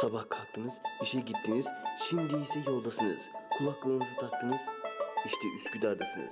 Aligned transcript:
Sabah 0.00 0.28
kalktınız, 0.30 0.72
işe 1.02 1.20
gittiniz, 1.20 1.66
şimdi 2.10 2.36
ise 2.36 2.70
yoldasınız. 2.70 3.18
Kulaklığınızı 3.58 4.16
taktınız, 4.20 4.60
işte 5.26 5.46
Üsküdar'dasınız. 5.58 6.30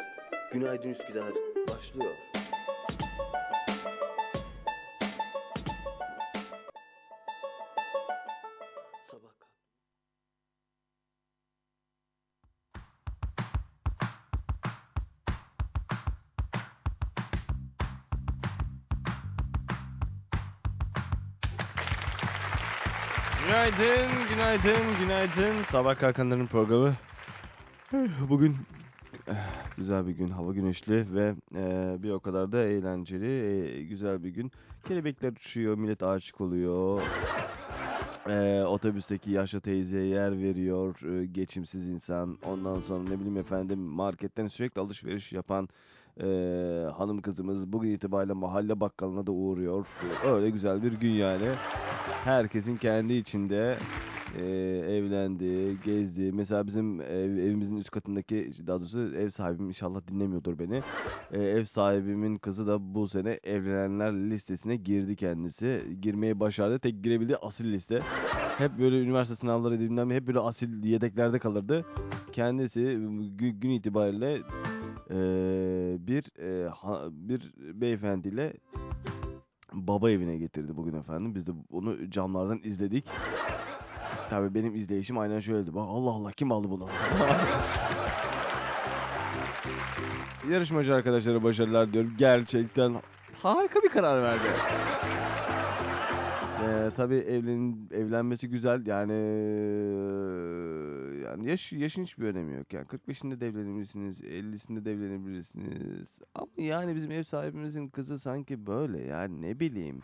Günaydın 0.52 0.88
Üsküdar 0.88 1.32
başlıyor. 1.68 2.14
Günaydın, 23.66 24.28
günaydın, 24.28 24.98
günaydın. 25.00 25.64
Sabah 25.72 25.98
kalkanların 25.98 26.46
programı. 26.46 26.94
Bugün 28.28 28.56
eh, 29.28 29.34
güzel 29.76 30.06
bir 30.06 30.12
gün, 30.12 30.28
hava 30.28 30.52
güneşli 30.52 31.14
ve 31.14 31.34
eh, 31.54 32.02
bir 32.02 32.10
o 32.10 32.20
kadar 32.20 32.52
da 32.52 32.62
eğlenceli, 32.62 33.26
eh, 33.26 33.88
güzel 33.88 34.24
bir 34.24 34.28
gün. 34.28 34.52
Kelebekler 34.88 35.32
uçuyor, 35.32 35.78
millet 35.78 36.02
aşık 36.02 36.40
oluyor. 36.40 37.02
Eh, 38.28 38.66
otobüsteki 38.66 39.30
yaşlı 39.30 39.60
teyzeye 39.60 40.06
yer 40.06 40.38
veriyor, 40.38 40.94
eh, 41.02 41.34
geçimsiz 41.34 41.88
insan. 41.88 42.38
Ondan 42.44 42.80
sonra 42.80 43.02
ne 43.02 43.18
bileyim 43.20 43.36
efendim 43.36 43.78
marketten 43.78 44.48
sürekli 44.48 44.80
alışveriş 44.80 45.32
yapan 45.32 45.68
eh, 46.20 46.92
hanım 46.98 47.20
kızımız 47.20 47.72
bugün 47.72 47.90
itibariyle 47.90 48.32
mahalle 48.32 48.80
bakkalına 48.80 49.26
da 49.26 49.32
uğruyor. 49.32 49.86
Öyle 50.26 50.50
güzel 50.50 50.82
bir 50.82 50.92
gün 50.92 51.10
yani 51.10 51.48
herkesin 52.24 52.76
kendi 52.76 53.12
içinde 53.12 53.78
e, 54.38 54.42
evlendi, 54.96 55.76
gezdi. 55.84 56.32
Mesela 56.32 56.66
bizim 56.66 57.00
ev- 57.00 57.38
evimizin 57.38 57.76
üst 57.76 57.90
katındaki, 57.90 58.50
daha 58.66 58.80
doğrusu 58.80 59.14
ev 59.14 59.30
sahibim 59.30 59.68
inşallah 59.68 60.00
dinlemiyordur 60.08 60.58
beni. 60.58 60.82
E, 61.32 61.42
ev 61.42 61.64
sahibimin 61.64 62.38
kızı 62.38 62.66
da 62.66 62.94
bu 62.94 63.08
sene 63.08 63.40
evlenenler 63.44 64.12
listesine 64.12 64.76
girdi 64.76 65.16
kendisi. 65.16 65.82
Girmeyi 66.02 66.40
başardı. 66.40 66.78
Tek 66.78 67.04
girebildiği 67.04 67.36
asil 67.36 67.72
liste. 67.72 68.00
Hep 68.58 68.78
böyle 68.78 69.00
üniversite 69.02 69.36
sınavları 69.36 69.96
ne, 70.08 70.14
hep 70.14 70.26
böyle 70.26 70.38
asil 70.38 70.84
yedeklerde 70.84 71.38
kalırdı. 71.38 71.84
Kendisi 72.32 72.80
gü- 72.80 73.60
gün 73.60 73.70
itibariyle 73.70 74.38
e, 75.10 75.16
bir 76.06 76.40
e, 76.42 76.68
ha- 76.68 77.02
bir 77.10 77.52
beyefendiyle 77.58 78.52
baba 79.72 80.10
evine 80.10 80.36
getirdi 80.36 80.76
bugün 80.76 80.94
efendim. 80.94 81.34
Biz 81.34 81.46
de 81.46 81.50
onu 81.72 82.10
camlardan 82.10 82.60
izledik. 82.64 83.04
Tabii 84.30 84.54
benim 84.54 84.74
izleyişim 84.74 85.18
aynen 85.18 85.40
şöyleydi. 85.40 85.74
Bak 85.74 85.86
Allah 85.88 86.10
Allah 86.10 86.32
kim 86.32 86.52
aldı 86.52 86.70
bunu? 86.70 86.86
Yarışmacı 90.50 90.94
arkadaşlara 90.94 91.42
başarılar 91.42 91.92
diyorum. 91.92 92.12
Gerçekten 92.18 92.94
harika 93.42 93.82
bir 93.82 93.88
karar 93.88 94.22
verdi. 94.22 94.42
Ee, 96.62 96.90
tabii 96.96 97.14
evlen, 97.14 97.76
evlenmesi 97.90 98.48
güzel 98.48 98.86
yani 98.86 99.12
yani. 101.36 101.50
Yaş, 101.50 101.72
yaşın 101.72 102.04
hiçbir 102.04 102.24
önemi 102.24 102.54
yok 102.54 102.72
yani. 102.72 102.86
45'inde 102.86 103.40
de 103.40 103.46
evlenebilirsiniz 103.46 104.20
50'sinde 104.20 104.84
de 104.84 104.92
evlenebilirsiniz. 104.92 106.08
Ama 106.34 106.46
yani 106.56 106.96
bizim 106.96 107.10
ev 107.10 107.22
sahibimizin 107.22 107.88
kızı 107.88 108.18
sanki 108.18 108.66
böyle 108.66 109.02
yani 109.02 109.42
ne 109.42 109.60
bileyim. 109.60 110.02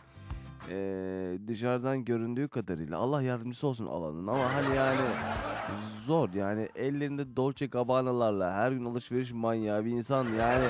Ee, 0.69 1.37
dışarıdan 1.47 2.05
göründüğü 2.05 2.47
kadarıyla 2.47 2.97
Allah 2.97 3.21
yardımcısı 3.21 3.67
olsun 3.67 3.85
alanın. 3.85 4.27
Ama 4.27 4.53
hani 4.53 4.75
yani 4.75 5.01
zor 6.05 6.29
yani. 6.33 6.69
Ellerinde 6.75 7.35
Dolce 7.35 7.65
Gabbana'larla 7.65 8.53
her 8.53 8.71
gün 8.71 8.85
alışveriş 8.85 9.31
manyağı 9.31 9.85
bir 9.85 9.91
insan 9.91 10.25
yani. 10.25 10.67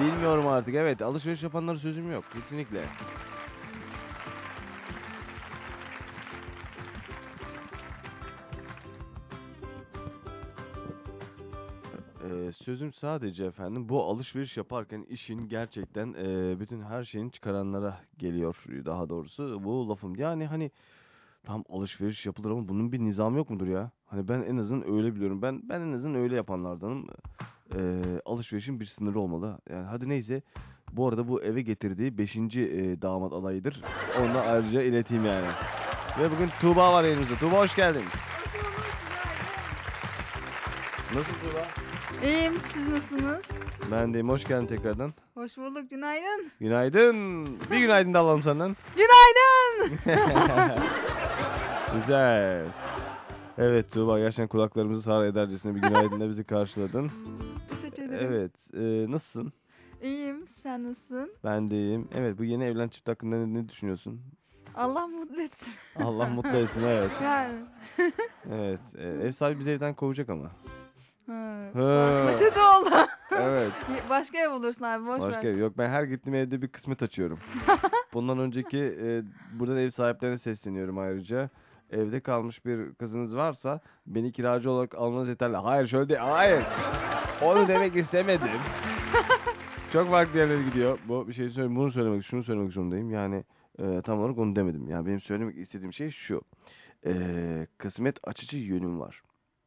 Bilmiyorum 0.00 0.46
artık 0.46 0.74
evet. 0.74 1.02
Alışveriş 1.02 1.42
yapanlara 1.42 1.78
sözüm 1.78 2.12
yok 2.12 2.24
kesinlikle. 2.32 2.84
Sözüm 12.62 12.92
sadece 12.92 13.44
efendim 13.44 13.88
bu 13.88 14.04
alışveriş 14.04 14.56
yaparken 14.56 15.06
işin 15.08 15.48
gerçekten 15.48 16.14
e, 16.18 16.60
bütün 16.60 16.82
her 16.82 17.04
şeyin 17.04 17.28
çıkaranlara 17.30 18.00
geliyor 18.18 18.56
daha 18.84 19.08
doğrusu 19.08 19.64
bu 19.64 19.88
lafım. 19.88 20.16
Yani 20.16 20.46
hani 20.46 20.70
tam 21.44 21.64
alışveriş 21.68 22.26
yapılır 22.26 22.50
ama 22.50 22.68
bunun 22.68 22.92
bir 22.92 22.98
nizamı 22.98 23.36
yok 23.36 23.50
mudur 23.50 23.66
ya? 23.66 23.90
Hani 24.06 24.28
ben 24.28 24.42
en 24.42 24.56
azından 24.56 24.92
öyle 24.92 25.14
biliyorum. 25.14 25.42
Ben 25.42 25.60
ben 25.68 25.80
en 25.80 25.92
azından 25.92 26.20
öyle 26.20 26.36
yapanlardanım. 26.36 27.06
Ee, 27.76 28.02
alışverişin 28.24 28.80
bir 28.80 28.86
sınırı 28.86 29.20
olmalı. 29.20 29.58
Yani 29.70 29.86
hadi 29.86 30.08
neyse. 30.08 30.42
Bu 30.92 31.08
arada 31.08 31.28
bu 31.28 31.42
eve 31.42 31.62
getirdiği 31.62 32.18
5. 32.18 32.36
damat 33.02 33.32
adayıdır. 33.32 33.82
Onu 34.20 34.34
da 34.34 34.42
ayrıca 34.42 34.82
ileteyim 34.82 35.24
yani. 35.24 35.48
Ve 36.18 36.30
bugün 36.30 36.48
Tuğba 36.60 36.92
var 36.92 37.04
yanımızda. 37.04 37.36
Tuğba 37.36 37.58
hoş 37.58 37.74
geldin. 37.74 38.04
Nasıl 41.14 41.32
Tuğba? 41.32 41.91
İyiyim, 42.24 42.54
siz 42.74 42.88
nasılsınız? 42.88 43.40
Ben 43.90 44.14
deyim. 44.14 44.28
Hoş 44.28 44.44
geldin 44.44 44.66
tekrardan. 44.66 45.12
Hoş 45.34 45.56
bulduk, 45.56 45.90
günaydın. 45.90 46.50
Günaydın. 46.60 47.46
Bir 47.70 47.78
günaydın 47.78 48.14
da 48.14 48.18
alalım 48.18 48.42
senden. 48.42 48.76
Günaydın! 48.96 49.98
Güzel. 52.00 52.66
Evet 53.58 53.92
Tuğba 53.92 54.18
gerçekten 54.18 54.48
kulaklarımızı 54.48 55.02
sağır 55.02 55.26
edercesine 55.26 55.74
bir 55.74 55.80
günaydınla 55.80 56.28
bizi 56.28 56.44
karşıladın. 56.44 57.10
Teşekkür 57.70 58.02
ederim. 58.02 58.28
Evet. 58.32 58.50
e, 58.74 59.10
nasılsın? 59.12 59.52
İyiyim, 60.02 60.46
sen 60.62 60.84
nasılsın? 60.84 61.32
Ben 61.44 61.70
de 61.70 61.74
iyiyim. 61.74 62.08
Evet 62.14 62.38
bu 62.38 62.44
yeni 62.44 62.64
evlen 62.64 62.88
çift 62.88 63.08
hakkında 63.08 63.36
ne, 63.36 63.54
ne 63.54 63.68
düşünüyorsun? 63.68 64.20
Allah 64.74 65.06
mutlu 65.06 65.42
etsin. 65.42 65.72
Allah 66.04 66.26
mutlu 66.26 66.56
etsin 66.56 66.82
evet. 66.82 67.10
Yani. 67.22 67.58
Evet. 68.50 68.80
e, 68.98 69.02
ev 69.08 69.32
sahibi 69.32 69.58
bizi 69.60 69.70
evden 69.70 69.94
kovacak 69.94 70.28
ama. 70.30 70.50
Ha. 71.74 72.36
Kötü 72.38 72.60
oldu. 72.60 73.06
Evet. 73.30 73.72
Başka 74.10 74.38
ev 74.38 74.50
bulursun 74.50 74.84
abi, 74.84 75.06
boş 75.06 75.20
Başka 75.20 75.48
ver. 75.48 75.54
yok 75.54 75.78
ben 75.78 75.88
her 75.88 76.04
gittiğim 76.04 76.34
evde 76.38 76.62
bir 76.62 76.68
kısmet 76.68 77.02
açıyorum. 77.02 77.38
Bundan 78.14 78.38
önceki 78.38 78.78
e, 78.78 79.22
buradan 79.58 79.76
ev 79.76 79.90
sahiplerine 79.90 80.38
sesleniyorum 80.38 80.98
ayrıca. 80.98 81.50
Evde 81.90 82.20
kalmış 82.20 82.66
bir 82.66 82.94
kızınız 82.94 83.36
varsa 83.36 83.80
beni 84.06 84.32
kiracı 84.32 84.70
olarak 84.70 84.94
almanız 84.94 85.28
yeterli. 85.28 85.56
Hayır 85.56 85.86
şöyle 85.86 86.08
değil. 86.08 86.20
Hayır. 86.20 86.64
Onu 87.42 87.68
demek 87.68 87.96
istemedim. 87.96 88.48
Çok 89.92 90.10
farklı 90.10 90.38
yerlere 90.38 90.62
gidiyor. 90.62 90.98
Bu 91.08 91.28
bir 91.28 91.32
şey 91.32 91.48
söyleyeyim. 91.48 91.76
Bunu 91.76 91.92
söylemek, 91.92 92.24
şunu 92.24 92.44
söylemek 92.44 92.72
zorundayım. 92.72 93.10
Yani 93.10 93.44
e, 93.78 94.02
tam 94.02 94.20
olarak 94.20 94.38
onu 94.38 94.56
demedim. 94.56 94.88
Yani 94.88 95.06
benim 95.06 95.20
söylemek 95.20 95.56
istediğim 95.56 95.92
şey 95.92 96.10
şu. 96.10 96.42
E, 97.06 97.12
kısmet 97.78 98.16
açıcı 98.24 98.56
yönüm 98.58 99.00
var. 99.00 99.22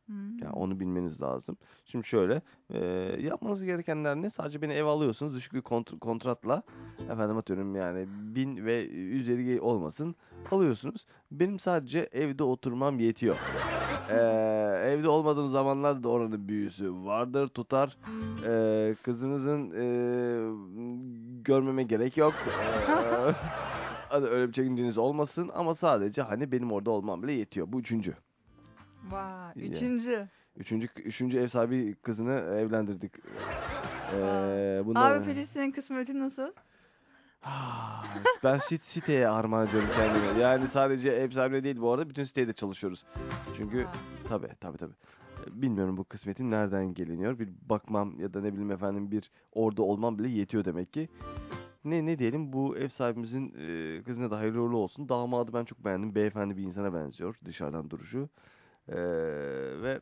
Hmm. 0.07 0.37
Yani 0.41 0.53
onu 0.53 0.79
bilmeniz 0.79 1.21
lazım. 1.21 1.57
Şimdi 1.85 2.07
şöyle, 2.07 2.41
e, 2.69 2.79
yapmanız 3.21 3.63
gerekenler 3.63 4.15
ne? 4.15 4.29
Sadece 4.29 4.61
beni 4.61 4.73
ev 4.73 4.85
alıyorsunuz 4.85 5.35
düşük 5.35 5.53
bir 5.53 5.61
kont- 5.61 5.99
kontratla. 5.99 6.63
Efendim 7.11 7.37
atıyorum 7.37 7.75
yani 7.75 8.05
bin 8.09 8.65
ve 8.65 8.87
üzeri 8.89 9.61
olmasın. 9.61 10.15
Alıyorsunuz. 10.51 11.05
Benim 11.31 11.59
sadece 11.59 12.09
evde 12.11 12.43
oturmam 12.43 12.99
yetiyor. 12.99 13.35
E, 14.09 14.15
evde 14.91 15.09
olmadığım 15.09 15.51
zamanlarda 15.51 16.03
da 16.03 16.09
oranın 16.09 16.47
büyüsü 16.47 16.93
vardır, 16.93 17.47
tutar. 17.47 17.97
E, 18.47 18.95
kızınızın 19.03 19.71
e, 19.71 19.85
görmeme 21.43 21.83
gerek 21.83 22.17
yok. 22.17 22.33
E, 22.61 23.33
hadi 24.09 24.25
öyle 24.25 24.47
bir 24.47 24.53
çekinceniz 24.53 24.97
olmasın 24.97 25.51
ama 25.55 25.75
sadece 25.75 26.21
hani 26.21 26.51
benim 26.51 26.71
orada 26.71 26.91
olmam 26.91 27.23
bile 27.23 27.31
yetiyor. 27.31 27.67
Bu 27.69 27.79
üçüncü. 27.79 28.13
Vay, 29.11 29.51
üçüncü. 29.55 30.27
Üçüncü, 30.57 30.87
üçüncü 30.95 31.37
ev 31.37 31.47
sahibi 31.47 31.95
kızını 31.95 32.33
evlendirdik. 32.33 33.11
Ee, 34.13 34.81
bundan... 34.85 35.11
Abi 35.11 35.25
Filistin'in 35.25 35.71
kısmeti 35.71 36.19
nasıl? 36.19 36.51
Ben 38.43 38.57
sit 38.57 38.81
siteye 38.83 39.27
armağan 39.27 39.67
ediyorum 39.67 39.89
kendime. 39.95 40.39
Yani 40.39 40.67
sadece 40.73 41.09
ev 41.09 41.31
sahibi 41.31 41.63
değil 41.63 41.81
bu 41.81 41.91
arada 41.91 42.09
bütün 42.09 42.23
sitede 42.23 42.53
çalışıyoruz. 42.53 43.05
Çünkü 43.57 43.87
tabi 44.29 44.47
tabi 44.61 44.77
tabi. 44.77 44.91
Bilmiyorum 45.47 45.97
bu 45.97 46.03
kısmetin 46.03 46.51
nereden 46.51 46.93
geliniyor. 46.93 47.39
Bir 47.39 47.49
bakmam 47.69 48.19
ya 48.19 48.33
da 48.33 48.41
ne 48.41 48.51
bileyim 48.53 48.71
efendim 48.71 49.11
bir 49.11 49.31
orada 49.53 49.83
olmam 49.83 50.19
bile 50.19 50.27
yetiyor 50.27 50.65
demek 50.65 50.93
ki. 50.93 51.09
Ne 51.85 52.05
ne 52.05 52.19
diyelim 52.19 52.53
bu 52.53 52.77
ev 52.77 52.87
sahibimizin 52.87 53.53
e, 53.59 54.03
kızına 54.03 54.31
da 54.31 54.37
hayırlı 54.37 54.61
uğurlu 54.61 54.77
olsun. 54.77 55.09
Damadı 55.09 55.53
ben 55.53 55.65
çok 55.65 55.85
beğendim. 55.85 56.15
Beyefendi 56.15 56.57
bir 56.57 56.63
insana 56.63 56.93
benziyor 56.93 57.35
dışarıdan 57.45 57.89
duruşu. 57.89 58.29
Ee, 58.89 58.95
ve 59.81 59.99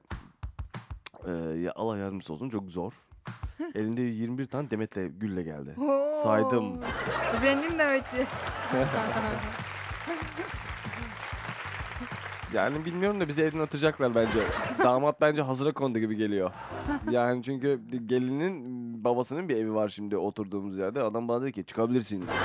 e, 1.27 1.31
ya 1.59 1.71
Allah 1.75 1.97
yardımcısı 1.97 2.33
olsun 2.33 2.49
çok 2.49 2.69
zor. 2.69 2.93
Elinde 3.75 4.01
21 4.01 4.45
tane 4.47 4.69
demetle 4.69 5.07
gülle 5.07 5.43
geldi. 5.43 5.75
Oo. 5.81 6.23
Saydım. 6.23 6.79
Zengin 7.41 7.79
demekçi. 7.79 8.27
Yani 12.53 12.85
bilmiyorum 12.85 13.19
da 13.19 13.27
bizi 13.27 13.41
evden 13.41 13.59
atacaklar 13.59 14.15
bence. 14.15 14.43
Damat 14.83 15.21
bence 15.21 15.41
hazıra 15.41 15.73
kondu 15.73 15.99
gibi 15.99 16.15
geliyor. 16.15 16.51
Yani 17.11 17.43
çünkü 17.43 17.81
gelinin 18.05 18.63
babasının 19.03 19.49
bir 19.49 19.55
evi 19.57 19.73
var 19.73 19.89
şimdi 19.89 20.17
oturduğumuz 20.17 20.77
yerde. 20.77 21.01
Adam 21.01 21.27
bana 21.27 21.41
dedi 21.41 21.51
ki 21.51 21.65
çıkabilirsiniz. 21.65 22.27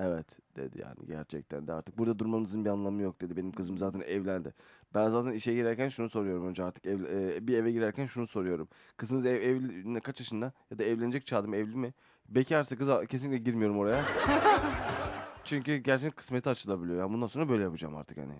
Evet 0.00 0.26
dedi 0.56 0.80
yani 0.80 1.06
gerçekten 1.06 1.66
de 1.66 1.72
artık 1.72 1.98
burada 1.98 2.18
durmamızın 2.18 2.64
bir 2.64 2.70
anlamı 2.70 3.02
yok 3.02 3.20
dedi. 3.20 3.36
Benim 3.36 3.52
kızım 3.52 3.78
zaten 3.78 4.00
evlendi. 4.00 4.54
Ben 4.94 5.10
zaten 5.10 5.32
işe 5.32 5.54
girerken 5.54 5.88
şunu 5.88 6.10
soruyorum 6.10 6.46
önce 6.48 6.64
artık 6.64 6.86
ev, 6.86 7.04
e, 7.04 7.46
bir 7.46 7.58
eve 7.58 7.72
girerken 7.72 8.06
şunu 8.06 8.26
soruyorum. 8.26 8.68
Kızınız 8.96 9.26
ev, 9.26 9.34
evli 9.42 9.94
ne- 9.94 10.00
kaç 10.00 10.20
yaşında 10.20 10.52
ya 10.70 10.78
da 10.78 10.84
evlenecek 10.84 11.26
çağda 11.26 11.46
mı 11.48 11.56
evli 11.56 11.76
mi? 11.76 11.92
Bekarsa 12.28 12.76
kıza 12.76 13.06
kesinlikle 13.06 13.38
girmiyorum 13.38 13.78
oraya. 13.78 14.02
Çünkü 15.44 15.76
gerçekten 15.76 16.16
kısmeti 16.16 16.48
açılabiliyor. 16.48 16.98
Yani 16.98 17.12
bundan 17.12 17.26
sonra 17.26 17.48
böyle 17.48 17.62
yapacağım 17.62 17.96
artık 17.96 18.18
hani. 18.18 18.32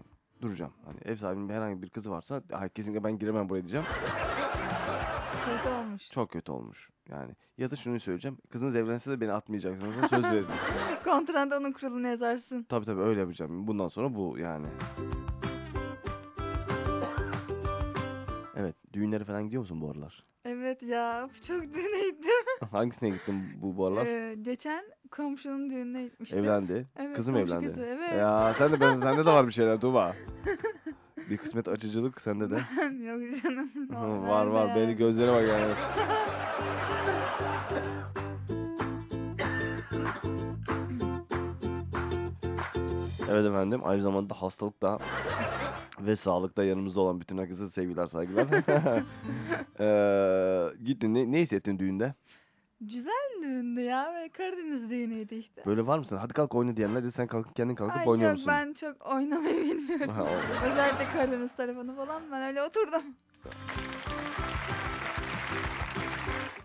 Duracağım. 0.43 0.73
Hani 0.87 0.99
ev 1.05 1.17
sahibinin 1.17 1.49
herhangi 1.49 1.83
bir 1.83 1.89
kızı 1.89 2.11
varsa 2.11 2.43
"Ay, 2.53 2.69
kesinlikle 2.69 3.05
ben 3.05 3.19
giremem 3.19 3.49
buraya 3.49 3.61
diyeceğim. 3.61 3.87
Kötü 5.45 5.69
olmuş. 5.69 6.03
Çok 6.13 6.31
kötü 6.31 6.53
olmuş. 6.53 6.89
Yani 7.11 7.31
ya 7.59 7.71
da 7.71 7.77
şunu 7.77 8.01
söyleyeceğim. 8.01 8.37
Kızınız 8.51 8.77
evlense 8.77 9.11
de 9.11 9.21
beni 9.21 9.33
atmayacaksınız. 9.33 10.11
Söz 10.11 10.25
verin. 10.25 10.47
Kontranda 11.05 11.57
onun 11.59 11.73
kurulunu 11.73 12.07
yazarsın. 12.09 12.63
Tabii 12.69 12.85
tabii 12.85 13.01
öyle 13.01 13.21
yapacağım. 13.21 13.67
Bundan 13.67 13.89
sonra 13.89 14.15
bu 14.15 14.39
yani. 14.39 14.67
Düğünlere 18.99 19.25
falan 19.25 19.45
gidiyor 19.45 19.61
musun 19.61 19.81
bu 19.81 19.91
aralar? 19.91 20.25
Evet 20.45 20.83
ya 20.83 21.29
çok 21.49 21.63
düğüne 21.63 22.11
gittim. 22.11 22.31
Hangisine 22.71 23.09
gittin 23.11 23.43
bu 23.63 23.77
bu 23.77 23.87
aralar? 23.87 24.07
Ee, 24.07 24.35
geçen 24.35 24.85
komşunun 25.11 25.71
düğününe 25.71 26.05
gitmiştim. 26.05 26.39
Evlendi. 26.39 26.87
Evet, 26.97 27.17
Kızım 27.17 27.35
komşu 27.35 27.49
evlendi. 27.49 27.67
kızı, 27.67 27.85
evet. 27.85 28.13
Ya 28.19 28.55
sen 28.59 28.73
de 28.73 28.81
ben 28.81 29.01
sende 29.01 29.25
de 29.25 29.31
var 29.31 29.47
bir 29.47 29.53
şeyler 29.53 29.81
Tuğba. 29.81 30.17
bir 31.31 31.37
kısmet 31.37 31.69
açıcılık 31.69 32.21
sende 32.21 32.51
de. 32.51 32.55
Yok 33.05 33.43
canım. 33.43 33.71
Normal 33.91 34.29
var 34.29 34.47
var. 34.47 34.69
be. 34.77 34.81
Beni 34.81 34.97
gözlere 34.97 35.33
bak 35.33 35.49
yani. 35.49 35.75
Evet 43.31 43.47
efendim. 43.47 43.81
Aynı 43.85 44.03
zamanda 44.03 44.43
hastalıkta 44.43 44.99
ve 46.01 46.17
sağlıkta 46.17 46.65
yanımızda 46.65 47.01
olan 47.01 47.21
bütün 47.21 47.39
herkese 47.39 47.69
sevgiler 47.71 48.07
saygılar. 48.07 48.49
Eee 49.81 50.79
gittin 50.85 51.15
ne, 51.15 51.33
ne 51.33 51.41
hissettin 51.43 51.79
düğünde? 51.79 52.15
Güzel 52.81 53.43
düğündü 53.43 53.81
ya. 53.81 54.13
Böyle 54.15 54.29
Karadeniz 54.29 54.91
düğünüydü 54.91 55.35
işte. 55.35 55.63
Böyle 55.67 55.87
var 55.87 55.99
mısın? 55.99 56.17
Hadi 56.17 56.33
kalk 56.33 56.55
oyna 56.55 56.77
diyenler 56.77 57.05
de 57.05 57.11
sen 57.11 57.27
kalkıp 57.27 57.57
kendin 57.57 57.75
kalkıp 57.75 57.97
Ay 57.97 58.09
oynuyor 58.09 58.31
yok 58.31 58.39
musun? 58.39 58.53
ben 58.53 58.73
çok 58.73 59.07
oynamayı 59.07 59.65
bilmiyorum. 59.65 60.09
Ha, 60.09 60.25
Özellikle 60.71 61.07
Karadeniz 61.13 61.51
tarafını 61.57 61.97
falan 61.97 62.23
ben 62.33 62.43
öyle 62.43 62.63
oturdum. 62.63 63.03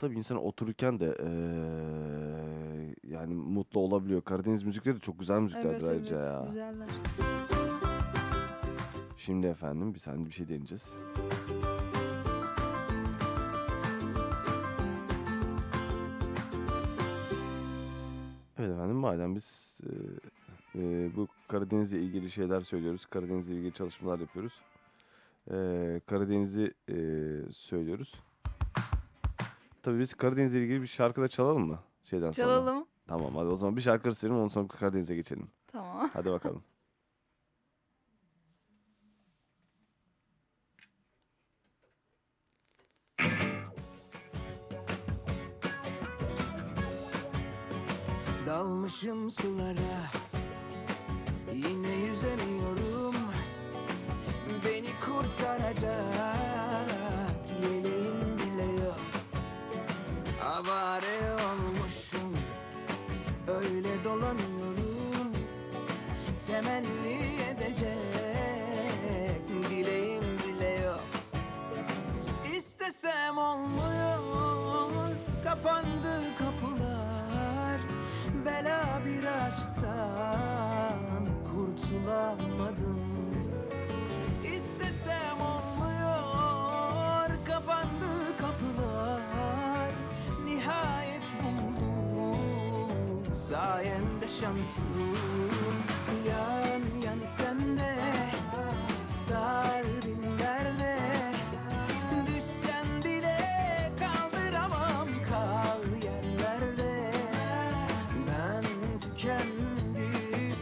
Tabii 0.02 0.16
insan 0.16 0.46
otururken 0.46 1.00
de 1.00 1.06
eee, 1.06 2.23
yani 3.14 3.34
mutlu 3.34 3.80
olabiliyor. 3.80 4.22
Karadeniz 4.22 4.64
müzikleri 4.64 4.96
de 4.96 5.00
çok 5.00 5.20
güzel 5.20 5.40
müziklerdir 5.40 5.70
Evet 5.70 5.84
ayrıca 5.84 6.16
evet 6.20 6.28
ya. 6.28 6.46
güzeller. 6.48 6.90
Şimdi 9.18 9.48
efendim 9.48 9.94
bir 9.94 10.00
saniye 10.00 10.26
bir 10.28 10.32
şey 10.34 10.50
deneyeceğiz. 10.50 10.84
Evet 18.60 18.72
efendim 18.72 18.96
madem 18.96 19.36
biz 19.36 19.44
eee, 19.84 19.92
eee, 20.76 21.10
bu 21.16 21.28
Karadeniz'le 21.48 21.92
ilgili 21.94 22.32
şeyler 22.32 22.62
söylüyoruz. 22.62 23.06
Karadeniz'le 23.06 23.48
ilgili 23.50 23.74
çalışmalar 23.74 24.20
yapıyoruz. 24.20 24.54
Eee 25.52 26.02
Karadeniz'i 26.08 26.74
eee, 26.88 27.42
söylüyoruz. 27.52 28.14
Tabii 29.84 30.00
biz 30.00 30.14
Karadeniz'le 30.14 30.54
ilgili 30.56 30.82
bir 30.82 30.88
şarkı 30.88 31.22
da 31.22 31.28
çalalım 31.28 31.68
mı? 31.68 31.80
Şeyden 32.10 32.32
sonra. 32.32 32.48
Tamam 33.08 33.36
hadi 33.36 33.48
o 33.48 33.58
zaman 33.58 33.78
bir 33.78 33.82
şarkı 33.82 34.16
söyleyeyim 34.16 34.44
ondan 34.44 34.54
sonra 34.54 34.68
Karadeniz'e 34.68 35.16
geçelim. 35.16 35.52
Tamam. 35.68 36.10
Hadi 36.14 36.30
bakalım. 36.30 36.64
Dalmışım 48.48 49.32
sulara 49.32 50.12
Yine 51.54 51.96
yüzemiyorum 51.96 52.23
Öyle 64.14 64.53
Şansım 94.44 95.18
Yan 96.28 96.84
yan 97.06 97.20
sende 97.38 97.96
Darbin 99.30 100.24
derde 100.40 100.98
Düşsen 102.28 103.04
bile 103.04 103.40
kaldıramam 104.00 105.10
kal 105.30 105.84
yerlerde 106.04 107.12
Ben 108.28 108.66
tükendim 109.00 110.58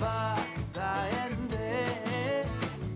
bak 0.00 0.48
sayende 0.74 2.04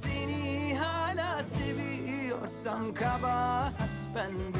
Seni 0.03 0.79
hala 0.79 1.45
seviyorsam 1.45 2.95
kabahat 2.95 3.91
bende 4.15 4.60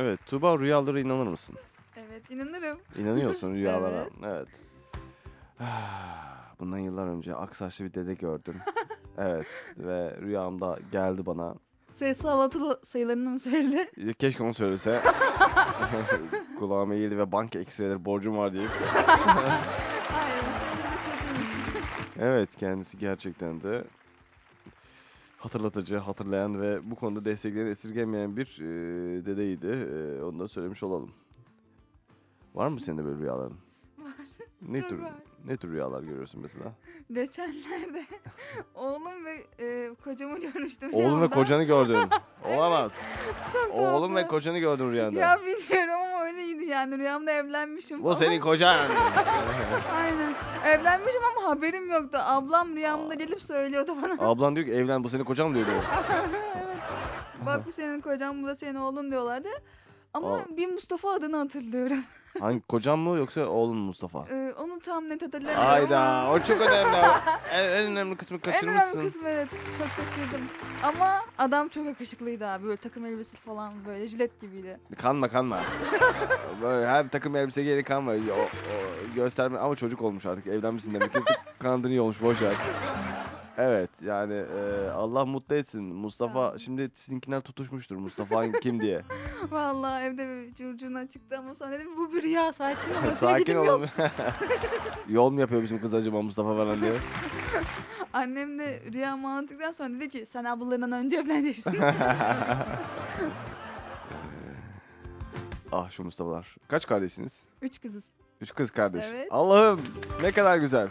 Evet, 0.00 0.20
Tuba 0.26 0.58
rüyalara 0.58 1.00
inanır 1.00 1.26
mısın? 1.26 1.54
Evet 1.96 2.30
inanırım. 2.30 2.78
İnanıyorsun 2.98 3.54
rüyalara. 3.54 4.06
Evet. 4.24 4.48
Evet. 5.60 5.60
Bundan 6.60 6.78
yıllar 6.78 7.06
önce 7.06 7.34
aksaçlı 7.34 7.84
bir 7.84 7.94
dede 7.94 8.14
gördüm. 8.14 8.54
evet 9.18 9.46
ve 9.78 10.16
rüyamda 10.20 10.78
geldi 10.92 11.26
bana. 11.26 11.54
Sayısal 11.98 12.40
atılı 12.40 12.80
sayılarını 12.92 13.30
mı 13.30 13.40
söyledi? 13.40 14.14
Keşke 14.14 14.42
onu 14.42 14.54
söylese. 14.54 15.02
Kulağıma 16.58 16.94
eğildi 16.94 17.18
ve 17.18 17.32
banka 17.32 17.58
ekstreleri 17.58 18.04
borcum 18.04 18.38
var 18.38 18.52
deyip. 18.52 18.70
Hayır. 18.70 20.44
Evet 22.20 22.48
kendisi 22.58 22.98
gerçekten 22.98 23.62
de 23.62 23.84
hatırlatıcı, 25.38 25.98
hatırlayan 25.98 26.62
ve 26.62 26.90
bu 26.90 26.94
konuda 26.94 27.24
destekleyen, 27.24 27.66
esirgemeyen 27.66 28.36
bir 28.36 28.58
e, 28.60 28.66
dedeydi. 29.26 29.66
E, 29.66 30.22
onu 30.22 30.38
da 30.38 30.48
söylemiş 30.48 30.82
olalım. 30.82 31.10
Var 32.54 32.68
mı 32.68 32.80
senin 32.80 32.98
de 32.98 33.04
böyle 33.04 33.18
rüyaların? 33.18 33.56
Var. 33.98 34.12
Ne 34.62 34.82
tür 34.88 34.98
var. 34.98 35.12
ne 35.46 35.56
tür 35.56 35.72
rüyalar 35.72 36.02
görüyorsun 36.02 36.42
mesela? 36.42 36.72
Geçenlerde 37.12 38.04
oğlum 38.74 39.24
ve 39.24 39.44
e, 39.58 39.94
kocamı 40.04 40.40
görmüştüm. 40.40 40.94
Oğlum 40.94 41.22
ve 41.22 41.28
kocanı 41.28 41.64
gördün. 41.64 42.08
Olamaz. 42.44 42.92
Çok 43.52 43.74
Oğlum 43.74 44.14
ve 44.14 44.26
kocanı 44.26 44.58
gördün 44.58 44.90
rüyanda. 44.90 45.20
Ya 45.20 45.38
bilmiyorum 45.40 45.87
yani 46.68 46.98
rüyamda 46.98 47.30
evlenmişim. 47.30 48.02
Bu 48.02 48.16
senin 48.16 48.40
kocan. 48.40 48.76
Aynen. 49.94 50.34
Evlenmişim 50.66 51.20
ama 51.36 51.50
haberim 51.50 51.90
yoktu. 51.90 52.18
Ablam 52.22 52.76
rüyamda 52.76 53.14
gelip 53.14 53.42
söylüyordu 53.42 53.96
bana. 54.02 54.28
Ablan 54.28 54.56
diyor 54.56 54.66
ki 54.66 54.72
evlen 54.72 55.04
bu 55.04 55.10
senin 55.10 55.24
kocan 55.24 55.48
mı 55.48 55.54
diyor. 55.54 55.66
diyor. 55.66 55.76
evet. 56.56 56.76
Bak 57.46 57.66
bu 57.66 57.72
senin 57.72 58.00
kocan, 58.00 58.42
bu 58.42 58.46
da 58.46 58.56
senin 58.56 58.74
oğlun 58.74 59.10
diyorlardı. 59.10 59.48
Ama 60.14 60.34
Aa. 60.36 60.44
bir 60.56 60.66
Mustafa 60.66 61.10
adını 61.12 61.36
hatırlıyorum. 61.36 62.04
Hangi 62.40 62.60
kocan 62.60 62.98
mı 62.98 63.18
yoksa 63.18 63.46
oğlun 63.46 63.76
mu 63.76 63.86
Mustafa? 63.86 64.26
Ee, 64.30 64.52
onu 64.58 64.80
tam 64.80 65.08
net 65.08 65.22
hatırlamıyorum 65.22 65.64
Hayda 65.64 66.00
ama... 66.00 66.32
o 66.32 66.38
çok 66.38 66.60
önemli. 66.60 66.96
en, 67.52 67.64
en 67.64 67.86
önemli 67.90 68.16
kısmı 68.16 68.38
En 68.44 68.52
önemli 68.64 68.78
kaçırmışsın. 68.78 69.10
kısmı 69.10 69.28
evet. 69.28 69.48
Çok 69.50 69.88
kaçırdım. 70.06 70.48
Ama 70.82 71.20
adam 71.38 71.68
çok 71.68 71.86
yakışıklıydı 71.86 72.46
abi. 72.46 72.64
Böyle 72.64 72.76
takım 72.76 73.06
elbisesi 73.06 73.36
falan 73.36 73.72
böyle 73.86 74.06
jilet 74.08 74.40
gibiydi. 74.40 74.78
Kanma 74.98 75.28
kanma. 75.28 75.60
Böyle 76.62 76.86
her 76.86 77.08
takım 77.08 77.36
elbise 77.36 77.62
geri 77.62 77.84
kanma. 77.84 78.12
O, 78.12 78.40
o 78.40 79.14
gösterme 79.14 79.58
ama 79.58 79.76
çocuk 79.76 80.02
olmuş 80.02 80.26
artık. 80.26 80.46
Evlenmişsin 80.46 80.94
demek 80.94 81.12
ki. 81.12 81.18
Kanadın 81.58 81.88
iyi 81.88 82.00
olmuş 82.00 82.22
boş 82.22 82.42
ver. 82.42 82.54
Evet 83.58 83.90
yani 84.02 84.34
e, 84.34 84.88
Allah 84.90 85.24
mutlu 85.24 85.54
etsin. 85.54 85.82
Mustafa 85.82 86.52
ol. 86.52 86.58
şimdi 86.58 86.90
sizinkiler 86.94 87.40
tutuşmuştur. 87.40 87.96
Mustafa 87.96 88.52
kim 88.52 88.80
diye. 88.80 89.02
Vallahi 89.50 90.04
evde 90.04 90.28
bir 90.28 90.54
curcuna 90.54 91.06
çıktı 91.06 91.38
ama 91.38 91.54
sonra 91.54 91.72
dedim 91.72 91.96
bu 91.96 92.12
bir 92.12 92.22
rüya 92.22 92.52
sakin 92.52 92.94
ol. 92.94 93.16
Sakin 93.20 93.56
olalım. 93.56 93.88
Yol 95.08 95.30
mu 95.30 95.40
yapıyor 95.40 95.62
bizim 95.62 95.80
kız 95.80 95.94
acaba 95.94 96.22
Mustafa 96.22 96.56
falan 96.56 96.80
diye. 96.80 97.00
Annem 98.12 98.58
de 98.58 98.82
rüyamı 98.92 99.28
anlattıktan 99.28 99.72
sonra 99.72 99.94
dedi 99.94 100.08
ki 100.08 100.26
sen 100.32 100.44
ablalarından 100.44 100.92
önce 100.92 101.16
evleneceksin. 101.16 101.78
ah 105.72 105.90
şu 105.90 106.04
Mustafa'lar. 106.04 106.56
Kaç 106.68 106.86
kardeşsiniz? 106.86 107.32
Üç 107.62 107.80
kızız. 107.80 108.04
Üç 108.40 108.54
kız 108.54 108.70
kardeş. 108.70 109.04
Evet. 109.06 109.28
Allah'ım 109.30 109.80
ne 110.22 110.32
kadar 110.32 110.56
güzel. 110.56 110.88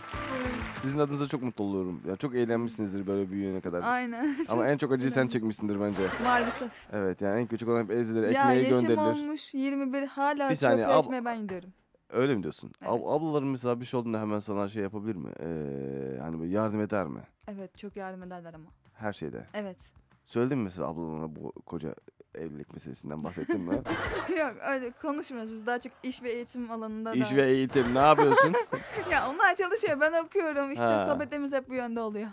Sizin 0.82 1.00
adınıza 1.00 1.28
çok 1.28 1.42
mutlu 1.44 1.64
oluyorum. 1.64 2.02
Ya 2.08 2.16
çok 2.16 2.36
eğlenmişsinizdir 2.36 3.08
böyle 3.08 3.32
büyüyene 3.32 3.62
kadar. 3.62 3.82
Aynen. 3.84 4.36
Ama 4.48 4.68
en 4.68 4.78
çok 4.78 4.92
acıyı 4.92 5.12
sen 5.12 5.28
çekmişsindir 5.28 5.82
bence. 5.82 6.10
Maalesef. 6.20 6.72
Evet 6.92 7.22
yani 7.22 7.40
en 7.42 7.48
küçük 7.48 7.70
olan 7.70 7.84
hep 7.84 7.92
ezilir, 7.92 8.24
ya 8.30 8.30
ekmeğe 8.30 8.62
yaşım 8.64 8.88
gönderilir. 8.88 9.24
olmuş 9.24 9.54
21 9.54 10.04
hala 10.04 10.50
Bir 10.50 10.56
çöp 10.56 10.62
saniye, 10.70 10.86
ab- 10.86 11.04
ekmeğe 11.04 11.26
ben 11.26 11.42
gidiyorum. 11.42 11.70
Öyle 12.10 12.36
mi 12.36 12.44
diyorsun? 12.44 12.68
Ab- 12.70 12.96
Evet. 12.96 13.04
ablaların 13.08 13.48
mesela 13.50 13.82
bir 13.82 13.86
şey 13.86 14.00
olduğunda 14.00 14.22
hemen 14.22 14.40
sana 14.40 14.68
şey 14.70 14.84
yapabilir 14.84 15.16
mi? 15.16 15.30
Ee, 15.40 16.20
hani 16.22 16.40
böyle 16.40 16.52
yardım 16.54 16.82
eder 16.82 17.08
mi? 17.08 17.20
Evet 17.48 17.78
çok 17.78 17.96
yardım 17.96 18.24
ederler 18.24 18.54
ama. 18.54 18.66
Her 18.94 19.14
şeyde. 19.14 19.46
Evet. 19.54 19.78
Söyledin 20.26 20.58
mi 20.58 20.64
mesela 20.64 20.88
ablalarına 20.88 21.36
bu 21.36 21.52
koca 21.52 21.96
evlilik 22.38 22.74
meselesinden 22.74 23.24
bahsettin 23.24 23.62
mi? 23.62 23.72
Yok 24.40 24.54
öyle 24.68 24.92
konuşmuyoruz 24.92 25.52
biz 25.52 25.66
daha 25.66 25.80
çok 25.80 25.92
iş 26.04 26.24
ve 26.24 26.32
eğitim 26.32 26.72
alanında 26.72 27.14
İş 27.14 27.32
da. 27.32 27.36
ve 27.36 27.50
eğitim 27.50 27.94
ne 27.96 28.00
yapıyorsun? 28.00 28.54
Ya 29.12 29.30
onlar 29.30 29.56
çalışıyor 29.56 30.00
ben 30.00 30.24
okuyorum 30.24 30.72
işte 30.72 30.84
Ha. 30.84 31.06
sohbetlerimiz 31.10 31.52
hep 31.52 31.70
bu 31.70 31.74
yönde 31.74 32.00
oluyor. 32.00 32.28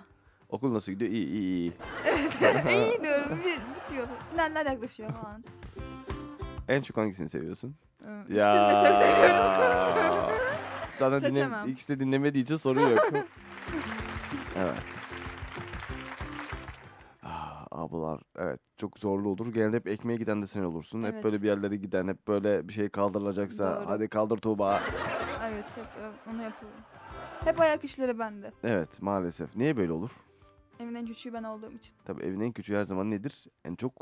Okul 0.51 0.75
nasıl 0.75 0.93
gidiyor? 0.93 1.11
İyi 1.11 1.27
iyi 1.27 1.43
iyi. 1.43 1.73
Evet 2.43 2.71
iyi 2.71 3.03
diyorum 3.03 3.39
bitiyor. 3.77 4.07
Finaller 4.31 4.67
yaklaşıyor 4.67 5.11
falan. 5.11 5.45
En 6.69 6.83
çok 6.83 6.97
hangisini 6.97 7.29
seviyorsun? 7.31 7.75
Ee, 8.07 8.21
ikisini 8.21 8.39
Ya. 8.39 8.69
de 8.69 8.89
çok 8.89 8.97
seviyorum. 8.99 9.55
Sana 10.99 11.23
dinle, 11.23 11.71
ikisi 11.71 11.89
de 11.89 12.01
dinlemediği 12.01 12.45
için 12.45 12.57
soru 12.57 12.81
yok. 12.81 13.01
evet. 14.57 14.83
Ablalar 17.75 18.21
evet 18.37 18.61
çok 18.77 18.99
zorlu 18.99 19.29
olur. 19.29 19.53
Genelde 19.55 19.77
hep 19.77 19.87
ekmeğe 19.87 20.19
giden 20.19 20.43
de 20.43 20.47
sen 20.47 20.63
olursun. 20.63 21.03
Hep 21.03 21.15
Evet. 21.15 21.25
böyle 21.25 21.43
bir 21.43 21.47
yerlere 21.47 21.77
giden, 21.77 22.09
hep 22.09 22.29
böyle 22.29 22.69
bir 22.69 22.73
şey 22.73 22.89
kaldırılacaksa 22.89 23.77
Doğru. 23.77 23.89
hadi 23.89 24.09
kaldır 24.09 24.39
Tuğba. 24.39 24.83
evet 25.43 25.65
hep 25.75 25.85
e, 25.85 26.31
onu 26.31 26.43
yapıyorum. 26.43 26.81
Hep 27.45 27.61
ayak 27.61 27.85
işleri 27.85 28.19
bende. 28.19 28.51
Evet 28.65 29.03
maalesef. 29.03 29.57
Niye 29.57 29.77
böyle 29.77 29.93
olur? 29.93 30.11
Evin 30.81 30.95
en 30.95 31.07
küçüğü 31.07 31.33
ben 31.33 31.43
olduğum 31.43 31.73
için. 31.73 31.93
Tabii 32.05 32.23
evin 32.23 32.41
en 32.41 32.53
küçüğü 32.53 32.77
her 32.77 32.85
zaman 32.85 33.11
nedir? 33.11 33.45
En 33.65 33.75
çok 33.75 33.93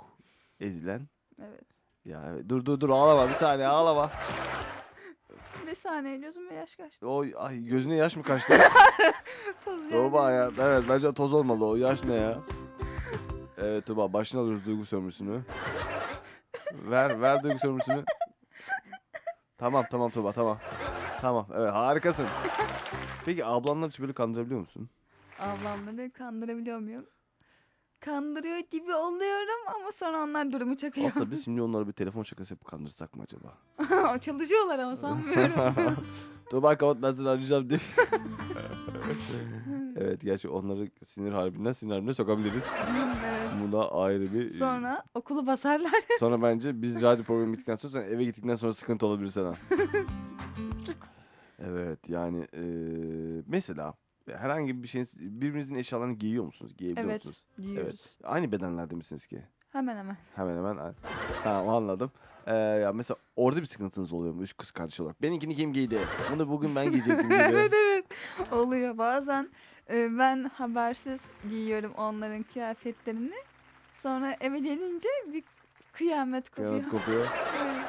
ezilen. 0.60 1.00
Evet. 1.38 1.64
Ya 2.04 2.22
evet. 2.32 2.48
dur 2.48 2.64
dur 2.64 2.80
dur 2.80 2.90
ağlama 2.90 3.28
bir 3.28 3.34
saniye 3.34 3.68
ağlama. 3.68 4.10
Bir 5.66 5.76
saniye 5.76 6.16
gözüm 6.16 6.50
ve 6.50 6.54
yaş 6.54 6.76
kaçtı. 6.76 7.08
O 7.08 7.24
ay 7.36 7.64
gözüne 7.64 7.94
yaş 7.94 8.16
mı 8.16 8.22
kaçtı? 8.22 8.52
Toz. 9.64 9.88
Tuğba 9.88 10.30
ya. 10.30 10.50
Evet 10.58 10.84
bence 10.88 11.12
toz 11.12 11.34
olmalı 11.34 11.66
o. 11.66 11.76
Yaş 11.76 12.04
ne 12.04 12.14
ya? 12.14 12.38
Evet 13.62 13.86
Tuğba 13.86 14.12
başına 14.12 14.40
alıyoruz 14.40 14.66
duygu 14.66 14.86
sömürüsünü. 14.86 15.40
ver 16.90 17.20
ver 17.20 17.42
duygu 17.42 17.58
sömürüsünü. 17.58 18.04
Tamam 19.58 19.84
tamam 19.90 20.10
Tuğba 20.10 20.32
tamam. 20.32 20.58
Tamam 21.20 21.46
evet 21.54 21.72
harikasın. 21.72 22.26
Peki 23.24 23.44
ablanlar 23.44 23.90
hiç 23.90 24.00
böyle 24.00 24.12
kandırabiliyor 24.12 24.60
musun? 24.60 24.88
Ablamları 25.38 26.10
kandırabiliyor 26.12 26.78
muyum? 26.78 27.06
Kandırıyor 28.00 28.58
gibi 28.70 28.94
oluyorum 28.94 29.68
ama 29.68 29.92
sonra 29.98 30.22
onlar 30.22 30.52
durumu 30.52 30.76
çakıyor. 30.76 31.06
Aslında 31.10 31.30
biz 31.30 31.44
şimdi 31.44 31.62
onlara 31.62 31.88
bir 31.88 31.92
telefon 31.92 32.22
şakası 32.22 32.52
yapıp 32.52 32.68
kandırsak 32.68 33.16
mı 33.16 33.22
acaba? 33.22 34.18
Çalışıyorlar 34.20 34.78
ama 34.78 34.96
sanmıyorum. 34.96 35.74
Tuğba 36.50 36.76
kapat 36.78 37.02
ben 37.02 37.12
seni 37.12 37.28
arayacağım 37.28 37.68
diye. 37.70 37.80
evet 40.02 40.20
gerçi 40.20 40.48
onları 40.48 40.88
sinir 41.06 41.32
harbinden 41.32 41.72
sinir 41.72 41.92
harbine 41.92 42.14
sokabiliriz. 42.14 42.62
evet. 43.26 43.50
Bu 43.62 43.72
da 43.72 43.92
ayrı 43.94 44.34
bir... 44.34 44.58
Sonra 44.58 45.02
okulu 45.14 45.46
basarlar. 45.46 45.92
Sonra 46.18 46.42
bence 46.42 46.82
biz 46.82 47.02
radyo 47.02 47.24
programı 47.24 47.52
bittikten 47.52 47.76
sonra 47.76 47.92
sen 47.92 48.02
eve 48.02 48.24
gittikten 48.24 48.54
sonra 48.54 48.74
sıkıntı 48.74 49.06
olabilir 49.06 49.30
sana. 49.30 49.54
evet 51.58 51.98
yani 52.08 52.46
eee, 52.52 53.42
mesela 53.46 53.94
herhangi 54.30 54.82
bir 54.82 54.88
şeyin 54.88 55.08
birbirinizin 55.14 55.74
eşyalarını 55.74 56.14
giyiyor 56.14 56.44
musunuz? 56.44 56.76
Giyebiliyor 56.76 57.10
evet. 57.10 57.24
musunuz? 57.24 57.46
Giyiyoruz. 57.58 58.16
Aynı 58.24 58.52
bedenlerde 58.52 58.94
misiniz 58.94 59.26
ki? 59.26 59.42
Hemen 59.72 59.96
hemen. 59.96 60.16
Hemen 60.36 60.56
hemen. 60.56 60.94
Tamam 61.42 61.68
anladım. 61.68 62.10
Eee, 62.46 62.54
ya 62.54 62.92
mesela 62.92 63.16
orada 63.36 63.60
bir 63.60 63.66
sıkıntınız 63.66 64.12
oluyor 64.12 64.34
mu 64.34 64.42
üç 64.42 64.56
kız 64.56 64.70
kardeş 64.70 65.00
olarak? 65.00 65.22
Benimkini 65.22 65.56
kim 65.56 65.72
giydi? 65.72 65.98
Bunu 66.32 66.48
bugün 66.48 66.76
ben 66.76 66.90
giyecektim 66.90 67.32
evet 67.32 67.72
evet. 67.72 68.04
Oluyor. 68.52 68.98
Bazen 68.98 69.42
e, 69.42 69.48
ben 69.90 70.44
habersiz 70.44 71.20
giyiyorum 71.48 71.92
onların 71.96 72.42
kıyafetlerini. 72.42 73.34
Sonra 74.02 74.36
eve 74.40 74.58
gelince 74.58 75.08
bir 75.32 75.44
kıyamet 75.92 76.50
kopuyor. 76.50 76.70
Kıyamet 76.70 76.90
kopuyor. 76.90 77.26
Evet. 77.58 77.82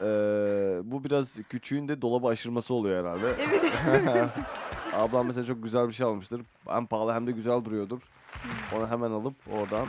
Eee, 0.00 0.80
bu 0.84 1.04
biraz 1.04 1.26
küçüğün 1.48 1.88
de 1.88 2.02
dolabı 2.02 2.28
aşırması 2.28 2.74
oluyor 2.74 3.04
herhalde. 3.04 3.36
Evet. 3.38 3.74
Ablam 4.92 5.26
mesela 5.26 5.46
çok 5.46 5.62
güzel 5.62 5.88
bir 5.88 5.92
şey 5.92 6.06
almıştır. 6.06 6.42
Hem 6.68 6.86
pahalı 6.86 7.12
hem 7.12 7.26
de 7.26 7.32
güzel 7.32 7.64
duruyordur. 7.64 8.00
Onu 8.74 8.88
hemen 8.90 9.10
alıp 9.10 9.34
oradan 9.52 9.86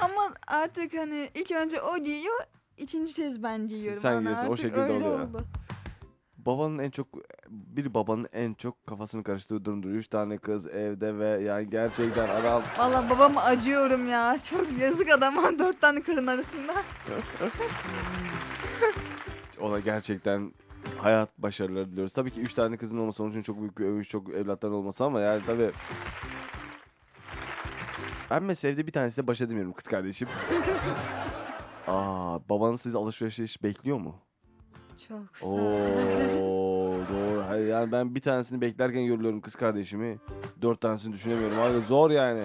Ama 0.00 0.34
artık 0.46 0.94
hani 0.94 1.30
ilk 1.34 1.50
önce 1.50 1.82
o 1.82 1.98
giyiyor, 1.98 2.40
ikinci 2.78 3.14
kez 3.14 3.42
ben 3.42 3.68
giyiyorum. 3.68 4.02
Sen 4.02 4.20
giyiyorsun, 4.20 4.46
o 4.46 4.56
şekilde 4.56 4.92
oluyor. 4.92 5.20
oldu. 5.20 5.44
Babanın 6.48 6.78
en 6.78 6.90
çok 6.90 7.06
bir 7.48 7.94
babanın 7.94 8.28
en 8.32 8.54
çok 8.54 8.86
kafasını 8.86 9.22
karıştırdığı 9.22 9.64
durumdur. 9.64 9.88
Üç 9.88 10.08
tane 10.08 10.38
kız 10.38 10.66
evde 10.66 11.18
ve 11.18 11.42
yani 11.42 11.70
gerçekten 11.70 12.28
adam 12.28 12.62
Valla 12.78 13.10
babama 13.10 13.42
acıyorum 13.42 14.08
ya. 14.08 14.38
Çok 14.50 14.78
yazık 14.78 15.10
adama 15.10 15.58
dört 15.58 15.80
tane 15.80 16.02
karın 16.02 16.26
arasında. 16.26 16.74
ona 19.60 19.80
gerçekten 19.80 20.52
hayat 20.98 21.38
başarıları 21.38 21.90
diliyoruz. 21.90 22.12
Tabii 22.12 22.30
ki 22.30 22.40
üç 22.40 22.54
tane 22.54 22.76
kızın 22.76 22.98
olması 22.98 23.22
onun 23.22 23.30
için 23.30 23.42
çok 23.42 23.60
büyük 23.60 23.78
bir 23.78 23.84
övüş, 23.84 24.08
çok 24.08 24.30
evlatların 24.30 24.72
olması 24.72 25.04
ama 25.04 25.20
yani 25.20 25.42
tabii 25.46 25.70
ben 28.30 28.42
mesela 28.42 28.72
evde 28.72 28.86
bir 28.86 28.92
tanesiyle 28.92 29.26
baş 29.26 29.40
edemiyorum 29.40 29.72
kız 29.72 29.86
kardeşim. 29.86 30.28
Aa, 31.86 32.38
babanız 32.48 32.80
sizi 32.80 32.98
alışverişe 32.98 33.44
hiç 33.44 33.62
bekliyor 33.62 33.98
mu? 33.98 34.14
Çok 35.08 35.48
Oo 35.48 35.58
doğru. 37.12 37.44
Hayır, 37.48 37.66
yani 37.66 37.92
ben 37.92 38.14
bir 38.14 38.20
tanesini 38.20 38.60
beklerken 38.60 39.06
görüyorum 39.06 39.40
kız 39.40 39.54
kardeşimi. 39.54 40.18
Dört 40.62 40.80
tanesini 40.80 41.12
düşünemiyorum. 41.12 41.58
Abi 41.58 41.80
zor 41.88 42.10
yani. 42.10 42.44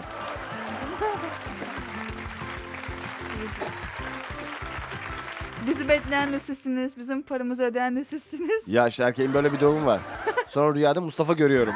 Bizi 5.68 5.88
bekleyen 5.88 6.34
de 6.34 6.40
sizsiniz. 6.40 6.98
Bizim 6.98 7.22
paramızı 7.22 7.64
ödeyen 7.64 7.96
de 7.96 8.06
sizsiniz. 8.06 8.64
Ya 8.68 8.88
işte 8.88 9.04
erkeğin 9.04 9.34
böyle 9.34 9.54
bir 9.54 9.60
durumu 9.60 9.86
var. 9.86 10.02
Sonra 10.48 10.76
rüyada 10.76 11.02
Mustafa 11.02 11.34
görüyorum. 11.34 11.74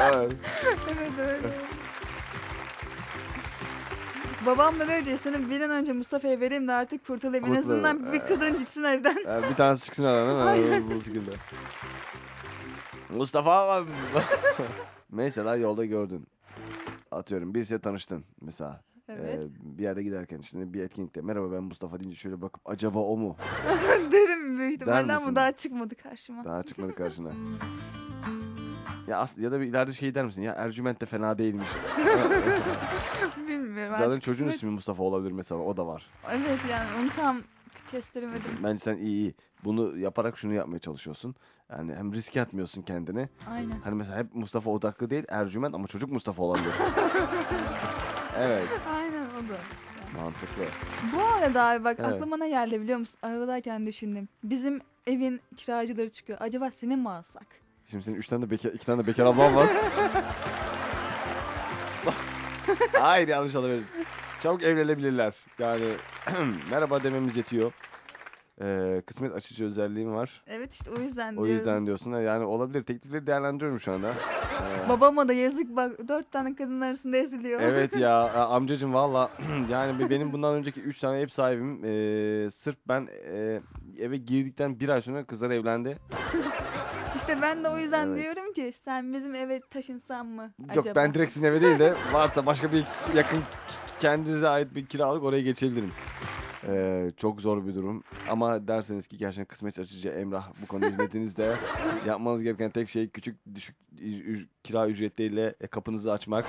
Evet. 0.00 0.32
Babam 4.46 4.78
da 4.78 4.82
öyle 4.84 5.04
diyor. 5.06 5.18
Seni 5.22 5.50
bir 5.50 5.60
an 5.60 5.70
önce 5.70 5.92
Mustafa'ya 5.92 6.40
vereyim 6.40 6.68
de 6.68 6.72
artık 6.72 7.06
kurtulayım. 7.06 7.44
En 7.44 7.54
Kurtulayım, 7.54 7.84
azından 7.84 8.12
bir 8.12 8.18
evet. 8.18 8.28
kadın 8.28 8.58
gitsin 8.58 8.84
evden. 8.84 9.16
Yani 9.26 9.50
bir 9.50 9.54
tanesi 9.56 9.84
çıksın 9.84 10.04
aradan? 10.04 10.46
Aynen. 10.46 10.90
Bu 10.90 11.02
şekilde. 11.02 11.30
Mustafa 13.10 13.68
var. 13.68 13.84
Mesela 15.12 15.56
yolda 15.66 15.84
gördün. 15.84 16.26
Atıyorum 17.10 17.54
birisiyle 17.54 17.80
tanıştın 17.80 18.24
mesela. 18.40 18.80
Evet. 19.08 19.34
Ee, 19.38 19.48
bir 19.78 19.82
yerde 19.82 20.02
giderken 20.02 20.38
işte 20.38 20.72
bir 20.72 20.82
etkinlikte 20.82 21.20
merhaba 21.20 21.52
ben 21.52 21.62
Mustafa 21.62 22.00
deyince 22.00 22.16
şöyle 22.16 22.42
bakıp 22.42 22.62
acaba 22.68 22.98
o 22.98 23.16
mu? 23.16 23.36
Derim 24.12 24.58
büyük 24.58 24.74
ihtimalle 24.74 25.02
misin? 25.02 25.14
ama 25.26 25.36
daha 25.36 25.52
çıkmadı 25.52 25.94
karşıma. 25.94 26.44
Daha 26.44 26.62
çıkmadı 26.62 26.94
karşına. 26.94 27.30
Ya 29.08 29.18
as 29.18 29.38
ya 29.38 29.52
da 29.52 29.60
bir 29.60 29.66
ileride 29.66 29.92
şey 29.92 30.14
der 30.14 30.24
misin? 30.24 30.42
Ya 30.42 30.52
Ercüment 30.52 31.00
de 31.00 31.06
fena 31.06 31.38
değilmiş. 31.38 31.68
Bilmiyorum. 33.74 33.94
Zaten 33.98 34.10
artık 34.10 34.22
çocuğun 34.22 34.48
ismi 34.48 34.70
Mustafa 34.70 35.02
olabilir 35.02 35.32
mesela. 35.32 35.60
O 35.60 35.76
da 35.76 35.86
var. 35.86 36.06
Evet 36.30 36.60
yani 36.70 36.88
onu 37.00 37.10
tam 37.16 37.42
kestiremedim. 37.90 38.58
Bence 38.62 38.78
sen 38.84 38.96
iyi 38.96 39.06
iyi. 39.06 39.34
Bunu 39.64 39.98
yaparak 39.98 40.38
şunu 40.38 40.54
yapmaya 40.54 40.78
çalışıyorsun. 40.78 41.34
Yani 41.70 41.94
hem 41.94 42.12
riske 42.12 42.42
atmıyorsun 42.42 42.82
kendini. 42.82 43.28
Aynen. 43.50 43.80
Hani 43.84 43.94
mesela 43.94 44.18
hep 44.18 44.34
Mustafa 44.34 44.70
odaklı 44.70 45.10
değil 45.10 45.24
Ercüment 45.28 45.74
ama 45.74 45.86
çocuk 45.86 46.12
Mustafa 46.12 46.42
olabilir. 46.42 46.72
evet. 48.36 48.68
Aynen 48.88 49.24
o 49.24 49.48
da. 49.48 49.58
Mantıklı. 50.16 50.64
Bu 51.12 51.24
arada 51.24 51.62
abi 51.64 51.84
bak 51.84 51.96
Evet. 52.00 52.12
aklıma 52.14 52.36
ne 52.36 52.48
geldi 52.48 52.80
biliyor 52.80 52.98
musun? 52.98 53.16
Aradayken 53.22 53.86
düşündüm. 53.86 54.28
Bizim 54.44 54.80
evin 55.06 55.40
kiracıları 55.56 56.10
çıkıyor. 56.10 56.38
Acaba 56.40 56.70
seni 56.70 56.96
mi 56.96 57.10
alsak? 57.10 57.46
Şimdi 57.90 58.04
senin 58.04 58.16
üç 58.16 58.28
tane 58.28 58.46
de 58.46 58.50
bekar, 58.50 58.70
iki 58.70 58.86
tane 58.86 59.02
de 59.02 59.06
bekar 59.06 59.24
ablan 59.24 59.54
var. 59.54 59.70
Hayır 62.92 63.28
yanlış 63.28 63.54
olabilir. 63.54 63.84
Çabuk 64.42 64.62
evlenebilirler. 64.62 65.34
Yani 65.58 65.82
merhaba 66.70 67.02
dememiz 67.02 67.36
yetiyor. 67.36 67.72
Ee, 68.62 69.02
kısmet 69.06 69.32
açıcı 69.34 69.64
özelliğim 69.64 70.14
var. 70.14 70.42
Evet 70.46 70.72
işte 70.72 70.90
o 70.90 71.00
yüzden 71.00 71.32
O 71.32 71.36
diyorum. 71.36 71.52
yüzden 71.52 71.86
diyorsun. 71.86 72.12
ha, 72.12 72.20
Yani 72.20 72.44
olabilir. 72.44 72.82
Teklifleri 72.82 73.26
değerlendiriyorum 73.26 73.80
şu 73.80 73.92
anda. 73.92 74.12
Ee, 74.60 74.88
Babama 74.88 75.28
da 75.28 75.32
yazık 75.32 75.76
bak 75.76 76.08
dört 76.08 76.32
tane 76.32 76.54
kadın 76.54 76.80
arasında 76.80 77.16
eziliyor. 77.16 77.60
Evet 77.60 77.96
ya 77.96 78.10
a- 78.20 78.54
amcacım 78.56 78.94
valla 78.94 79.28
yani 79.68 79.98
bir- 79.98 80.10
benim 80.10 80.32
bundan 80.32 80.54
önceki 80.54 80.80
3 80.80 80.98
tane 80.98 81.20
ev 81.20 81.28
sahibim 81.28 81.84
eee, 81.84 82.50
sırf 82.50 82.76
ben 82.88 83.08
eee, 83.32 83.60
eve 83.98 84.16
girdikten 84.16 84.80
bir 84.80 84.88
ay 84.88 85.02
sonra 85.02 85.24
kızlar 85.24 85.50
evlendi. 85.50 85.96
İşte 87.16 87.42
ben 87.42 87.64
de 87.64 87.68
o 87.68 87.78
yüzden 87.78 88.06
Evet. 88.08 88.22
diyorum 88.22 88.52
ki 88.52 88.74
sen 88.84 89.12
bizim 89.12 89.34
eve 89.34 89.60
taşınsan 89.60 90.26
mı 90.26 90.50
Yok 90.60 90.70
acaba? 90.86 90.94
ben 90.94 91.14
direkt 91.14 91.32
sizin 91.32 91.46
eve 91.46 91.60
değil 91.60 91.78
de 91.78 91.94
varsa 92.12 92.46
başka 92.46 92.72
bir 92.72 92.86
yakın 93.14 93.42
kendinize 94.00 94.48
ait 94.48 94.74
bir 94.74 94.86
kiralık 94.86 95.22
oraya 95.24 95.42
geçebilirim. 95.42 95.90
Eee, 96.68 97.10
çok 97.20 97.40
zor 97.40 97.66
bir 97.66 97.74
durum 97.74 98.02
ama 98.30 98.68
derseniz 98.68 99.06
ki 99.08 99.18
gerçekten 99.18 99.44
kısmet 99.44 99.78
açıcı 99.78 100.08
Emrah 100.08 100.48
bu 100.62 100.66
konuda 100.66 100.86
hizmetinizde 100.86 101.54
yapmanız 102.06 102.42
gereken 102.42 102.70
tek 102.70 102.88
şey 102.88 103.08
küçük 103.08 103.36
düşük 103.54 103.76
ü- 104.00 104.32
ü- 104.32 104.46
kira 104.64 104.88
ücretleriyle 104.88 105.54
e, 105.60 105.66
kapınızı 105.66 106.12
açmak 106.12 106.44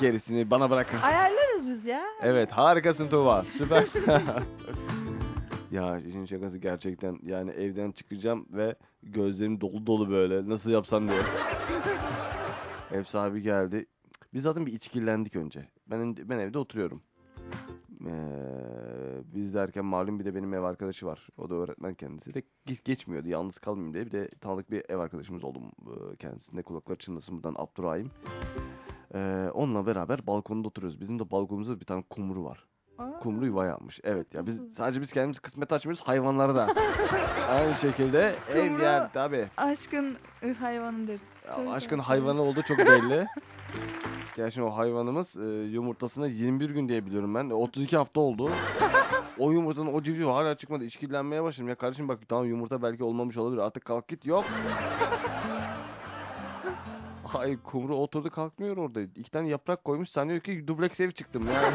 gerisini 0.00 0.50
bana 0.50 0.70
bırakın. 0.70 0.98
Ayarlarız 1.02 1.68
biz 1.68 1.84
ya. 1.84 2.02
Evet 2.22 2.50
harikasın 2.50 3.08
Tuğba. 3.08 3.44
Süper. 3.58 3.84
ya 5.72 5.98
işin 5.98 6.24
şakası 6.24 6.58
gerçekten 6.58 7.18
yani 7.22 7.50
evden 7.50 7.92
çıkacağım 7.92 8.46
ve 8.50 8.74
gözlerim 9.02 9.60
dolu 9.60 9.86
dolu 9.86 10.10
böyle 10.10 10.48
nasıl 10.48 10.70
yapsam 10.70 11.08
diye. 11.08 11.22
Ev 12.92 13.04
sahibi 13.04 13.42
geldi. 13.42 13.86
Biz 14.34 14.42
zaten 14.42 14.66
bir 14.66 14.72
içkillendik 14.72 15.36
önce. 15.36 15.68
Ben 15.86 16.16
ben 16.16 16.38
evde 16.38 16.58
oturuyorum. 16.58 17.02
Ee, 18.06 18.12
biz 19.34 19.54
derken 19.54 19.84
malum 19.84 20.20
bir 20.20 20.24
de 20.24 20.34
benim 20.34 20.54
ev 20.54 20.62
arkadaşı 20.62 21.06
var. 21.06 21.28
O 21.38 21.50
da 21.50 21.54
öğretmen 21.54 21.94
kendisi 21.94 22.34
de 22.34 22.42
geç, 22.66 22.84
geçmiyordu. 22.84 23.28
Yalnız 23.28 23.58
kalmayayım 23.58 23.94
diye. 23.94 24.06
Bir 24.06 24.12
de 24.12 24.28
tanıdık 24.28 24.70
bir 24.70 24.84
ev 24.88 24.98
arkadaşımız 24.98 25.44
oldu 25.44 25.58
e, 25.86 26.16
kendisinde. 26.16 26.62
Kulakları 26.62 26.98
çınlasın 26.98 27.36
buradan 27.36 27.54
Abdurrahim. 27.58 28.10
Ee, 29.14 29.50
onunla 29.54 29.86
beraber 29.86 30.26
balkonda 30.26 30.68
oturuyoruz. 30.68 31.00
Bizim 31.00 31.18
de 31.18 31.30
balkonumuzda 31.30 31.80
bir 31.80 31.86
tane 31.86 32.02
kumru 32.10 32.44
var. 32.44 32.64
Aa, 32.98 33.18
Kumru 33.20 33.46
yuva 33.46 33.66
yapmış. 33.66 34.00
Evet 34.04 34.34
ya 34.34 34.46
biz 34.46 34.60
sadece 34.76 35.00
biz 35.00 35.12
kendimiz 35.12 35.38
kısmet 35.40 35.72
açmıyoruz 35.72 36.02
hayvanları 36.04 36.54
da. 36.54 36.68
Aynı 37.48 37.74
şekilde 37.74 38.34
ev 38.50 38.66
Kumru- 38.68 38.82
yer 38.82 39.12
tabi. 39.12 39.48
Aşkın 39.56 40.16
ı, 40.44 40.52
hayvanıdır. 40.60 41.20
Çok 41.56 41.74
Aşkın 41.74 41.98
güzel. 41.98 42.04
hayvanı 42.06 42.42
olduğu 42.42 42.62
çok 42.62 42.78
belli. 42.78 43.26
Gerçi 44.36 44.62
o 44.62 44.76
hayvanımız 44.76 45.36
e, 45.36 45.44
yumurtasına 45.46 46.26
21 46.26 46.70
gün 46.70 46.88
diye 46.88 47.06
biliyorum 47.06 47.34
ben. 47.34 47.50
E, 47.50 47.54
32 47.54 47.96
hafta 47.96 48.20
oldu. 48.20 48.50
o 49.38 49.50
yumurtanın 49.52 49.92
o 49.94 50.02
civciv 50.02 50.26
hala 50.26 50.54
çıkmadı. 50.56 50.84
İşkillenmeye 50.84 51.42
başladım. 51.42 51.68
Ya 51.68 51.74
kardeşim 51.74 52.08
bak 52.08 52.18
tamam 52.28 52.44
yumurta 52.46 52.82
belki 52.82 53.04
olmamış 53.04 53.36
olabilir. 53.36 53.60
Artık 53.62 53.84
kalk 53.84 54.08
git. 54.08 54.26
Yok. 54.26 54.44
Hayır 57.26 57.58
kumru 57.64 57.96
oturdu 57.96 58.30
kalkmıyor 58.30 58.76
orada. 58.76 59.00
İki 59.00 59.30
tane 59.30 59.48
yaprak 59.48 59.84
koymuş 59.84 60.08
sanıyor 60.08 60.40
ki 60.40 60.66
dubleks 60.66 61.00
ev 61.00 61.10
çıktım 61.10 61.42
yani. 61.54 61.74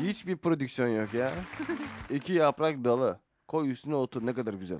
Hiçbir 0.00 0.36
prodüksiyon 0.36 0.88
yok 0.88 1.14
ya. 1.14 1.34
İki 2.10 2.32
yaprak 2.32 2.84
dalı. 2.84 3.18
Koy 3.48 3.70
üstüne 3.70 3.94
otur 3.94 4.26
ne 4.26 4.34
kadar 4.34 4.54
güzel. 4.54 4.78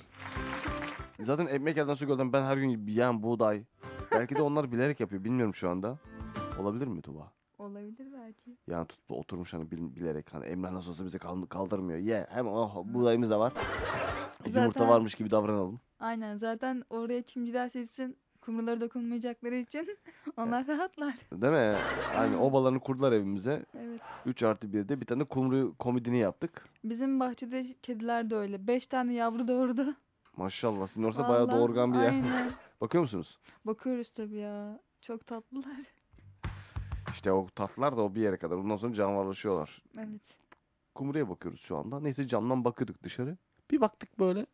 Zaten 1.21 1.47
ekmek 1.47 1.77
elden 1.79 1.95
su 1.95 2.07
gölden 2.07 2.33
ben 2.33 2.43
her 2.43 2.57
gün 2.57 2.87
yiyen 2.87 3.23
buğday. 3.23 3.63
Belki 4.13 4.35
de 4.37 4.43
onlar 4.43 4.73
bilerek 4.73 5.01
yapıyor 5.01 5.25
bilmiyorum 5.25 5.55
şu 5.55 5.71
anda. 5.71 5.99
Olabilir 6.61 6.87
mi 6.87 7.03
Tuba? 7.03 7.33
Olabilir 7.59 8.07
belki. 8.13 8.57
Yani 8.67 8.87
tutup 8.87 9.11
oturmuş 9.13 9.53
hani 9.53 9.71
bil- 9.71 9.97
bilerek 9.97 10.35
hani 10.35 10.47
Emrah 10.47 10.73
nasıl 10.73 10.91
olsa 10.91 11.05
bizi 11.05 11.19
kal- 11.19 11.47
kaldırmıyor. 11.47 11.99
Ye 11.99 12.27
hem 12.31 12.49
oh 12.49 12.85
buğdayımız 12.85 13.31
da 13.31 13.41
var. 13.41 13.53
Yumurta 14.47 14.71
Zaten- 14.71 14.89
varmış 14.89 15.15
gibi 15.15 15.31
davranalım. 15.31 15.81
Aynen 16.01 16.37
zaten 16.37 16.83
oraya 16.91 17.23
kim 17.23 17.45
giderse 17.47 17.83
gitsin 17.83 18.17
kumruları 18.41 18.81
dokunmayacakları 18.81 19.55
için 19.55 19.99
onlar 20.37 20.67
rahatlar. 20.67 21.15
Değil 21.33 21.53
mi? 21.53 21.79
Hani 22.15 22.37
obalarını 22.45 22.81
kurdular 22.81 23.13
evimize. 23.13 23.65
Evet. 23.79 24.01
3 24.27 24.43
artı 24.43 24.67
1'de 24.67 25.01
bir 25.01 25.07
tane 25.07 25.25
kumru 25.25 25.75
komodini 25.79 26.19
yaptık. 26.19 26.69
Bizim 26.85 27.21
bahçede 27.21 27.67
kediler 27.83 28.31
de 28.31 28.37
öyle. 28.37 28.67
Beş 28.67 28.87
tane 28.87 29.15
yavru 29.15 29.49
doğurdu. 29.49 29.95
Maşallah 30.37 30.87
sizin 30.87 31.03
orası 31.03 31.23
bayağı 31.23 31.49
Vallahi, 31.49 31.59
doğurgan 31.59 31.93
bir 31.93 31.99
yer. 31.99 32.09
Aynen. 32.09 32.51
Bakıyor 32.81 33.03
musunuz? 33.03 33.39
Bakıyoruz 33.65 34.11
tabii 34.11 34.37
ya. 34.37 34.79
Çok 35.01 35.27
tatlılar. 35.27 35.77
İşte 37.13 37.33
o 37.33 37.47
tatlılar 37.55 37.97
da 37.97 38.03
o 38.03 38.15
bir 38.15 38.21
yere 38.21 38.37
kadar. 38.37 38.57
Ondan 38.57 38.77
sonra 38.77 38.95
canavarlaşıyorlar. 38.95 39.83
Evet. 39.99 40.21
Kumruya 40.95 41.29
bakıyoruz 41.29 41.61
şu 41.61 41.77
anda. 41.77 42.01
Neyse 42.01 42.29
camdan 42.29 42.65
bakıyorduk 42.65 43.03
dışarı. 43.03 43.37
Bir 43.71 43.81
baktık 43.81 44.19
böyle. 44.19 44.47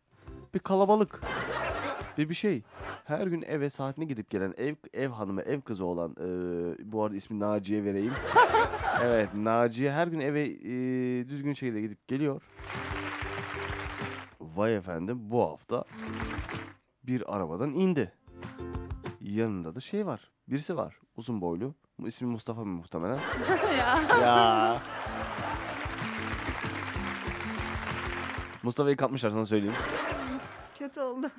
Bir 0.55 0.59
kalabalık. 0.59 1.21
Bir 2.19 2.29
bir 2.29 2.35
şey. 2.35 2.63
Her 3.05 3.27
gün 3.27 3.43
eve 3.43 3.71
saatine 3.71 4.05
gidip 4.05 4.31
gelen 4.31 4.55
ev 4.57 4.75
ev 4.95 5.09
hanımı, 5.09 5.43
ev 5.43 5.61
kızı 5.61 5.85
olan 5.85 6.11
eee, 6.21 6.77
bu 6.93 7.05
arada 7.05 7.17
ismi 7.17 7.41
Naciye 7.41 7.85
vereyim. 7.85 8.13
evet, 9.01 9.35
Naciye 9.35 9.93
her 9.93 10.07
gün 10.07 10.21
eve 10.21 10.49
eee, 10.49 11.29
düzgün 11.29 11.55
şekilde 11.55 11.81
gidip 11.81 12.09
geliyor. 12.09 12.41
Vay 14.41 14.77
efendim 14.77 15.19
bu 15.31 15.43
hafta 15.43 15.85
bir 17.07 17.37
arabadan 17.37 17.71
indi. 17.71 18.13
Yanında 19.21 19.75
da 19.75 19.81
şey 19.81 20.07
var. 20.07 20.31
Birisi 20.49 20.77
var. 20.77 20.99
Uzun 21.17 21.41
boylu. 21.41 21.75
Bu 21.99 22.09
ismi 22.09 22.27
Mustafa 22.29 22.65
muhtemelen. 22.65 23.19
ya. 23.79 24.05
ya. 24.21 24.83
Mustafa'yı 28.63 28.97
kapmışlar 28.97 29.31
sana 29.31 29.47
söyleyeyim. 29.47 29.77
Kötü 30.79 31.01
oldu. 31.01 31.31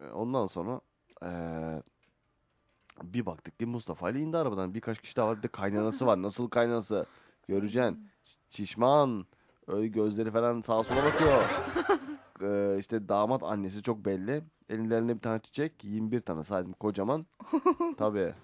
E, 0.00 0.06
Ondan 0.10 0.46
sonra 0.46 0.80
eee, 1.22 1.82
bir 3.02 3.26
baktık 3.26 3.58
ki 3.58 3.66
Mustafa 3.66 4.10
ile 4.10 4.20
indi 4.20 4.36
arabadan. 4.36 4.74
Birkaç 4.74 5.00
kişi 5.00 5.16
daha 5.16 5.26
var. 5.28 5.38
Bir 5.38 5.42
de 5.42 5.48
kaynanası 5.48 6.06
var. 6.06 6.22
Nasıl 6.22 6.48
kaynanası? 6.48 7.06
Göreceksin. 7.48 8.08
Şişman. 8.50 9.26
Öyle 9.66 9.88
gözleri 9.88 10.30
falan 10.30 10.60
sağa 10.60 10.84
sola 10.84 11.04
bakıyor. 11.04 11.42
Eee 12.40 12.76
işte 12.80 13.08
damat 13.08 13.42
annesi 13.42 13.82
çok 13.82 14.04
belli. 14.04 14.42
Ellerinde 14.68 15.14
bir 15.14 15.20
tane 15.20 15.38
çiçek. 15.40 15.84
21 15.84 16.20
tane 16.20 16.44
saydım 16.44 16.72
kocaman. 16.72 17.26
Tabii. 17.98 18.34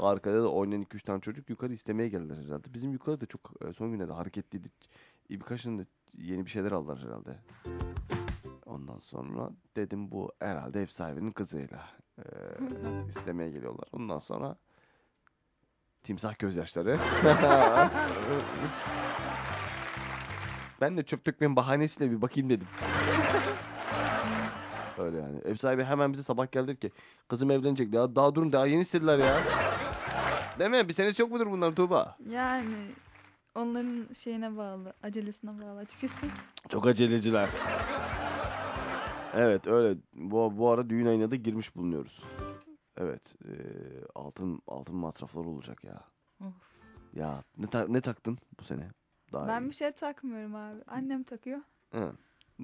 Arkada 0.00 0.42
da 0.42 0.48
oynayan 0.52 0.82
2-3 0.82 1.04
tane 1.04 1.20
çocuk 1.20 1.50
yukarı 1.50 1.72
istemeye 1.74 2.08
geldiler 2.08 2.36
herhalde. 2.44 2.74
Bizim 2.74 2.92
yukarıda 2.92 3.26
çok 3.26 3.40
e, 3.68 3.72
son 3.72 3.90
günlerde 3.92 4.12
hareketliydi. 4.12 4.70
Birkaçının 5.30 5.78
da 5.78 5.82
yeni 6.18 6.46
bir 6.46 6.50
şeyler 6.50 6.72
aldılar 6.72 6.98
herhalde. 6.98 7.38
Ondan 8.88 9.00
sonra 9.00 9.50
dedim 9.76 10.10
bu 10.10 10.32
herhalde 10.40 10.82
ev 10.82 10.86
sahibinin 10.86 11.30
kızıyla 11.30 11.88
e, 12.18 12.22
istemeye 13.16 13.50
geliyorlar. 13.50 13.88
Ondan 13.92 14.18
sonra 14.18 14.56
timsah 16.02 16.38
gözyaşları. 16.38 16.98
ben 20.80 20.96
de 20.96 21.02
çöp 21.02 21.26
dökmenin 21.26 21.56
bahanesiyle 21.56 22.10
bir 22.10 22.22
bakayım 22.22 22.50
dedim. 22.50 22.66
Öyle 24.98 25.16
yani. 25.16 25.38
Ev 25.44 25.56
sahibi 25.56 25.84
hemen 25.84 26.12
bize 26.12 26.22
sabah 26.22 26.52
geldi 26.52 26.80
ki 26.80 26.90
kızım 27.28 27.50
evlenecek. 27.50 27.94
Ya 27.94 28.16
daha 28.16 28.34
durun 28.34 28.52
daha 28.52 28.66
yeni 28.66 28.82
istediler 28.82 29.18
ya. 29.18 29.42
Değil 30.58 30.70
mi? 30.70 30.88
Bir 30.88 30.94
senesi 30.94 31.22
yok 31.22 31.30
mudur 31.30 31.50
bunların 31.50 31.74
Tuğba? 31.74 32.16
Yani 32.30 32.76
onların 33.54 34.06
şeyine 34.24 34.56
bağlı, 34.56 34.92
acelesine 35.02 35.50
bağlı 35.50 35.78
açıkçası. 35.78 36.26
Çok 36.68 36.86
aceleciler. 36.86 37.50
Evet 39.34 39.66
öyle. 39.66 39.98
Bu, 40.14 40.58
bu 40.58 40.68
ara 40.70 40.90
düğün 40.90 41.06
ayına 41.06 41.30
da 41.30 41.36
girmiş 41.36 41.76
bulunuyoruz. 41.76 42.22
Evet. 42.96 43.22
eee, 43.44 43.54
altın 44.14 44.60
altın 44.66 44.96
masraflar 44.96 45.44
olacak 45.44 45.84
ya. 45.84 46.04
Of. 46.40 46.54
Ya 47.14 47.44
ne, 47.58 47.66
ta- 47.70 47.86
ne 47.88 48.00
taktın 48.00 48.38
bu 48.60 48.64
sene? 48.64 48.88
Daha 49.32 49.48
Ben 49.48 49.62
iyi. 49.62 49.70
bir 49.70 49.74
şey 49.74 49.92
takmıyorum 49.92 50.54
abi. 50.54 50.82
Annem 50.86 51.22
takıyor. 51.22 51.60
Hı. 51.92 52.12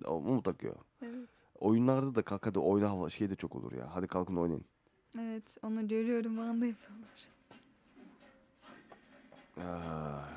O 0.04 0.20
mu 0.20 0.42
takıyor? 0.42 0.74
Evet. 1.02 1.28
Oyunlarda 1.60 2.14
da 2.14 2.22
kalk 2.22 2.46
hadi 2.46 2.58
oyna 2.58 2.90
hava 2.90 3.10
şey 3.10 3.30
de 3.30 3.34
çok 3.36 3.54
olur 3.56 3.72
ya. 3.72 3.94
Hadi 3.94 4.06
kalkın 4.06 4.36
oynayın. 4.36 4.64
Evet, 5.20 5.42
onu 5.62 5.88
görüyorum, 5.88 6.36
bana 6.38 6.60
da 6.60 6.66
yapıyorlar. 6.66 7.08
Ah, 9.60 10.28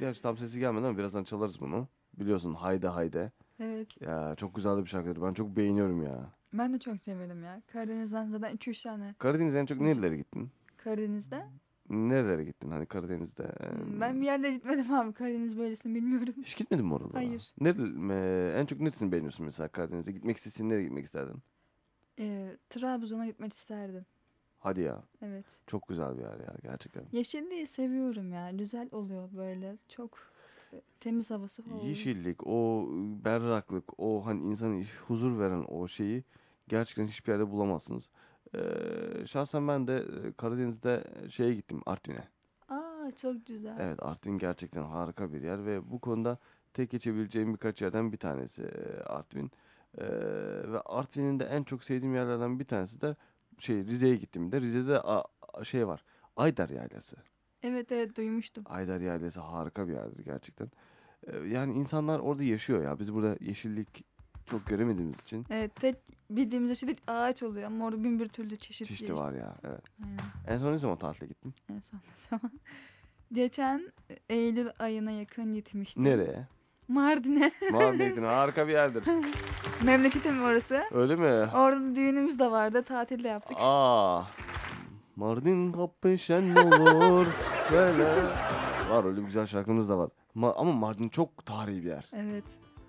Gerçi 0.00 0.22
tam 0.22 0.38
sesi 0.38 0.58
gelmedi 0.58 0.86
ama 0.86 0.98
birazdan 0.98 1.24
çalarız 1.24 1.60
bunu. 1.60 1.88
Biliyorsun 2.18 2.54
Hayde 2.54 2.88
Hayde. 2.88 3.30
Evet. 3.60 3.88
Ya 4.00 4.34
çok 4.36 4.54
güzel 4.54 4.76
de 4.76 4.84
bir 4.84 4.90
şarkıdır. 4.90 5.22
Ben 5.22 5.34
çok 5.34 5.56
beğeniyorum 5.56 6.02
ya. 6.02 6.30
Ben 6.52 6.74
de 6.74 6.78
çok 6.78 7.00
severim 7.02 7.44
ya. 7.44 7.62
Karadeniz'den 7.72 8.30
zaten 8.30 8.56
2-3 8.56 8.82
tane. 8.82 9.14
Karadeniz'e 9.18 9.58
en 9.58 9.66
çok 9.66 9.80
nerelere 9.80 10.16
gittin? 10.16 10.50
Karadeniz'de. 10.76 11.44
Nerelere 11.90 12.44
gittin 12.44 12.70
hani 12.70 12.86
Karadeniz'de? 12.86 13.42
Hmm, 13.42 14.00
Ben 14.00 14.20
bir 14.20 14.26
yerde 14.26 14.52
gitmedim 14.52 14.92
abi. 14.94 15.12
Karadeniz 15.12 15.58
bölgesini 15.58 15.94
bilmiyorum. 15.94 16.34
Hiç 16.42 16.56
gitmedin 16.56 16.86
mi 16.86 16.94
oralara? 16.94 17.14
Hayır. 17.14 17.52
Nere, 17.60 17.78
me- 17.78 18.52
en 18.60 18.66
çok 18.66 18.80
neresini 18.80 19.12
beğeniyorsun 19.12 19.46
mesela 19.46 19.68
Karadeniz'e? 19.68 20.12
Gitmek 20.12 20.36
istediğin 20.36 20.70
nereye 20.70 20.82
gitmek 20.82 21.04
isterdin? 21.04 21.36
Ee, 22.18 22.56
Trabzon'a 22.70 23.26
gitmek 23.26 23.54
isterdim. 23.54 24.04
Hadi 24.58 24.80
ya. 24.80 25.02
Evet. 25.22 25.44
Çok 25.66 25.88
güzel 25.88 26.16
bir 26.18 26.22
yer 26.22 26.38
ya 26.38 26.54
gerçekten. 26.62 27.02
Yeşilliği 27.12 27.66
seviyorum 27.66 28.32
ya. 28.32 28.50
Güzel 28.50 28.88
oluyor 28.92 29.28
böyle. 29.36 29.76
Çok 29.88 30.18
temiz 31.00 31.30
havası 31.30 31.62
falan. 31.62 31.78
Yeşillik, 31.78 32.46
o 32.46 32.88
berraklık, 33.24 34.00
o 34.00 34.26
hani 34.26 34.42
insana 34.42 34.82
huzur 35.08 35.38
veren 35.38 35.64
o 35.68 35.88
şeyi 35.88 36.24
gerçekten 36.68 37.06
hiçbir 37.06 37.32
yerde 37.32 37.50
bulamazsınız. 37.50 38.04
Ee, 38.54 38.60
şahsen 39.26 39.68
ben 39.68 39.86
de 39.86 39.96
e, 39.96 40.32
Karadeniz'de 40.32 41.04
şeye 41.30 41.54
gittim 41.54 41.80
Artvin'e. 41.86 42.28
Aa 42.68 43.10
çok 43.22 43.46
güzel. 43.46 43.76
Evet 43.80 44.02
Artvin 44.02 44.38
gerçekten 44.38 44.82
harika 44.82 45.32
bir 45.32 45.42
yer 45.42 45.66
ve 45.66 45.90
bu 45.90 45.98
konuda 45.98 46.38
tek 46.74 46.90
geçebileceğim 46.90 47.52
birkaç 47.54 47.82
yerden 47.82 48.12
bir 48.12 48.16
tanesi 48.16 48.62
e, 48.62 49.02
Artvin. 49.02 49.50
Ee, 49.98 50.04
ve 50.72 50.80
Artvin'in 50.80 51.40
de 51.40 51.44
en 51.44 51.62
çok 51.62 51.84
sevdiğim 51.84 52.14
yerlerden 52.14 52.58
bir 52.58 52.64
tanesi 52.64 53.00
de 53.00 53.16
şey 53.58 53.76
Rize'ye 53.76 54.16
gittiğimde 54.16 54.60
Rize'de 54.60 55.00
a- 55.00 55.24
a- 55.52 55.64
şey 55.64 55.86
var. 55.88 56.04
Aydar 56.36 56.68
Yaylası. 56.68 57.16
Evet 57.62 57.92
evet 57.92 58.16
duymuştum. 58.16 58.64
Aydar 58.66 59.00
Yaylası 59.00 59.40
harika 59.40 59.88
bir 59.88 59.92
yerdir 59.92 60.24
gerçekten. 60.24 60.68
Ee, 61.26 61.38
yani 61.38 61.72
insanlar 61.74 62.18
orada 62.18 62.42
yaşıyor 62.42 62.84
ya. 62.84 62.98
Biz 62.98 63.14
burada 63.14 63.36
yeşillik 63.40 64.04
çok 64.50 64.66
göremediğimiz 64.66 65.20
için 65.20 65.46
Evet 65.50 65.76
tek 65.76 65.96
bildiğimiz 66.30 66.70
yeşillik 66.70 66.98
ağaç 67.06 67.42
oluyor 67.42 67.66
ama 67.66 67.84
orada 67.84 68.04
bin 68.04 68.18
bir 68.20 68.28
türlü 68.28 68.56
çeşit 68.56 68.88
çeşitli 68.88 69.04
yeşil- 69.04 69.14
var 69.20 69.32
ya. 69.32 69.54
Evet. 69.64 69.80
Aynen. 70.04 70.18
En 70.46 70.58
son 70.58 70.72
ne 70.72 70.78
zaman 70.78 70.96
tatile 70.98 71.26
gittin? 71.26 71.54
En 71.70 71.80
son 71.80 71.98
ne 71.98 72.28
zaman? 72.38 72.52
Geçen 73.32 73.92
Eylül 74.28 74.68
ayına 74.78 75.10
yakın 75.10 75.54
gitmiştim. 75.54 76.04
Nereye? 76.04 76.46
Mardin'e. 76.88 77.52
Mardin 77.70 78.22
harika 78.22 78.68
bir 78.68 78.72
yerdir. 78.72 79.04
Memleketim 79.84 80.42
orası. 80.42 80.82
Öyle 80.90 81.16
mi? 81.16 81.50
Orada 81.54 81.94
düğünümüz 81.94 82.38
de 82.38 82.50
vardı. 82.50 82.82
Tatil 82.82 83.24
de 83.24 83.28
yaptık. 83.28 83.56
Aa. 83.60 84.22
Mardin 85.20 85.72
kapı 85.72 86.18
şen 86.18 86.56
olur. 86.56 87.26
Böyle. 87.72 88.04
Var 88.90 89.04
öyle 89.04 89.20
güzel 89.20 89.46
şarkımız 89.46 89.88
da 89.88 89.98
var. 89.98 90.10
Ma- 90.36 90.54
ama 90.54 90.72
Mardin 90.72 91.08
çok 91.08 91.46
tarihi 91.46 91.84
bir 91.84 91.88
yer. 91.88 92.10
Evet. 92.12 92.44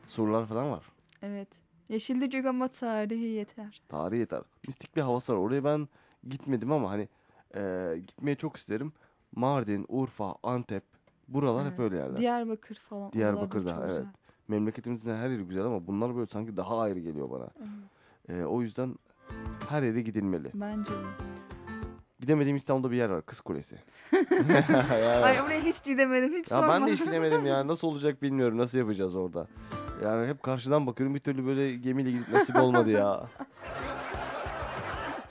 Surlar 0.08 0.46
falan 0.46 0.72
var. 0.72 0.84
Evet. 1.22 1.48
Yeşillik 1.90 2.46
ama 2.46 2.68
tarihi 2.68 3.26
yeter. 3.26 3.82
Tarihi 3.90 4.20
yeter. 4.20 4.42
Mistik 4.68 4.96
bir 4.96 5.02
havası 5.02 5.34
var. 5.34 5.38
Oraya 5.38 5.64
ben 5.64 5.88
gitmedim 6.30 6.72
ama 6.72 6.90
hani 6.92 7.08
e, 7.56 7.94
gitmeyi 8.08 8.38
çok 8.38 8.58
isterim. 8.58 8.94
Mardin, 9.36 9.86
Urfa, 9.88 10.36
Antep. 10.44 10.84
Buralar 11.28 11.66
hep 11.66 11.72
Evet. 11.72 11.80
öyle 11.80 11.98
yerler. 11.98 12.20
Diyarbakır 12.20 12.76
falan. 12.76 13.10
oralar 13.10 13.36
da 13.36 13.40
evet. 13.42 13.52
güzel. 13.52 14.06
Memleketimizin 14.48 15.16
her 15.16 15.30
yeri 15.30 15.44
güzel 15.44 15.66
ama 15.66 15.88
bunlar 15.88 16.16
böyle 16.16 16.28
sanki 16.28 16.58
daha 16.58 16.80
ayrı 16.80 17.00
geliyor 17.00 17.30
bana. 17.30 17.48
Evet. 18.30 18.42
E, 18.42 18.46
o 18.46 18.62
yüzden 18.62 18.96
her 19.70 19.84
yere 19.84 20.02
gidilmeli. 20.02 20.52
Bence 20.54 20.92
de. 20.92 21.31
Gidemediğim 22.22 22.58
İstanbul'da 22.58 22.92
bir 22.92 22.98
yer 22.98 23.10
var. 23.10 23.26
Kız 23.26 23.42
Kulesi. 23.42 23.76
Ay 25.24 25.42
oraya 25.42 25.62
hiç 25.62 25.84
gidemedim. 25.84 26.34
Hiç 26.34 26.52
Ya 26.52 26.60
sorma. 26.60 26.74
ben 26.74 26.88
de 26.88 26.92
hiç 26.92 27.04
gidemedim 27.06 27.46
ya. 27.46 27.64
Nasıl 27.68 27.88
olacak 27.88 28.22
bilmiyorum. 28.22 28.58
Nasıl 28.58 28.78
yapacağız 28.78 29.16
orada? 29.16 29.48
Yani 30.04 30.28
hep 30.28 30.44
karşıdan 30.44 30.88
bakıyorum. 30.88 31.16
Bir 31.16 31.20
türlü 31.20 31.46
böyle 31.46 31.76
gemiyle 31.76 32.12
gidip 32.12 32.30
nasip 32.30 32.56
olmadı 32.56 32.90
ya. 32.90 33.24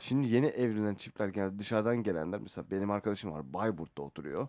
Şimdi 0.00 0.28
yeni 0.34 0.46
evlenen 0.46 0.94
çiftler 0.94 1.28
geldi. 1.28 1.58
Dışarıdan 1.58 1.96
gelenler. 2.02 2.40
Mesela 2.42 2.64
benim 2.70 2.90
arkadaşım 2.90 3.32
var. 3.32 3.52
Bayburt'ta 3.52 4.02
oturuyor. 4.02 4.48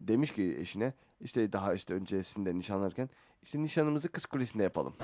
Demiş 0.00 0.32
ki 0.32 0.56
eşine 0.60 0.92
işte 1.20 1.52
daha 1.52 1.74
işte 1.74 1.94
öncesinde 1.94 2.54
nişanlarken 2.58 3.08
işte 3.42 3.62
nişanımızı 3.62 4.08
Kız 4.08 4.26
Kulesi'nde 4.26 4.62
yapalım. 4.62 4.94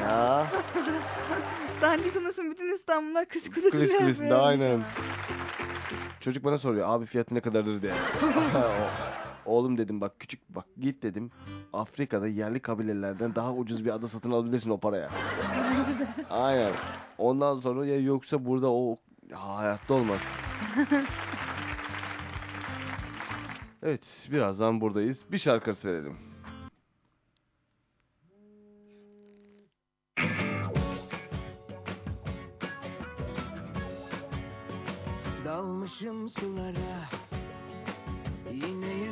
ya. 0.00 0.46
Sanki 1.80 2.10
sanırsın 2.10 2.49
bütün 2.49 2.49
İstanbul'a 2.90 3.24
kız 3.24 3.42
kulesinde 3.44 3.70
Kulesi'nde 3.70 4.24
yapıyormuş 4.24 4.30
aynen. 4.30 4.82
Çocuk 6.20 6.44
bana 6.44 6.58
soruyor 6.58 6.88
abi 6.88 7.06
fiyatı 7.06 7.34
ne 7.34 7.40
kadardır 7.40 7.82
diye. 7.82 7.92
Oğlum 9.44 9.78
dedim 9.78 10.00
bak 10.00 10.12
küçük 10.20 10.54
bak 10.54 10.64
git 10.80 11.02
dedim. 11.02 11.30
Afrika'da 11.72 12.26
yerli 12.26 12.60
kabilelerden 12.60 13.34
daha 13.34 13.54
ucuz 13.54 13.84
bir 13.84 13.90
ada 13.90 14.08
satın 14.08 14.30
alabilirsin 14.30 14.70
o 14.70 14.78
paraya. 14.78 15.10
Aynen. 16.30 16.72
Ondan 17.18 17.58
sonra 17.58 17.86
ya 17.86 18.00
yoksa 18.00 18.44
burada 18.44 18.72
o 18.72 18.98
ya 19.28 19.56
hayatta 19.56 19.94
olmaz. 19.94 20.20
Evet 23.82 24.02
birazdan 24.32 24.80
buradayız. 24.80 25.18
Bir 25.32 25.38
şarkı 25.38 25.74
verelim. 25.84 26.29
Dalmışım 35.80 36.28
sulara. 36.28 37.08
Yine 38.52 39.09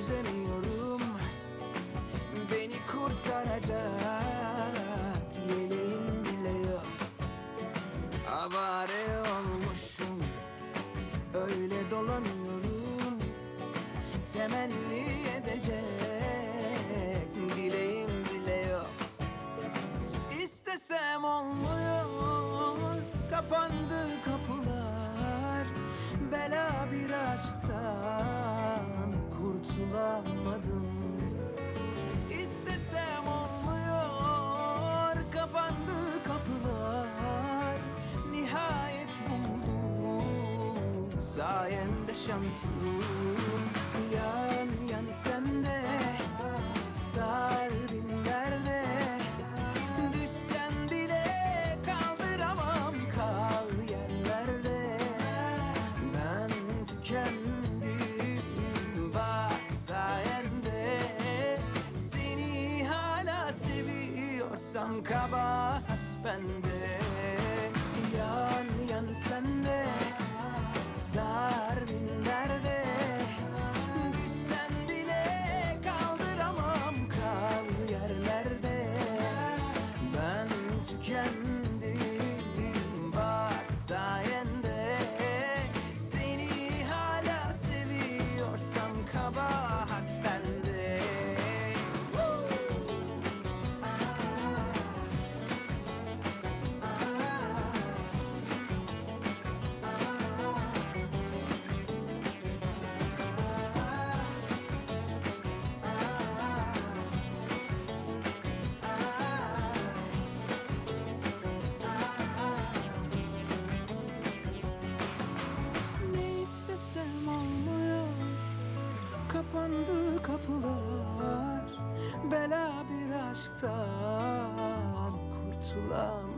Russian 42.29 42.53
too. 42.61 43.18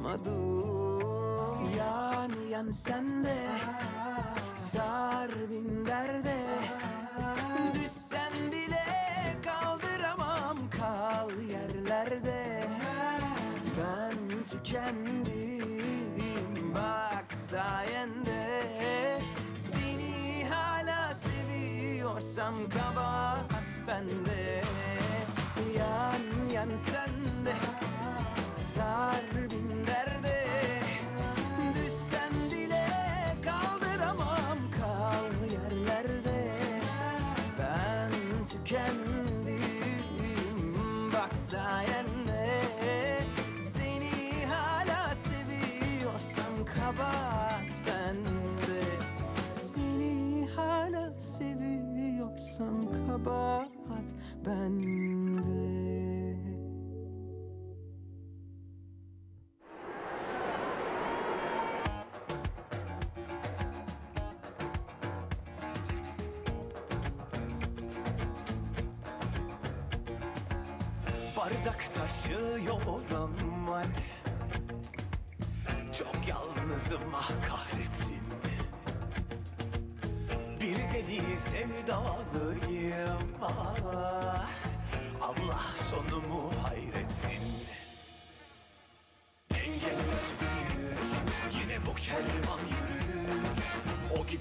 olmadım. 0.00 1.00
Yan 1.76 2.30
yan 2.50 2.74
sende 2.86 3.36
Sar 4.72 5.30
bin 5.50 5.86
derde. 5.86 6.36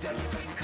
delicate. 0.02 0.59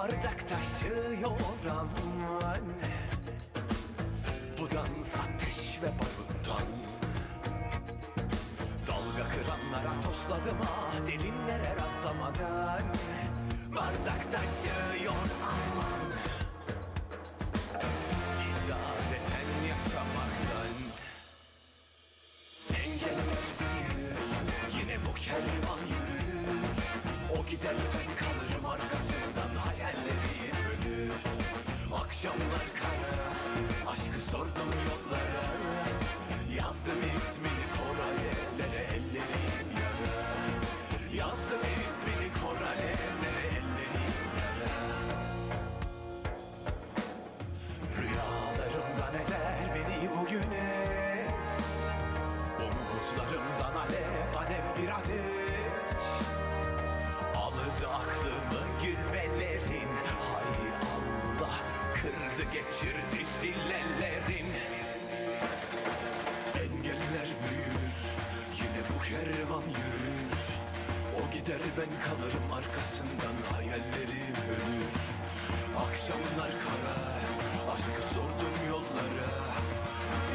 bardak 0.00 0.48
taşıyor 0.48 1.36
aman. 1.70 2.60
Bu 4.58 4.70
dans 4.70 5.14
ateş 5.22 5.82
ve 5.82 5.90
baruttan 5.98 6.66
Dalga 8.86 9.28
kıranlara 9.28 10.00
tosladım 10.02 10.58
ah 10.62 11.06
delinlere 11.06 11.76
rastlamadan. 11.76 12.82
Bardak 13.76 14.32
taşıyor 14.32 15.28
aman. 15.42 16.10
İdareten 18.48 19.48
yaşamaktan. 19.68 20.76
Engel 22.84 23.20
yine 24.78 24.98
bu 25.06 25.14
kervan 25.14 25.86
yürür 25.86 26.20
O 27.38 27.46
gider 27.46 27.74
Geri 71.60 71.72
ben 71.76 71.92
kalırım 72.04 72.52
arkasından 72.52 73.52
hayallerim 73.52 74.34
ölür. 74.50 74.92
Akşamlar 75.76 76.50
kara 76.64 76.98
Aşkı 77.72 78.14
sordum 78.14 78.68
yollara. 78.68 79.30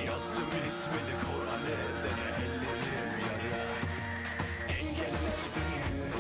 Yazdım 0.05 0.49
ismini 0.69 1.15
Kur'an 1.25 1.61
evde 1.61 2.11
Ellerim 2.45 3.19
yara. 3.25 3.63
Engeller 4.79 5.41
büyür 5.55 6.13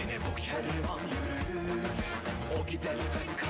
Yine 0.00 0.18
bu 0.20 0.36
kervan 0.36 1.00
yürür 1.00 1.82
O 2.60 2.66
gider 2.66 2.96
ben 2.96 3.36
kalırım 3.36 3.49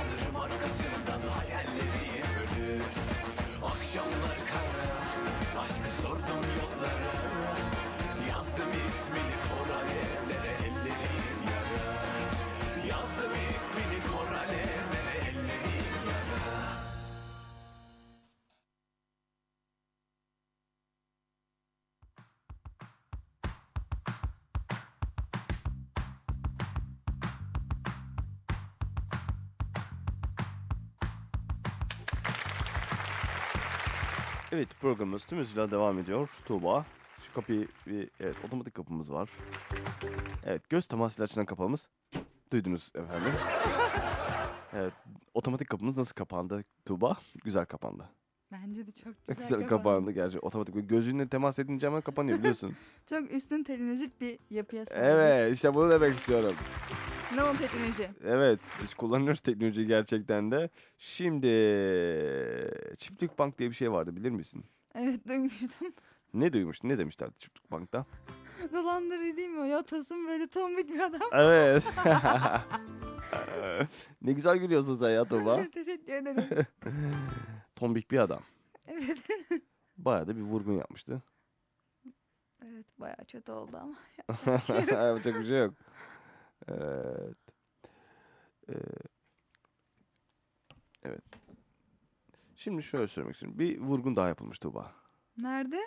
Evet 34.52 34.68
programımız 34.80 35.24
tüm 35.26 35.38
hızıyla 35.38 35.70
devam 35.70 35.98
ediyor. 35.98 36.28
Tuğba. 36.44 36.86
Şu 37.26 37.34
kapıyı 37.34 37.68
bir 37.86 38.10
evet 38.20 38.36
otomatik 38.44 38.74
kapımız 38.74 39.12
var. 39.12 39.30
Evet 40.44 40.70
göz 40.70 40.86
temasıyla 40.86 41.24
açılan 41.24 41.46
kapağımız. 41.46 41.80
Duydunuz 42.52 42.90
efendim. 42.94 43.32
Evet 44.72 44.92
otomatik 45.34 45.68
kapımız 45.68 45.96
nasıl 45.96 46.12
kapandı 46.14 46.64
Tuğba? 46.84 47.16
Güzel 47.44 47.64
kapandı. 47.66 48.04
Bence 48.52 48.86
de 48.86 48.92
çok 48.92 49.14
Güzel, 49.28 49.48
güzel, 49.48 49.68
kapandı 49.68 50.10
gerçi 50.10 50.38
otomatik. 50.38 50.88
Gözünle 50.88 51.28
temas 51.28 51.58
edince 51.58 51.86
hemen 51.86 52.00
kapanıyor 52.00 52.38
biliyorsun. 52.38 52.76
Çok 53.08 53.30
üstün 53.30 53.64
teknolojik 53.64 54.20
bir 54.20 54.38
yapıya 54.50 54.84
sahip. 54.84 55.02
evet 55.02 55.54
işte 55.54 55.74
bunu 55.74 55.90
demek 55.90 56.18
istiyorum. 56.18 56.54
Ne 57.34 57.42
o 57.42 57.56
teknoloji? 57.56 58.10
Evet, 58.24 58.60
biz 58.82 58.94
kullanıyoruz 58.94 59.40
teknolojiyi 59.40 59.86
gerçekten 59.86 60.50
de. 60.50 60.68
Şimdi 60.98 61.46
Çiftlik 62.98 63.38
Bank 63.38 63.58
diye 63.58 63.70
bir 63.70 63.74
şey 63.74 63.92
vardı 63.92 64.16
bilir 64.16 64.30
misin? 64.30 64.64
Evet 64.94 65.28
duymuştum. 65.28 65.70
Ne 66.34 66.52
duymuştun? 66.52 66.88
Ne 66.88 66.98
demişlerdi 66.98 67.38
Çiftlik 67.38 67.70
Bank'ta? 67.70 68.06
Dolandırıcı 68.72 69.36
değil 69.36 69.48
mi 69.48 69.60
o? 69.60 69.64
Ya 69.64 69.82
Tosun 69.82 70.28
böyle 70.28 70.46
tombik 70.46 70.88
bir 70.88 71.00
adam. 71.00 71.20
Evet. 71.32 71.84
ne 74.22 74.32
güzel 74.32 74.56
gülüyorsun 74.56 74.96
sen 74.96 75.10
ya 75.10 75.24
Tuğba. 75.24 75.66
Teşekkür 75.74 76.12
ederim. 76.12 76.66
Tombik 77.76 78.10
bir 78.10 78.18
adam. 78.18 78.40
Evet. 78.88 79.18
Bayağı 79.98 80.26
da 80.26 80.36
bir 80.36 80.42
vurgun 80.42 80.72
yapmıştı. 80.72 81.22
Evet 82.64 82.86
bayağı 82.98 83.24
kötü 83.28 83.52
oldu 83.52 83.76
ama. 83.82 83.94
Yapacak 85.08 85.34
bir 85.40 85.46
şey 85.46 85.58
yok. 85.58 85.74
Evet. 86.68 87.36
Ee, 88.68 88.74
evet. 91.04 91.24
Şimdi 92.56 92.82
şöyle 92.82 93.08
söylemek 93.08 93.34
istiyorum. 93.34 93.58
Bir 93.58 93.80
vurgun 93.80 94.16
daha 94.16 94.28
yapılmış 94.28 94.58
Tuğba. 94.58 94.92
Nerede? 95.38 95.80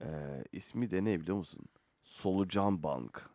Ee, 0.00 0.06
ismi 0.52 0.90
de 0.90 1.04
ne 1.04 1.20
biliyor 1.20 1.36
musun? 1.36 1.60
Solucan 2.04 2.82
Bank. 2.82 3.30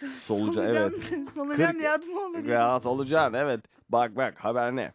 Solucan, 0.26 0.64
evet. 0.66 0.92
Solucan 1.34 1.78
diye 1.78 1.90
adı 1.90 2.06
mı 2.06 2.20
olur 2.20 2.44
ya? 2.44 2.60
Ya 2.60 2.80
Solucan 2.80 3.34
evet. 3.34 3.60
Bak 3.88 4.16
bak 4.16 4.34
haber 4.38 4.76
ne? 4.76 4.92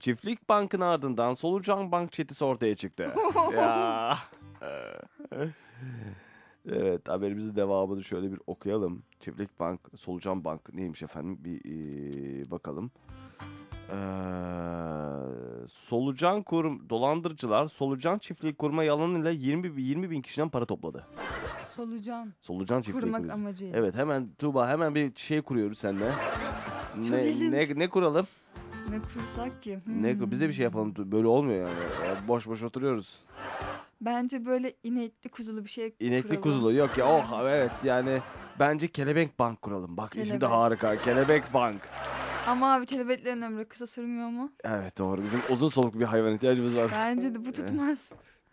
Çiftlik 0.00 0.48
Bank'ın 0.48 0.80
ardından 0.80 1.34
Solucan 1.34 1.92
Bank 1.92 2.12
çetesi 2.12 2.44
ortaya 2.44 2.76
çıktı. 2.76 3.14
ya. 3.52 4.18
evet 6.72 7.08
haberimizin 7.08 7.56
devamını 7.56 8.04
şöyle 8.04 8.32
bir 8.32 8.38
okuyalım. 8.46 9.02
Çiftlik 9.20 9.60
Bank, 9.60 9.80
Solucan 9.96 10.44
Bank 10.44 10.74
neymiş 10.74 11.02
efendim 11.02 11.38
bir 11.44 11.60
ee, 11.64 12.50
bakalım. 12.50 12.90
Ee, 13.90 13.96
solucan 15.88 16.42
kurum 16.42 16.90
dolandırıcılar 16.90 17.68
solucan 17.68 18.18
çiftliği 18.18 18.54
kurma 18.54 18.84
yalanıyla 18.84 19.30
20 19.30 19.76
bi- 19.76 19.82
20 19.82 20.10
bin 20.10 20.22
kişiden 20.22 20.48
para 20.48 20.64
topladı. 20.64 21.06
Solucan. 21.76 22.32
Solucan 22.42 22.82
çiftliği 22.82 23.00
Kurmak 23.02 23.20
kuruyor. 23.20 23.34
amacıyla. 23.34 23.78
Evet 23.78 23.94
hemen 23.94 24.28
Tuğba 24.38 24.68
hemen 24.68 24.94
bir 24.94 25.12
şey 25.16 25.42
kuruyoruz 25.42 25.78
seninle. 25.78 26.12
Ne, 27.10 27.26
ilginç. 27.26 27.52
ne, 27.52 27.78
ne 27.78 27.88
kuralım? 27.88 28.26
Ne 28.90 28.98
kursak 29.00 29.62
ki? 29.62 29.78
Ne 29.86 30.12
Hmm. 30.14 30.30
biz 30.30 30.40
de 30.40 30.48
bir 30.48 30.54
şey 30.54 30.64
yapalım. 30.64 30.94
Böyle 30.98 31.26
olmuyor 31.26 31.68
yani. 31.68 31.80
Ya 32.08 32.28
boş 32.28 32.46
boş 32.46 32.62
oturuyoruz. 32.62 33.18
Bence 34.00 34.46
böyle 34.46 34.72
inekli 34.82 35.30
kuzulu 35.30 35.64
bir 35.64 35.70
şey 35.70 35.94
İnekli 36.00 36.22
kuralım. 36.28 36.42
kuzulu 36.42 36.72
yok 36.72 36.98
ya. 36.98 37.08
Oh 37.08 37.40
evet 37.44 37.70
yani 37.84 38.20
bence 38.58 38.88
kelebek 38.88 39.38
bank 39.38 39.62
kuralım. 39.62 39.96
Bak 39.96 40.12
Kelebek. 40.12 40.42
harika. 40.50 40.96
Kelebek 41.02 41.54
bank. 41.54 41.80
Ama 42.46 42.74
abi 42.74 42.86
kelebeklerin 42.86 43.42
ömrü 43.42 43.64
kısa 43.64 43.86
sürmüyor 43.86 44.28
mu? 44.28 44.52
Evet 44.64 44.98
doğru. 44.98 45.22
Bizim 45.22 45.40
uzun 45.50 45.68
soluklu 45.68 46.00
bir 46.00 46.04
hayvan 46.04 46.34
ihtiyacımız 46.34 46.76
var. 46.76 46.90
Bence 46.92 47.34
de 47.34 47.44
bu 47.46 47.52
tutmaz. 47.52 47.98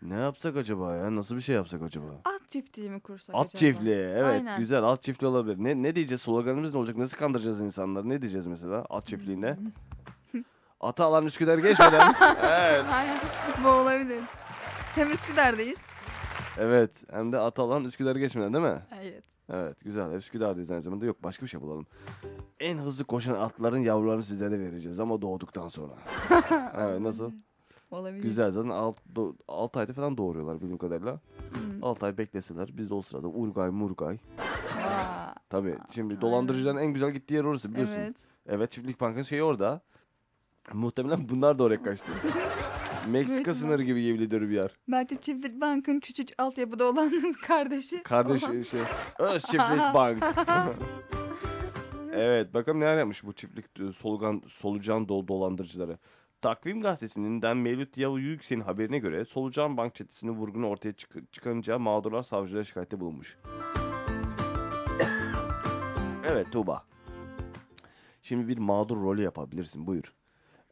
Ne 0.02 0.14
yapsak 0.14 0.56
acaba 0.56 0.96
ya? 0.96 1.16
Nasıl 1.16 1.36
bir 1.36 1.40
şey 1.40 1.54
yapsak 1.54 1.82
acaba? 1.82 2.06
At 2.24 2.50
çiftliği 2.50 2.90
mi 2.90 3.00
kursak 3.00 3.34
At 3.36 3.46
acaba? 3.46 3.58
çiftliği. 3.58 3.94
Evet 3.96 4.24
Aynen. 4.24 4.60
güzel. 4.60 4.82
At 4.84 5.02
çiftliği 5.02 5.30
olabilir. 5.30 5.56
Ne 5.58 5.82
ne 5.82 5.94
diyeceğiz? 5.94 6.22
Sloganımız 6.22 6.72
ne 6.74 6.78
olacak? 6.80 6.96
Nasıl 6.96 7.16
kandıracağız 7.16 7.60
insanları? 7.60 8.08
Ne 8.08 8.20
diyeceğiz 8.22 8.46
mesela 8.46 8.86
at 8.90 9.06
çiftliğinde? 9.06 9.56
Atı 10.80 11.04
alan 11.04 11.26
Üsküdar 11.26 11.58
geçmeden. 11.58 12.14
evet. 12.42 12.84
Aynen. 12.92 13.18
Bu 13.64 13.68
olabilir. 13.68 14.20
Hem 14.94 15.12
Üsküdar'dayız. 15.12 15.78
Evet. 16.58 16.90
Hem 17.10 17.32
de 17.32 17.38
atı 17.38 17.62
alan 17.62 17.84
Üsküdar 17.84 18.16
geçmeden 18.16 18.54
değil 18.54 18.64
mi? 18.64 18.82
Evet. 19.00 19.24
Evet 19.52 19.80
güzel. 19.84 20.12
Üsküdar'dayız 20.12 20.70
aynı 20.70 20.82
zamanda. 20.82 21.04
Yok 21.04 21.22
başka 21.22 21.44
bir 21.46 21.50
şey 21.50 21.60
bulalım. 21.60 21.86
En 22.60 22.78
hızlı 22.78 23.04
koşan 23.04 23.34
atların 23.34 23.78
yavrularını 23.78 24.22
sizlere 24.22 24.60
vereceğiz 24.60 25.00
ama 25.00 25.22
doğduktan 25.22 25.68
sonra. 25.68 25.92
Evet 26.78 27.00
nasıl? 27.00 27.30
Olabilir. 27.90 28.22
Güzel 28.22 28.52
zaten 28.52 28.94
6 29.48 29.78
ayda 29.80 29.92
falan 29.92 30.16
doğuruyorlar 30.16 30.56
bildiğim 30.60 30.78
kadarıyla. 30.78 31.20
Hmm. 31.52 31.84
6 31.84 32.06
ay 32.06 32.18
bekleseler 32.18 32.68
biz 32.72 32.90
de 32.90 32.94
o 32.94 33.02
sırada 33.02 33.28
Urgay 33.28 33.70
Murgay. 33.70 34.18
Tabii 35.50 35.78
şimdi 35.94 36.20
dolandırıcıların 36.20 36.76
en 36.76 36.92
güzel 36.92 37.10
gittiği 37.10 37.34
yer 37.34 37.44
orası 37.44 37.72
biliyorsun. 37.72 37.94
Evet. 37.94 38.16
Evet 38.48 38.72
çiftlik 38.72 39.00
bankın 39.00 39.22
şeyi 39.22 39.42
orada. 39.42 39.80
Muhtemelen 40.72 41.28
bunlar 41.28 41.58
da 41.58 41.62
oraya 41.62 41.82
kaçtı. 41.82 42.06
Meksika 43.10 43.38
ihtimal. 43.40 43.54
sınırı 43.58 43.82
gibi 43.82 44.02
ediyorum 44.20 44.50
bir 44.50 44.54
yer. 44.54 44.70
Belki 44.88 45.18
Çiftlik 45.20 45.60
Bank'ın 45.60 46.00
küçük 46.00 46.28
altyapıda 46.38 46.84
olan 46.84 47.12
kardeşi. 47.46 48.02
Kardeş 48.02 48.42
olan- 48.44 48.62
şey 48.62 48.80
Çiftlik 49.40 49.94
Bank. 49.94 50.22
evet 52.12 52.54
bakalım 52.54 52.80
neler 52.80 52.98
yapmış 52.98 53.24
bu 53.24 53.32
çiftlik 53.32 53.64
e, 53.80 53.92
solugan 53.92 54.42
solucan 54.48 55.08
dol 55.08 55.28
dolandırıcıları. 55.28 55.98
Takvim 56.42 56.80
gazetesinden 56.80 57.56
Mevlüt 57.56 57.96
Yavu 57.96 58.18
Yüksel'in 58.18 58.60
haberine 58.60 58.98
göre 58.98 59.24
Solucan 59.24 59.76
Bank 59.76 59.94
çetesinin 59.94 60.32
vurgunu 60.32 60.66
ortaya 60.68 60.92
çık- 60.92 61.32
çıkınca 61.32 61.78
mağdurlar 61.78 62.22
savcılara 62.22 62.64
şikayette 62.64 63.00
bulunmuş. 63.00 63.36
evet 66.26 66.52
Tuğba. 66.52 66.84
Şimdi 68.22 68.48
bir 68.48 68.58
mağdur 68.58 68.96
rolü 68.96 69.22
yapabilirsin 69.22 69.86
buyur. 69.86 70.12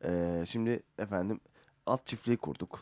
Ee, 0.05 0.45
şimdi 0.49 0.83
efendim 0.99 1.41
at 1.87 2.07
çiftliği 2.07 2.37
kurduk. 2.37 2.81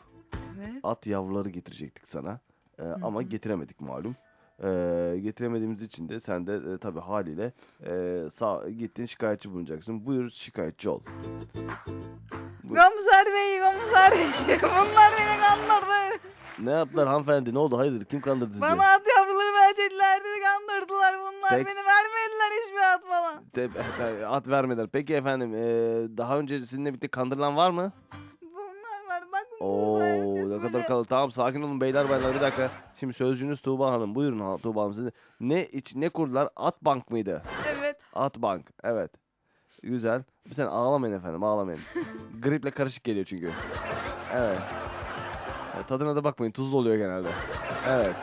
Evet. 0.59 0.71
At 0.83 1.07
yavruları 1.07 1.49
getirecektik 1.49 2.03
sana. 2.09 2.39
Ee, 2.79 2.83
ama 3.01 3.19
hı. 3.19 3.23
getiremedik 3.23 3.81
malum. 3.81 4.15
Ee, 4.63 5.19
getiremediğimiz 5.23 5.81
için 5.81 6.09
de 6.09 6.19
sen 6.19 6.47
de 6.47 6.55
e, 6.73 6.77
tabii 6.77 6.99
haliyle 6.99 7.53
e, 7.85 8.21
sağ, 8.39 8.69
gittin 8.69 9.05
şikayetçi 9.05 9.51
bulunacaksın. 9.51 10.05
Buyur 10.05 10.29
şikayetçi 10.29 10.89
ol. 10.89 10.99
Bu- 12.63 12.75
Komiser 12.75 13.25
Bey, 13.25 13.59
komiser 13.59 14.11
Bey. 14.11 14.59
Bunlar 14.63 15.11
beni 15.17 15.39
kandırdı. 15.41 16.21
Ne 16.59 16.71
yaptılar 16.71 17.07
hanımefendi? 17.07 17.53
Ne 17.53 17.57
oldu? 17.59 17.77
Hayırdır? 17.77 18.05
Kim 18.05 18.21
kandırdı 18.21 18.49
sizi? 18.49 18.61
Bana 18.61 18.93
at 18.93 19.01
yavruları 19.17 19.53
vereceklerdi, 19.53 20.27
kandırdılar 20.43 21.15
bunlar. 21.19 21.49
Pek- 21.49 21.65
Beni 21.67 21.75
vermediler 21.85 22.51
hiçbir 22.65 22.93
at 22.93 23.01
falan. 23.03 23.43
De- 23.55 24.25
at 24.27 24.47
vermediler. 24.47 24.87
Peki 24.91 25.15
efendim 25.15 25.55
e, 25.55 25.59
daha 26.17 26.39
önce 26.39 26.59
sizinle 26.59 26.89
birlikte 26.89 27.07
kandırılan 27.07 27.55
var 27.55 27.69
mı? 27.71 27.91
Oo 29.61 29.99
ne 30.49 30.61
kadar 30.61 30.87
kalın. 30.87 31.03
Tamam 31.03 31.31
sakin 31.31 31.61
olun 31.61 31.81
beyler 31.81 32.09
baylar 32.09 32.35
bir 32.35 32.41
dakika. 32.41 32.71
Şimdi 32.99 33.13
sözcünüz 33.13 33.61
Tuğba 33.61 33.91
Hanım. 33.91 34.15
Buyurun 34.15 34.57
Tuğba 34.57 34.81
Hanım. 34.81 34.93
Siz 34.93 35.07
ne 35.39 35.65
iç 35.65 35.95
ne 35.95 36.09
kurdular? 36.09 36.49
At 36.55 36.81
bank 36.85 37.11
mıydı? 37.11 37.43
Evet. 37.67 37.97
At 38.13 38.37
bank. 38.37 38.65
Evet. 38.83 39.11
Güzel. 39.83 40.23
Bir 40.49 40.55
sen 40.55 40.65
ağlamayın 40.65 41.15
efendim 41.15 41.43
ağlamayın. 41.43 41.81
Griple 42.41 42.71
karışık 42.71 43.03
geliyor 43.03 43.25
çünkü. 43.25 43.51
Evet. 44.33 44.59
Evet, 45.75 45.87
Tadına 45.87 46.15
da 46.15 46.23
bakmayın. 46.23 46.51
Tuzlu 46.51 46.77
oluyor 46.77 46.95
genelde. 46.95 47.31
Evet. 47.87 48.15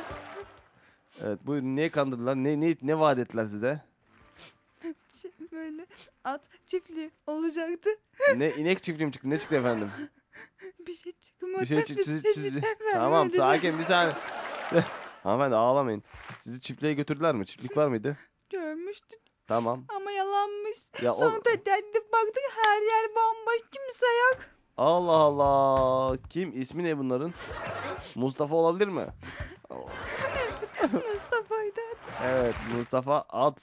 Evet 1.24 1.38
buyurun 1.46 1.76
niye 1.76 1.90
kandırdılar? 1.90 2.34
Ne 2.36 2.60
ne 2.60 2.76
ne 2.82 2.98
vaat 2.98 3.18
ettiler 3.18 3.46
size? 3.46 3.80
Şey, 5.22 5.30
böyle 5.52 5.86
at 6.24 6.40
çiftliği 6.68 7.10
olacaktı. 7.26 7.90
Ne 8.36 8.50
inek 8.50 8.82
çiftliği 8.82 9.06
mi 9.06 9.12
çıktı? 9.12 9.30
Ne 9.30 9.38
çıktı 9.38 9.56
efendim? 9.56 9.90
Bir 10.86 10.96
şey 10.96 11.12
çıktı 11.12 11.46
Bir 11.60 11.66
şey 11.66 11.78
bir 11.78 12.04
sizi... 12.04 12.34
şey 12.34 12.60
Tamam 12.92 13.30
sakin 13.30 13.78
bir 13.78 13.84
saniye. 13.84 14.16
Hanımefendi 15.22 15.56
ağlamayın. 15.56 16.02
Sizi 16.44 16.60
çiftliğe 16.60 16.94
götürdüler 16.94 17.34
mi? 17.34 17.46
Çiftlik 17.46 17.76
var 17.76 17.88
mıydı? 17.88 18.16
Görmüştük. 18.50 19.20
Tamam. 19.48 19.84
Ama 19.96 20.10
yalanmış. 20.10 20.78
Ya 21.02 21.14
o... 21.14 21.18
Sonra 21.18 21.40
tesadüf 21.42 22.12
baktık 22.12 22.44
her 22.62 22.82
yer 22.82 23.10
bomboş 23.10 23.60
kimse 23.60 24.06
yok. 24.06 24.38
Allah 24.76 25.12
Allah. 25.12 26.18
Kim? 26.30 26.60
İsmi 26.62 26.84
ne 26.84 26.98
bunların? 26.98 27.34
Mustafa 28.14 28.54
olabilir 28.54 28.88
mi? 28.88 29.06
Mustafa'ydı. 30.82 31.80
Evet 32.24 32.54
Mustafa 32.74 33.24
At. 33.28 33.58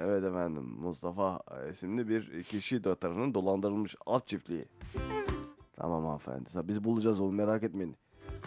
Evet 0.00 0.24
efendim 0.24 0.62
Mustafa 0.62 1.40
isimli 1.72 2.08
bir 2.08 2.42
kişi 2.44 2.82
tarafından 2.82 3.34
dolandırılmış 3.34 3.94
at 4.06 4.28
çiftliği. 4.28 4.64
Evet. 4.96 5.30
Tamam 5.76 6.04
hanımefendi. 6.04 6.48
Biz 6.54 6.84
bulacağız 6.84 7.20
oğlum 7.20 7.34
merak 7.34 7.62
etmeyin. 7.62 7.96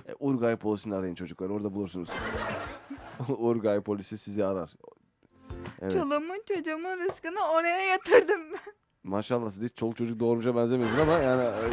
E, 0.07 0.13
Urgay 0.19 0.55
polisini 0.55 0.95
arayın 0.95 1.15
çocuklar 1.15 1.49
orada 1.49 1.73
bulursunuz. 1.73 2.09
Urgay 3.37 3.81
polisi 3.81 4.17
sizi 4.17 4.45
arar. 4.45 4.69
Evet. 5.81 5.91
Çoluğumun 5.93 6.41
çocuğumun 6.47 6.97
rızkını 6.99 7.39
oraya 7.53 7.79
yatırdım 7.79 8.41
ben. 8.53 8.73
Maşallah 9.03 9.51
siz 9.51 9.63
hiç 9.63 9.77
çoluk 9.77 9.97
çocuk 9.97 10.19
doğurmuşa 10.19 10.55
benzemiyorsunuz 10.55 11.01
ama 11.01 11.19
yani 11.19 11.43
e, 11.43 11.69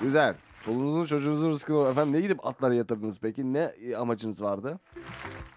güzel. 0.00 0.34
Çoluğunuzun 0.66 1.06
çocuğunuzun 1.06 1.50
rızkını 1.50 1.88
efendim 1.88 2.12
ne 2.12 2.20
gidip 2.20 2.46
atlara 2.46 2.74
yatırdınız 2.74 3.16
peki? 3.22 3.52
Ne 3.52 3.58
e, 3.58 3.96
amacınız 3.96 4.42
vardı? 4.42 4.78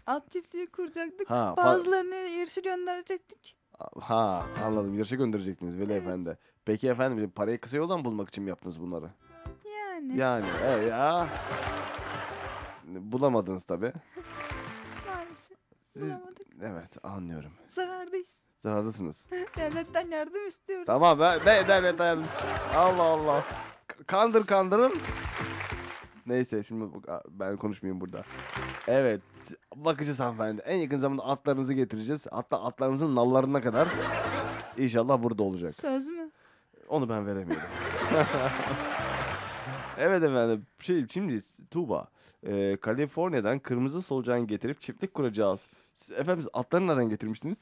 At 0.07 0.31
çiftliği 0.31 0.67
kuracaktık. 0.67 1.29
Ha, 1.29 1.53
pa- 1.57 1.65
Bazılarını 1.65 2.15
yarışı 2.15 2.61
gönderecektik. 2.61 3.55
Ha 3.99 4.45
anladım. 4.65 4.93
Yarışa 4.93 5.15
gönderecektiniz 5.15 5.79
Veli 5.79 5.91
Evet. 5.93 6.01
Efendi. 6.03 6.37
Peki 6.65 6.87
efendim 6.87 7.31
parayı 7.35 7.61
kısa 7.61 7.77
yoldan 7.77 8.05
bulmak 8.05 8.29
için 8.29 8.43
mi 8.43 8.49
yaptınız 8.49 8.81
bunları? 8.81 9.09
Yani. 9.75 10.17
Yani 10.17 10.45
e, 10.63 10.69
ya. 10.85 11.27
Bulamadınız 12.87 13.63
tabi. 13.63 13.93
Maalesef. 15.07 15.57
Bulamadık. 15.95 16.47
Evet 16.61 17.05
anlıyorum. 17.05 17.51
Zarardayız. 17.75 18.27
Zarardasınız. 18.63 19.15
Devletten 19.57 20.07
yardım 20.11 20.47
istiyoruz. 20.47 20.85
Tamam 20.85 21.19
ben 21.19 21.39
ne 21.39 21.67
devlet 21.67 21.99
dayanın. 21.99 22.25
Allah 22.75 23.03
Allah. 23.03 23.43
Kandır 24.07 24.45
kandırın. 24.45 24.93
Neyse 26.25 26.63
şimdi 26.63 26.85
ben 27.29 27.57
konuşmayayım 27.57 28.01
burada. 28.01 28.23
Evet. 28.87 29.21
Bakacağız 29.75 30.19
hanımefendi. 30.19 30.61
En 30.61 30.75
yakın 30.75 30.99
zamanda 30.99 31.23
atlarınızı 31.23 31.73
getireceğiz. 31.73 32.21
Hatta 32.31 32.63
atlarınızın 32.63 33.15
nallarına 33.15 33.61
kadar. 33.61 33.87
İnşallah 34.77 35.23
burada 35.23 35.43
olacak. 35.43 35.73
Söz 35.73 36.07
mü? 36.07 36.29
Onu 36.89 37.09
ben 37.09 37.27
veremiyorum. 37.27 37.67
evet 39.97 40.23
efendim. 40.23 40.65
Şey, 40.79 41.07
şimdi 41.13 41.43
Tuğba. 41.71 42.07
E, 42.43 42.77
Kaliforniya'dan 42.77 43.59
kırmızı 43.59 44.01
solucan 44.01 44.47
getirip 44.47 44.81
çiftlik 44.81 45.13
kuracağız. 45.13 45.59
Siz, 45.95 46.11
efendim 46.11 46.41
siz 46.41 46.49
atları 46.53 46.87
nereden 46.87 47.09
getirmiştiniz? 47.09 47.57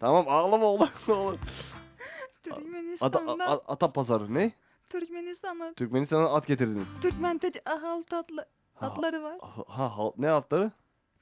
tamam 0.00 0.24
ağlama 0.28 0.66
oğlum. 0.66 0.88
oğlum. 1.08 1.38
Ata, 2.50 2.58
Türkmenistan'dan, 2.58 3.38
a- 3.38 3.60
ata 3.68 3.92
pazarı 3.92 4.34
ne? 4.34 4.52
Türkmenistan'dan 4.90 5.74
Türkmenistan'a 5.74 6.28
at 6.34 6.46
getirdiniz. 6.46 6.86
Türkmen 7.02 7.38
teci 7.38 7.68
ahal 7.70 8.02
tatlı 8.02 8.46
Ha, 8.74 8.86
atları 8.86 9.22
var. 9.22 9.38
Ha, 9.40 9.62
ha, 9.68 9.98
ha- 9.98 10.12
ne 10.18 10.30
atları? 10.30 10.70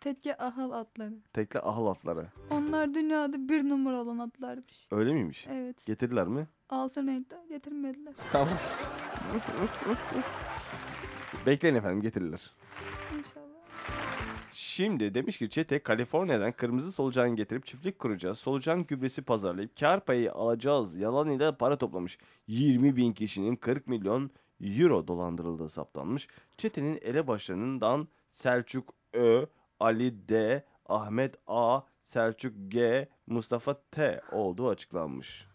Tekke 0.01 0.39
ahal 0.39 0.71
atları. 0.71 1.15
Tekle 1.33 1.61
ahıl 1.61 1.87
atları. 1.87 2.27
Onlar 2.51 2.95
dünyada 2.95 3.49
bir 3.49 3.69
numara 3.69 3.97
olan 4.03 4.19
atlarmış. 4.19 4.89
Öyle 4.91 5.13
miymiş? 5.13 5.47
Evet. 5.51 5.87
Getirdiler 5.87 6.27
mi? 6.27 6.47
Altın 6.71 7.07
renkte 7.07 7.37
getirmediler. 7.49 8.15
Tamam. 8.33 8.49
Bekleyin 11.47 11.75
efendim 11.75 12.03
getirirler. 12.03 12.51
İnşallah. 13.19 13.44
Şimdi 14.55 15.15
demiş 15.15 15.39
ki 15.39 15.51
çete 15.51 15.79
Kaliforniya'dan 15.79 16.53
kırmızı 16.53 16.93
solucan 16.93 17.37
getirip 17.37 17.67
çiftlik 17.67 17.99
kuracağız. 17.99 18.39
Solucan 18.39 18.85
gübresi 18.87 19.23
pazarlayıp 19.23 19.81
kar 19.81 20.05
payı 20.05 20.33
alacağız. 20.33 20.97
Yalan 20.97 21.31
ile 21.31 21.53
para 21.53 21.77
toplamış. 21.79 22.19
20 22.47 22.97
bin 22.97 23.13
kişinin 23.13 23.57
40 23.57 23.87
milyon 23.87 24.31
euro 24.61 25.07
dolandırıldığı 25.07 25.69
saptanmış. 25.69 26.29
Çetenin 26.59 26.99
elebaşlarından 27.03 28.09
Selçuk 28.33 28.95
Ö, 29.13 29.47
Ali 29.81 30.29
D, 30.29 30.65
Ahmet 30.87 31.35
A, 31.47 31.81
Selçuk 32.13 32.55
G, 32.69 33.09
Mustafa 33.27 33.75
T 33.91 34.21
olduğu 34.33 34.69
açıklanmış. 34.69 35.47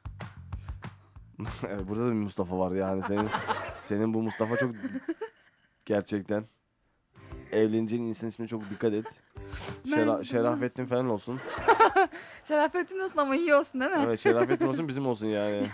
burada 1.88 2.06
da 2.06 2.12
bir 2.12 2.14
Mustafa 2.14 2.60
var 2.60 2.72
yani 2.72 3.04
senin 3.08 3.30
senin 3.88 4.14
bu 4.14 4.22
Mustafa 4.22 4.58
çok 4.58 4.72
gerçekten 5.86 6.46
evleneceğin 7.52 8.04
insan 8.04 8.30
ismine 8.30 8.48
çok 8.48 8.70
dikkat 8.70 8.94
et. 8.94 9.06
Şera- 9.86 10.26
Şerafettin 10.26 10.86
falan 10.86 11.10
olsun. 11.10 11.40
Şerafettin 12.48 13.00
olsun 13.00 13.18
ama 13.18 13.36
iyi 13.36 13.56
olsun 13.56 13.82
değil 13.82 13.92
mi? 13.92 13.98
Evet 14.06 14.20
Şerafettin 14.20 14.66
olsun 14.68 14.88
bizim 14.88 15.08
olsun 15.08 15.28
yani. 15.28 15.68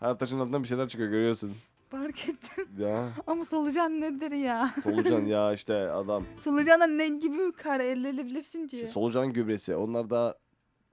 Her 0.00 0.18
taşın 0.18 0.38
altından 0.40 0.62
bir 0.62 0.68
şeyler 0.68 0.88
çıkıyor 0.88 1.10
görüyorsun. 1.10 1.52
Fark 1.90 2.28
ettim. 2.28 2.68
Ya 2.78 3.08
Ama 3.26 3.44
solucan 3.44 4.00
nedir 4.00 4.32
ya? 4.32 4.74
solucan 4.82 5.20
ya 5.24 5.52
işte 5.54 5.74
adam. 5.74 6.24
Solucana 6.44 6.86
ne 6.86 7.08
gibi 7.08 7.52
kara 7.52 7.82
elde 7.82 8.08
edebilirsin 8.08 8.68
ki? 8.68 8.90
Solucan 8.94 9.32
gübresi. 9.32 9.76
Onlar 9.76 10.10
da 10.10 10.38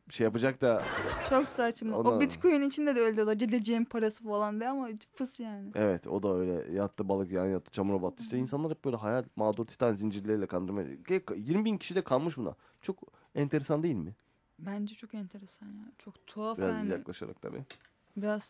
şey 0.10 0.24
yapacak 0.26 0.62
da 0.62 0.84
Çok 1.30 1.48
saçma. 1.50 1.98
Ona- 1.98 2.10
O 2.10 2.20
bitcoin 2.20 2.62
içinde 2.62 2.96
de 2.96 3.00
öyle 3.00 3.16
diyorlar. 3.16 3.34
Geleceğin 3.34 3.86
parası 3.86 4.24
falan 4.24 4.60
diye 4.60 4.70
ama 4.70 4.90
fıs 5.16 5.40
yani. 5.40 5.72
evet 5.76 6.08
o 6.08 6.24
da 6.24 6.34
öyle 6.36 6.72
yattı 6.74 7.10
balık 7.10 7.32
yani 7.32 7.52
yattı 7.52 7.72
çamura 7.72 8.02
battı. 8.02 8.24
İşte 8.24 8.38
insanlar 8.38 8.72
hep 8.72 8.86
böyle 8.86 8.98
hayal 8.98 9.24
mağdur 9.36 9.66
titan 9.66 9.94
zincirleriyle 9.94 10.48
kandırmaya. 10.48 10.88
20 11.36 11.66
bin 11.66 11.78
kişi 11.78 11.96
de 11.96 12.04
kalmış 12.04 12.38
buna. 12.38 12.56
Çok 12.82 12.98
enteresan 13.36 13.84
değil 13.84 13.96
mi? 13.96 14.14
Bence 14.60 14.96
çok 14.96 15.14
enteresan 15.14 15.68
ya. 15.68 15.86
Çok 16.00 16.28
tuhaf 16.28 16.58
Biraz 16.58 16.70
yani. 16.76 16.90
yaklaşarak 16.90 17.42
tabii. 17.42 17.64
Biraz 18.18 18.42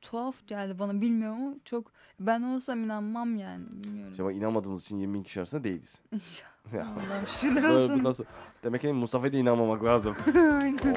tuhaf 0.00 0.46
geldi 0.46 0.78
bana 0.78 1.00
bilmiyorum 1.00 1.42
ama 1.42 1.54
çok 1.64 1.92
ben 2.20 2.42
olsam 2.42 2.84
inanmam 2.84 3.36
yani 3.36 3.64
bilmiyorum. 3.70 4.10
İşte 4.12 4.24
bak 4.24 4.34
inanmadığımız 4.34 4.82
için 4.82 4.98
20 4.98 5.14
bin 5.14 5.22
kişi 5.22 5.40
arasında 5.40 5.64
değiliz. 5.64 5.94
İnşallah. 6.12 6.55
Ya. 6.74 6.82
Allah'ım 6.82 7.26
şükürler 7.34 7.70
olsun. 7.70 8.12
sonra- 8.12 8.28
Demek 8.64 8.80
ki 8.80 8.88
Mustafa'ya 8.92 9.32
da 9.32 9.36
inanmamak 9.36 9.84
lazım. 9.84 10.16
Aynen. 10.34 10.96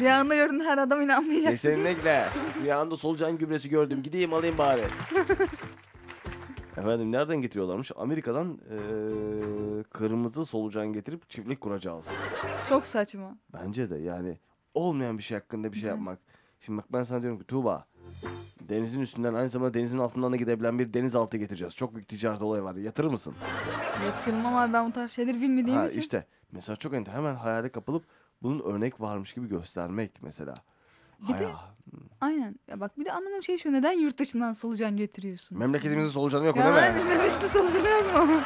Rüyanda 0.00 0.34
gördüğün 0.34 0.60
her 0.60 0.78
adam 0.78 1.00
inanmayacak. 1.00 1.52
Kesinlikle. 1.60 2.28
Bir 2.64 2.68
anda 2.70 2.96
solucan 2.96 3.38
gübresi 3.38 3.68
gördüm. 3.68 4.02
Gideyim 4.02 4.32
alayım 4.34 4.58
bari. 4.58 4.82
Efendim 6.76 7.12
nereden 7.12 7.36
getiriyorlarmış? 7.42 7.90
Amerika'dan 7.96 8.58
eee, 8.70 9.82
kırmızı 9.92 10.46
solucan 10.46 10.92
getirip 10.92 11.30
çiftlik 11.30 11.60
kuracağız. 11.60 12.04
Çok 12.68 12.86
saçma. 12.86 13.36
Bence 13.52 13.90
de 13.90 13.96
yani 13.98 14.38
olmayan 14.74 15.18
bir 15.18 15.22
şey 15.22 15.38
hakkında 15.38 15.72
bir 15.72 15.78
şey 15.78 15.88
yapmak. 15.88 16.18
Şimdi 16.60 16.78
bak 16.78 16.92
ben 16.92 17.04
sana 17.04 17.22
diyorum 17.22 17.38
ki 17.38 17.44
Tuğba 17.46 17.84
denizin 18.68 19.00
üstünden 19.00 19.34
aynı 19.34 19.48
zamanda 19.48 19.74
denizin 19.74 19.98
altından 19.98 20.32
da 20.32 20.36
gidebilen 20.36 20.78
bir 20.78 20.92
denizaltı 20.94 21.36
getireceğiz. 21.36 21.76
Çok 21.76 21.94
büyük 21.94 22.08
ticaret 22.08 22.42
olayı 22.42 22.62
var. 22.62 22.74
Yatırır 22.74 23.08
mısın? 23.10 23.34
Yatırmam 24.04 24.46
ama 24.56 24.72
ben 24.72 24.86
bu 24.86 24.92
tarz 24.92 25.10
şeyleri 25.10 25.40
bilmediğim 25.42 25.78
Ha 25.78 25.88
için. 25.88 26.00
işte 26.00 26.26
mesela 26.52 26.76
çok 26.76 26.94
enter 26.94 27.12
hemen 27.12 27.34
hayale 27.34 27.68
kapılıp 27.68 28.04
bunun 28.42 28.60
örnek 28.60 29.00
varmış 29.00 29.34
gibi 29.34 29.48
göstermek 29.48 30.22
mesela. 30.22 30.54
Bir 31.28 31.28
de- 31.28 31.36
Hayal. 31.36 31.54
Aynen. 32.20 32.54
Ya 32.68 32.80
bak 32.80 32.98
bir 32.98 33.04
de 33.04 33.12
anlamam 33.12 33.42
şey 33.42 33.58
şu 33.58 33.72
neden 33.72 33.92
yurt 33.92 34.18
dışından 34.18 34.52
solucan 34.52 34.96
getiriyorsun? 34.96 35.58
Memleketimizin 35.58 36.10
solucanı 36.10 36.44
yok 36.46 36.56
ya 36.56 36.64
değil 36.76 36.94
mi? 36.94 37.04
memlekette 37.04 37.48
solucan 37.48 38.04
yok 38.18 38.28
mu? 38.28 38.40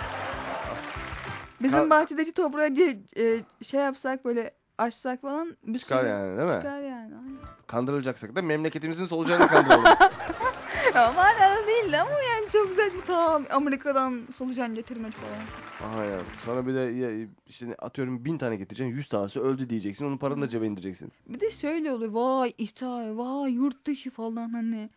Bizim 1.63 1.91
bahçedeki 1.91 2.33
toprağı 2.33 2.67
ce- 2.69 2.99
e, 3.17 3.45
şey 3.65 3.81
yapsak 3.81 4.25
böyle 4.25 4.51
açsak 4.79 5.21
falan 5.21 5.57
bir 5.65 5.79
Çıkar 5.79 6.01
sürü- 6.01 6.09
yani 6.09 6.39
değil 6.39 6.49
mi? 6.49 6.55
Çıkar 6.55 6.81
yani. 6.81 7.15
aynen. 7.15 7.39
Kandırılacaksak 7.67 8.35
da 8.37 8.43
memleketimizin 8.43 9.07
solucanını 9.07 9.49
kandıralım. 9.49 9.85
ya 10.95 11.13
manalı 11.13 11.67
değil 11.67 12.01
ama 12.01 12.11
yani 12.11 12.51
çok 12.53 12.69
güzel 12.69 12.91
bir 12.95 13.07
ta 13.07 13.41
Amerika'dan 13.51 14.29
solucan 14.37 14.75
getirmek 14.75 15.13
falan. 15.13 15.47
Aynen. 16.01 16.21
Sonra 16.45 16.67
bir 16.67 16.75
de 16.75 16.79
ya, 16.81 17.27
işte 17.47 17.75
atıyorum 17.79 18.25
bin 18.25 18.39
tane 18.39 18.57
getireceksin, 18.57 18.97
yüz 18.97 19.09
tanesi 19.09 19.41
öldü 19.41 19.71
diyeceksin. 19.71 20.05
Onun 20.05 20.17
paranı 20.17 20.43
da 20.43 20.49
cebe 20.49 20.67
indireceksin. 20.67 21.13
Bir 21.27 21.41
de 21.41 21.51
şöyle 21.51 21.93
oluyor. 21.93 22.13
Vay 22.13 22.53
İthal, 22.59 23.19
vay 23.19 23.53
yurt 23.53 23.87
dışı 23.87 24.11
falan 24.11 24.49
hani. 24.49 24.91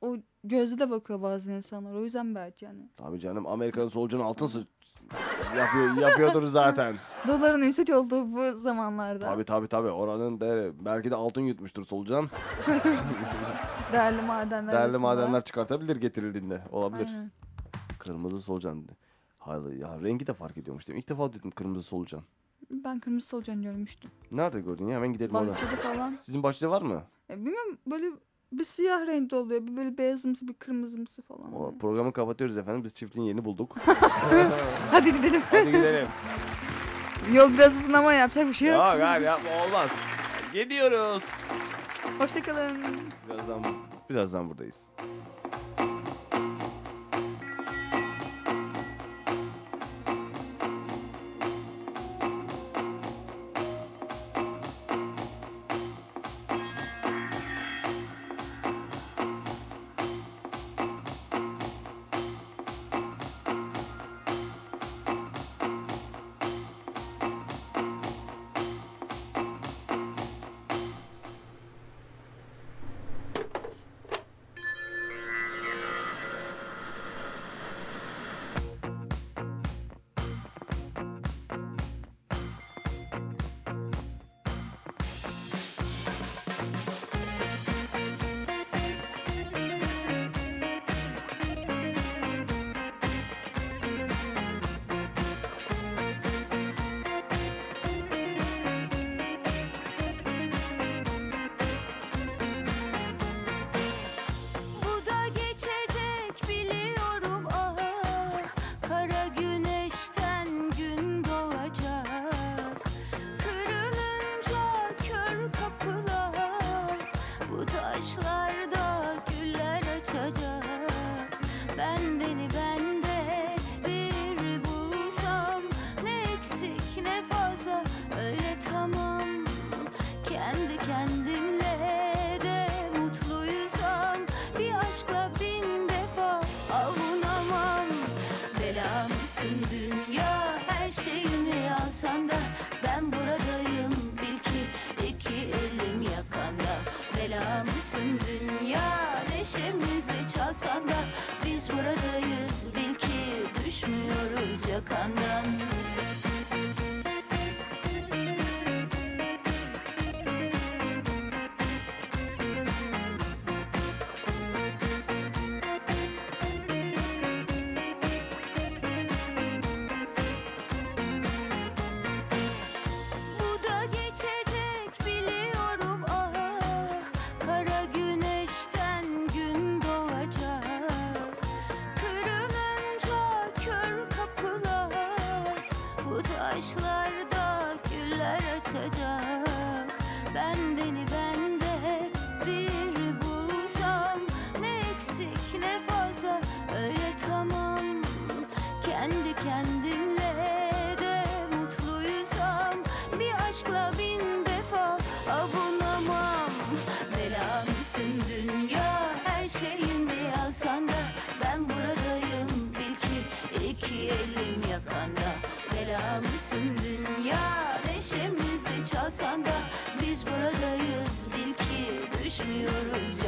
O 0.00 0.16
gözle 0.44 0.78
de 0.78 0.90
bakıyor 0.90 1.22
bazı 1.22 1.52
insanlar. 1.52 1.94
O 1.94 2.04
yüzden 2.04 2.34
belki 2.34 2.64
yani. 2.64 2.88
Tabii 2.96 3.20
canım 3.20 3.46
Amerika'nın 3.46 3.88
solucanı 3.88 4.24
altın 4.24 4.46
yapıyor, 5.56 5.96
yapıyordur 5.96 6.46
zaten. 6.46 6.96
Doların 7.28 7.62
yüksek 7.62 7.90
olduğu 7.90 8.32
bu 8.32 8.60
zamanlarda. 8.60 9.24
Tabii 9.24 9.44
tabii 9.44 9.68
tabii. 9.68 9.90
Oranın 9.90 10.40
değeri 10.40 10.72
belki 10.84 11.10
de 11.10 11.14
altın 11.14 11.40
yutmuştur 11.40 11.84
solucan. 11.84 12.28
Değerli 13.92 14.22
madenler. 14.22 14.72
Değerli 14.72 14.78
arasında. 14.78 14.98
madenler 14.98 15.44
çıkartabilir 15.44 15.96
getirildiğinde. 15.96 16.62
Olabilir. 16.72 17.06
Aynen. 17.06 17.30
Kırmızı 17.98 18.42
solucan. 18.42 18.84
Hayır 19.38 19.72
ya 19.72 19.98
rengi 20.02 20.26
de 20.26 20.32
fark 20.34 20.56
ediyormuş 20.56 20.86
değil 20.86 20.94
mi? 20.94 21.00
İlk 21.00 21.08
defa 21.08 21.32
duydum 21.32 21.50
kırmızı 21.50 21.82
solucan. 21.82 22.22
Ben 22.70 23.00
kırmızı 23.00 23.26
solucan 23.26 23.62
görmüştüm. 23.62 24.10
Nerede 24.32 24.60
gördün 24.60 24.88
ya? 24.88 24.96
Hemen 24.96 25.12
gidelim. 25.12 25.34
Bahçede 25.34 25.76
falan. 25.76 26.18
Sizin 26.22 26.42
bahçede 26.42 26.70
var 26.70 26.82
mı? 26.82 27.02
Ya 27.28 27.36
bilmiyorum 27.36 27.78
böyle 27.86 28.06
bir 28.58 28.64
siyah 28.64 29.06
renkte 29.06 29.36
oluyor. 29.36 29.66
Bir 29.66 29.76
böyle 29.76 29.98
beyazımsı 29.98 30.48
bir 30.48 30.54
kırmızımsı 30.54 31.22
falan. 31.22 31.54
O 31.54 31.78
programı 31.78 32.12
kapatıyoruz 32.12 32.56
efendim. 32.56 32.84
Biz 32.84 32.94
çiftliğin 32.94 33.26
yerini 33.26 33.44
bulduk. 33.44 33.76
Hadi 34.90 35.12
gidelim. 35.16 35.42
Hadi 35.50 35.66
gidelim. 35.66 36.08
Yol 37.32 37.52
biraz 37.52 37.76
uzun 37.76 37.92
ama 37.92 38.12
yapacak 38.12 38.48
bir 38.48 38.54
şey 38.54 38.68
yok. 38.68 38.76
Yok 38.76 39.02
abi 39.02 39.24
yapma 39.24 39.50
olmaz. 39.64 39.90
Gidiyoruz. 40.52 41.22
Hoşçakalın. 42.18 42.76
Birazdan, 43.28 43.64
birazdan 44.10 44.50
buradayız. 44.50 44.74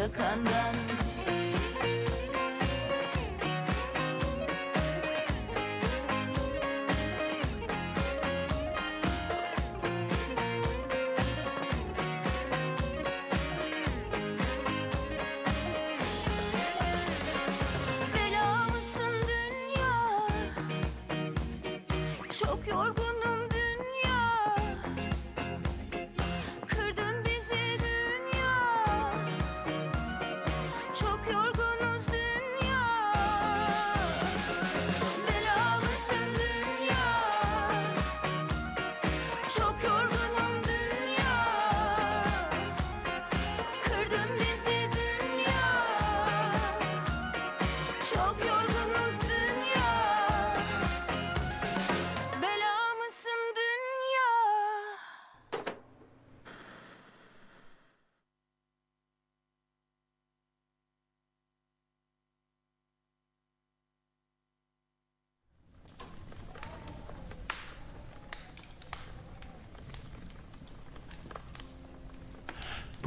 bakandan 0.07 1.06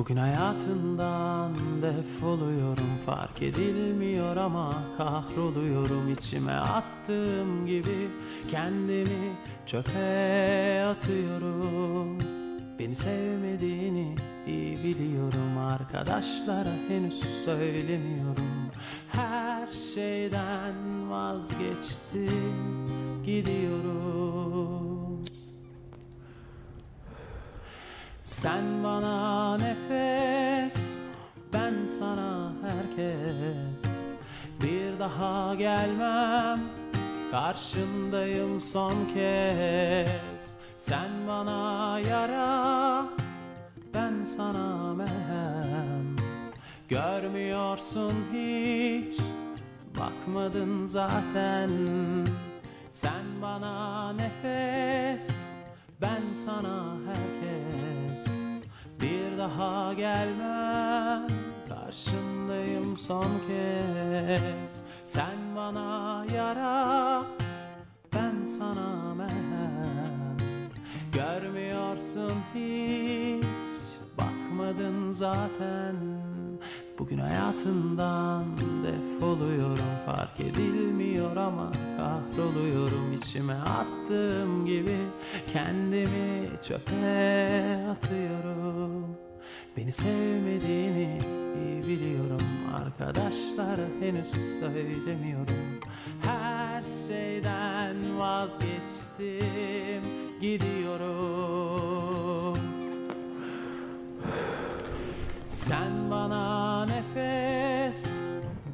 Bugün 0.09 0.21
hayatından 0.21 1.53
defoluyorum. 1.81 2.97
Fark 3.05 3.41
edilmiyor 3.41 4.37
ama 4.37 4.83
kahroluyorum. 4.97 6.13
İçime 6.13 6.51
attığım 6.51 7.65
gibi 7.65 8.09
Kendimi 8.51 9.35
çöpe 9.65 10.83
atıyorum. 10.85 12.17
Beni 12.79 12.95
sevmediğini 12.95 14.15
iyi 14.47 14.83
biliyorum. 14.83 15.57
Arkadaşlara 15.57 16.73
henüz 16.87 17.45
söylemiyorum. 17.45 18.71
Her 19.11 19.67
şeyden 19.95 21.09
vazgeçtim. 21.11 22.18
son 38.73 39.05
kez. 39.13 40.41
Sen 40.87 41.27
bana 41.27 41.99
yara 41.99 43.05
Ben 43.93 44.27
sana 44.37 44.93
merhem 44.93 46.15
Görmüyorsun 46.89 48.13
hiç 48.33 49.19
Bakmadın 49.99 50.87
zaten. 50.87 51.69
Sen 53.01 53.41
bana 53.41 54.13
nefes 54.13 55.35
Ben 56.01 56.21
sana 56.45 56.95
herkes. 57.07 58.33
Bir 59.01 59.37
daha 59.37 59.93
gelmem 59.93 61.27
Karşındayım 61.69 62.97
son 62.97 63.39
kez. 63.47 64.71
Sen 65.13 65.55
bana 65.55 66.25
yara 66.33 67.38
hiç, 72.59 74.17
bakmadın 74.17 75.13
zaten. 75.13 75.95
Bugün 76.99 77.17
hayatından 77.17 78.45
defoluyorum 78.57 79.89
Fark 80.05 80.39
edilmiyor 80.39 81.35
ama 81.35 81.71
kahroluyorum. 81.97 83.13
İçime 83.13 83.53
attığım 83.53 84.65
gibi 84.65 84.97
Kendimi 85.53 86.49
çöpe 86.67 87.87
atıyorum. 87.91 89.17
Beni 89.77 89.91
sevmediğini 89.91 91.19
iyi 91.55 91.83
biliyorum. 91.83 92.41
Arkadaşlara 92.75 93.87
henüz 93.99 94.31
söylemiyorum. 94.59 95.79
Her 96.21 96.83
şeyden 97.07 98.19
vazgeçtim 98.19 100.03
Gidiyorum 100.41 102.08
sen 105.69 106.11
bana 106.11 106.85
nefes, 106.85 107.95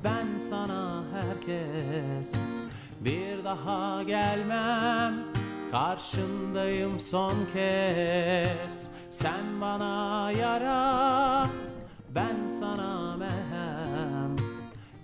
ben 0.04 0.28
sana 0.50 1.04
herkes. 1.14 2.30
Bir 3.00 3.43
daha 3.43 4.04
gelmem, 4.04 5.14
karşındayım 5.72 7.00
son 7.00 7.36
kez. 7.54 8.74
Sen 9.22 9.62
bana 9.62 10.32
yara, 10.32 11.48
ben 12.16 12.38
sana 12.60 13.18
merhem. 13.18 14.36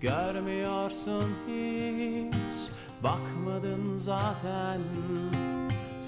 Görmüyorsun 0.02 1.30
hiç, 1.48 2.72
bakmadın 3.04 3.98
zaten. 3.98 4.82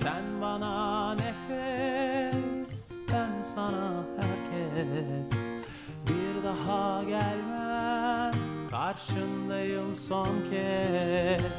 Sen 0.03 0.41
bana 0.41 1.15
nefes, 1.15 2.67
ben 3.09 3.31
sana 3.55 4.03
herkes. 4.17 5.32
Daha 7.03 7.09
gelmem, 7.09 8.33
karşındayım 8.71 9.95
son 9.97 10.49
kez. 10.49 11.53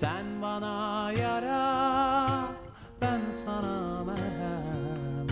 Sen 0.00 0.42
bana 0.42 1.12
yara, 1.12 2.44
ben 3.00 3.20
sana 3.44 4.04
merhem. 4.04 5.26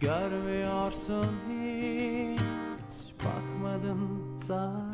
Görmüyorsun 0.00 1.36
hiç, 1.48 3.24
bakmadın 3.24 4.22
zaten. 4.48 4.87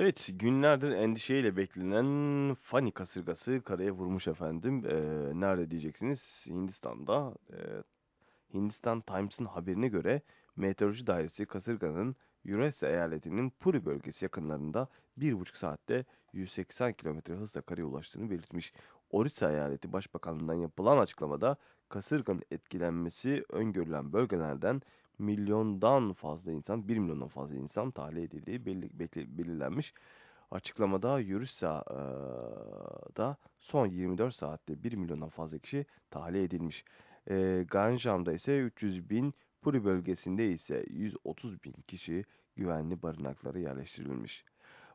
Evet, 0.00 0.28
günlerdir 0.28 0.90
endişeyle 0.90 1.56
beklenen 1.56 2.54
Fani 2.54 2.92
kasırgası 2.92 3.62
karaya 3.64 3.92
vurmuş 3.92 4.28
efendim. 4.28 4.84
Ee, 4.86 4.94
nerede 5.40 5.70
diyeceksiniz? 5.70 6.20
Hindistan'da. 6.46 7.34
Ee, 7.52 7.56
Hindistan 8.54 9.00
Times'ın 9.00 9.44
haberine 9.44 9.88
göre 9.88 10.22
Meteoroloji 10.56 11.06
Dairesi 11.06 11.46
kasırganın 11.46 12.16
Yuresa 12.44 12.88
eyaletinin 12.88 13.50
Puri 13.50 13.84
bölgesi 13.84 14.24
yakınlarında 14.24 14.88
1,5 15.18 15.58
saatte 15.58 16.04
180 16.32 16.92
km 16.92 17.32
hızla 17.32 17.60
karaya 17.60 17.84
ulaştığını 17.84 18.30
belirtmiş. 18.30 18.72
Orissa 19.10 19.50
eyaleti 19.52 19.92
başbakanlığından 19.92 20.54
yapılan 20.54 20.98
açıklamada 20.98 21.56
kasırganın 21.88 22.42
etkilenmesi 22.50 23.44
öngörülen 23.48 24.12
bölgelerden 24.12 24.82
milyondan 25.20 26.12
fazla 26.12 26.52
insan, 26.52 26.88
1 26.88 26.98
milyondan 26.98 27.28
fazla 27.28 27.56
insan 27.56 27.90
tahliye 27.90 28.24
edildiği 28.24 28.66
belli, 28.66 28.98
belirlenmiş. 29.38 29.94
Açıklamada 30.50 31.20
Yurussa'da 31.20 31.86
son 33.58 33.86
24 33.86 34.34
saatte 34.34 34.82
1 34.84 34.92
milyondan 34.92 35.28
fazla 35.28 35.58
kişi 35.58 35.86
tahliye 36.10 36.44
edilmiş. 36.44 36.84
E, 37.30 37.64
Ganjam'da 37.70 38.32
ise 38.32 38.58
300 38.58 39.10
bin, 39.10 39.34
Puri 39.62 39.84
bölgesinde 39.84 40.52
ise 40.52 40.84
130 40.90 41.64
bin 41.64 41.72
kişi 41.72 42.24
güvenli 42.56 43.02
barınaklara 43.02 43.58
yerleştirilmiş. 43.58 44.44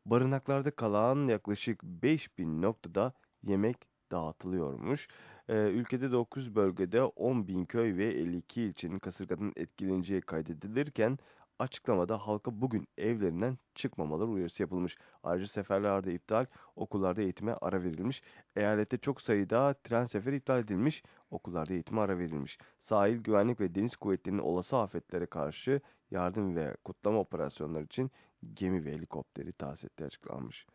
Barınaklarda 0.06 0.72
kalan 0.72 1.28
yaklaşık 1.28 1.84
5 1.84 2.38
bin 2.38 2.62
noktada 2.62 3.14
yemek 3.44 3.78
dağıtılıyormuş. 4.16 5.08
Ee, 5.50 5.54
ülkede 5.54 6.12
9 6.12 6.56
bölgede 6.56 7.04
10 7.04 7.48
bin 7.48 7.66
köy 7.66 7.98
ve 7.98 8.06
52 8.06 8.62
ilçenin 8.62 9.00
kasırgadan 9.00 9.54
etkileneceği 9.56 10.22
kaydedilirken 10.22 11.18
açıklamada 11.60 12.18
halka 12.18 12.62
bugün 12.62 12.88
evlerinden 12.98 13.58
çıkmamaları 13.76 14.28
uyarısı 14.28 14.64
yapılmış. 14.64 14.98
Ayrıca 15.24 15.48
seferlerde 15.48 16.14
iptal, 16.14 16.46
okullarda 16.76 17.22
eğitime 17.22 17.54
ara 17.62 17.84
verilmiş. 17.84 18.22
Eyalette 18.56 18.98
çok 18.98 19.22
sayıda 19.22 19.74
tren 19.84 20.06
seferi 20.06 20.36
iptal 20.36 20.60
edilmiş, 20.60 21.04
okullarda 21.32 21.74
eğitime 21.74 22.02
ara 22.02 22.18
verilmiş. 22.18 22.58
Sahil 22.90 23.18
güvenlik 23.18 23.60
ve 23.60 23.76
deniz 23.76 23.96
kuvvetlerinin 23.96 24.42
olası 24.42 24.78
afetlere 24.78 25.26
karşı 25.26 25.82
yardım 26.12 26.56
ve 26.56 26.78
kutlama 26.84 27.20
operasyonları 27.20 27.84
için 27.84 28.12
gemi 28.54 28.86
ve 28.86 28.92
helikopteri 28.92 29.52
tahsis 29.52 29.86
ettiği 29.86 30.06
açıklanmış. 30.06 30.66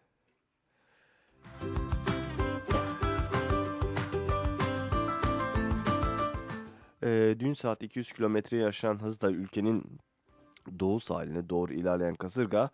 Ee, 7.11 7.37
dün 7.41 7.55
saat 7.55 7.83
200 7.83 8.13
kilometreye 8.13 8.67
aşan 8.67 9.03
hızla 9.03 9.31
ülkenin 9.31 9.99
doğu 10.81 11.01
sahiline 11.01 11.49
doğru 11.49 11.73
ilerleyen 11.73 12.15
kasırga, 12.15 12.71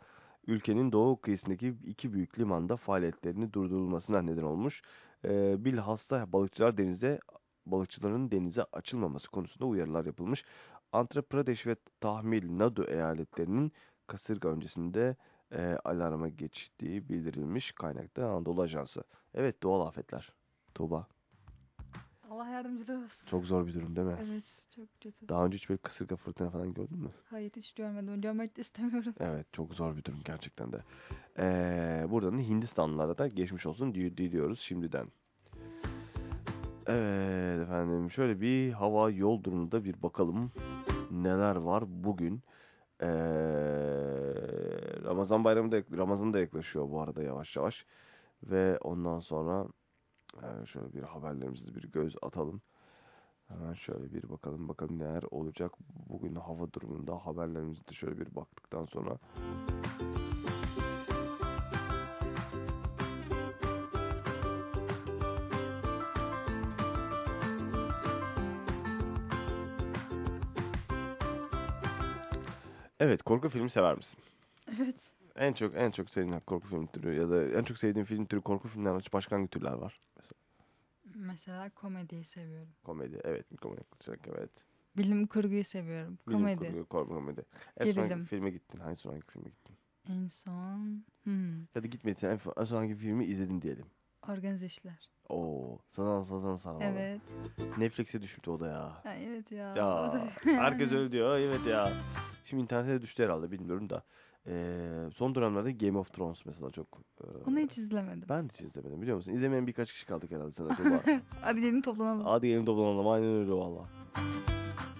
ülkenin 0.47 0.93
doğu 0.93 1.20
kıyısındaki 1.20 1.74
iki 1.87 2.12
büyük 2.12 2.39
limanda 2.39 2.76
faaliyetlerini 2.76 3.53
durdurulmasına 3.53 4.22
neden 4.22 4.43
olmuş. 4.43 4.82
Ee, 5.24 5.64
bilhassa 5.64 6.32
balıkçılar 6.32 6.76
denize 6.76 7.20
balıkçıların 7.66 8.30
denize 8.30 8.64
açılmaması 8.72 9.30
konusunda 9.30 9.66
uyarılar 9.66 10.05
yapılmış. 10.05 10.45
Andhra 10.93 11.22
Pradesh 11.22 11.66
ve 11.66 11.76
Tamil 12.01 12.59
Nadu 12.59 12.84
eyaletlerinin 12.84 13.72
kasırga 14.07 14.49
öncesinde 14.49 15.16
e, 15.53 15.78
alarma 15.84 16.28
geçtiği 16.28 17.09
bildirilmiş 17.09 17.72
kaynakta 17.72 18.26
Anadolu 18.26 18.62
Ajansı. 18.62 19.05
Evet 19.34 19.62
doğal 19.62 19.87
afetler. 19.87 20.32
Tuğba. 20.74 21.07
Allah 22.31 22.49
yardımcıları 22.49 22.99
olsun. 22.99 23.27
Çok 23.27 23.45
zor 23.45 23.66
bir 23.66 23.74
durum 23.74 23.97
değil 23.97 24.07
mi? 24.07 24.16
Evet 24.29 24.45
çok 24.77 25.01
kötü. 25.01 25.29
Daha 25.29 25.45
önce 25.47 25.57
hiç 25.57 25.68
böyle 25.68 25.79
kasırga 25.83 26.16
fırtına 26.16 26.51
falan 26.51 26.74
gördün 26.74 26.99
mü? 26.99 27.11
Hayır 27.31 27.51
hiç 27.57 27.72
görmedim. 27.72 28.20
Görmek 28.20 28.57
de 28.57 28.61
istemiyorum. 28.61 29.14
Evet 29.20 29.47
çok 29.53 29.74
zor 29.74 29.97
bir 29.97 30.05
durum 30.05 30.18
gerçekten 30.24 30.72
de. 30.72 30.81
Ee, 31.39 32.07
buradan 32.11 32.39
da 32.39 32.43
Hindistanlılara 32.43 33.18
da 33.18 33.29
geçmiş 33.29 33.66
olsun 33.66 33.95
di- 33.95 34.16
diliyoruz 34.16 34.61
şimdiden. 34.61 35.07
Evet 36.87 37.62
efendim 37.62 38.11
şöyle 38.11 38.41
bir 38.41 38.72
hava 38.72 39.11
yol 39.11 39.45
durumunda 39.45 39.85
bir 39.85 40.03
bakalım 40.03 40.53
neler 41.11 41.57
var 41.57 41.85
bugün. 41.87 42.43
Ee, 43.01 43.07
Ramazan 45.05 45.45
bayramı 45.45 45.72
da 45.72 45.83
Ramazan 45.97 46.33
da 46.33 46.39
yaklaşıyor 46.39 46.91
bu 46.91 47.01
arada 47.01 47.22
yavaş 47.22 47.57
yavaş. 47.57 47.87
Ve 48.43 48.79
ondan 48.79 49.20
sonra 49.20 49.66
Şöyle 50.66 50.93
bir 50.93 51.03
haberlerimize 51.03 51.74
bir 51.74 51.83
göz 51.83 52.14
atalım. 52.22 52.61
Hemen 53.49 53.74
şöyle 53.74 54.12
bir 54.12 54.29
bakalım 54.29 54.68
bakalım 54.68 54.99
neler 54.99 55.22
olacak. 55.31 55.72
Bugün 56.09 56.35
hava 56.35 56.72
durumunda 56.72 57.27
haberlerimize 57.27 57.87
de 57.89 57.95
şöyle 57.95 58.18
bir 58.18 58.35
baktıktan 58.35 58.87
sonra... 58.87 59.18
Evet, 73.01 73.22
korku 73.22 73.49
filmi 73.49 73.70
sever 73.70 73.97
misin? 73.97 74.18
Evet. 74.79 74.95
En 75.37 75.53
çok 75.53 75.77
en 75.77 75.91
çok 75.91 76.11
sevdiğin 76.11 76.41
korku 76.41 76.68
film 76.68 76.87
türü 76.87 77.14
ya 77.14 77.31
da 77.31 77.59
en 77.59 77.64
çok 77.64 77.79
sevdiğin 77.79 78.05
film 78.07 78.27
türü 78.27 78.41
korku 78.41 78.68
filmlerinden 78.68 79.03
başka 79.12 79.37
hangi 79.37 79.49
türler 79.49 79.72
var? 79.72 80.01
Mesela 81.16 81.70
komediyi 81.70 82.24
seviyorum. 82.24 82.68
komedi, 82.84 83.20
evet, 83.24 83.46
komedi, 83.60 83.82
evet. 84.28 84.50
Bilim 84.96 85.26
kurguyu 85.26 85.64
seviyorum. 85.64 86.18
Bilim 86.28 86.38
Komedi. 86.38 86.56
kurgu, 86.58 86.86
korku 86.86 87.14
komedi. 87.14 87.42
En 87.76 87.84
son 87.92 87.94
Gerilim. 87.94 88.24
filme 88.24 88.50
gittin? 88.50 88.78
Hangi 88.80 88.96
son 88.96 89.10
hangi 89.10 89.22
filme 89.26 89.48
gittin? 89.50 89.76
En 90.08 90.28
son 90.28 91.04
hmm, 91.24 91.60
Ya 91.74 91.82
da 91.82 91.86
gitmediysen 91.86 92.30
en, 92.30 92.40
en 92.56 92.64
son 92.64 92.76
hangi 92.76 92.94
filmi 92.94 93.24
izledin 93.24 93.62
diyelim. 93.62 93.86
organize 94.28 94.66
işler. 94.66 95.10
Oo, 95.28 95.78
sana 95.96 96.24
sana 96.24 96.58
sana. 96.58 96.84
Evet. 96.84 97.20
Netflix'e 97.78 98.22
düştü 98.22 98.50
o 98.50 98.60
da 98.60 98.66
ya. 98.68 99.04
Ha, 99.04 99.14
evet 99.14 99.52
ya. 99.52 99.76
Ya 99.76 100.22
herkes 100.44 100.92
öyle 100.92 101.12
diyor. 101.12 101.38
Evet 101.38 101.66
ya. 101.66 101.92
Şimdi 102.44 102.62
internete 102.62 103.02
düştü 103.02 103.22
herhalde 103.24 103.50
bilmiyorum 103.50 103.90
da. 103.90 104.04
Ee, 104.49 105.09
son 105.14 105.34
dönemlerde 105.34 105.72
Game 105.72 105.99
of 105.99 106.12
Thrones 106.12 106.47
mesela 106.47 106.70
çok. 106.70 106.86
e, 107.20 107.24
Onu 107.51 107.59
hiç 107.59 107.78
izlemedim. 107.78 108.24
Ben 108.28 108.49
de 108.49 108.53
hiç 108.53 108.61
izlemedim 108.61 109.03
biliyor 109.03 109.16
musun? 109.16 109.32
İzlemeyen 109.32 109.66
birkaç 109.66 109.92
kişi 109.92 110.07
kaldık 110.07 110.30
herhalde 110.30 110.53
sana 110.53 110.76
Tuğba. 110.76 111.03
Hadi 111.40 111.61
gelin 111.61 111.80
toplanalım. 111.82 112.26
Hadi 112.26 112.49
gelin 112.49 112.64
toplanalım 112.64 113.09
aynen 113.09 113.28
öyle 113.28 113.53
valla. 113.53 113.84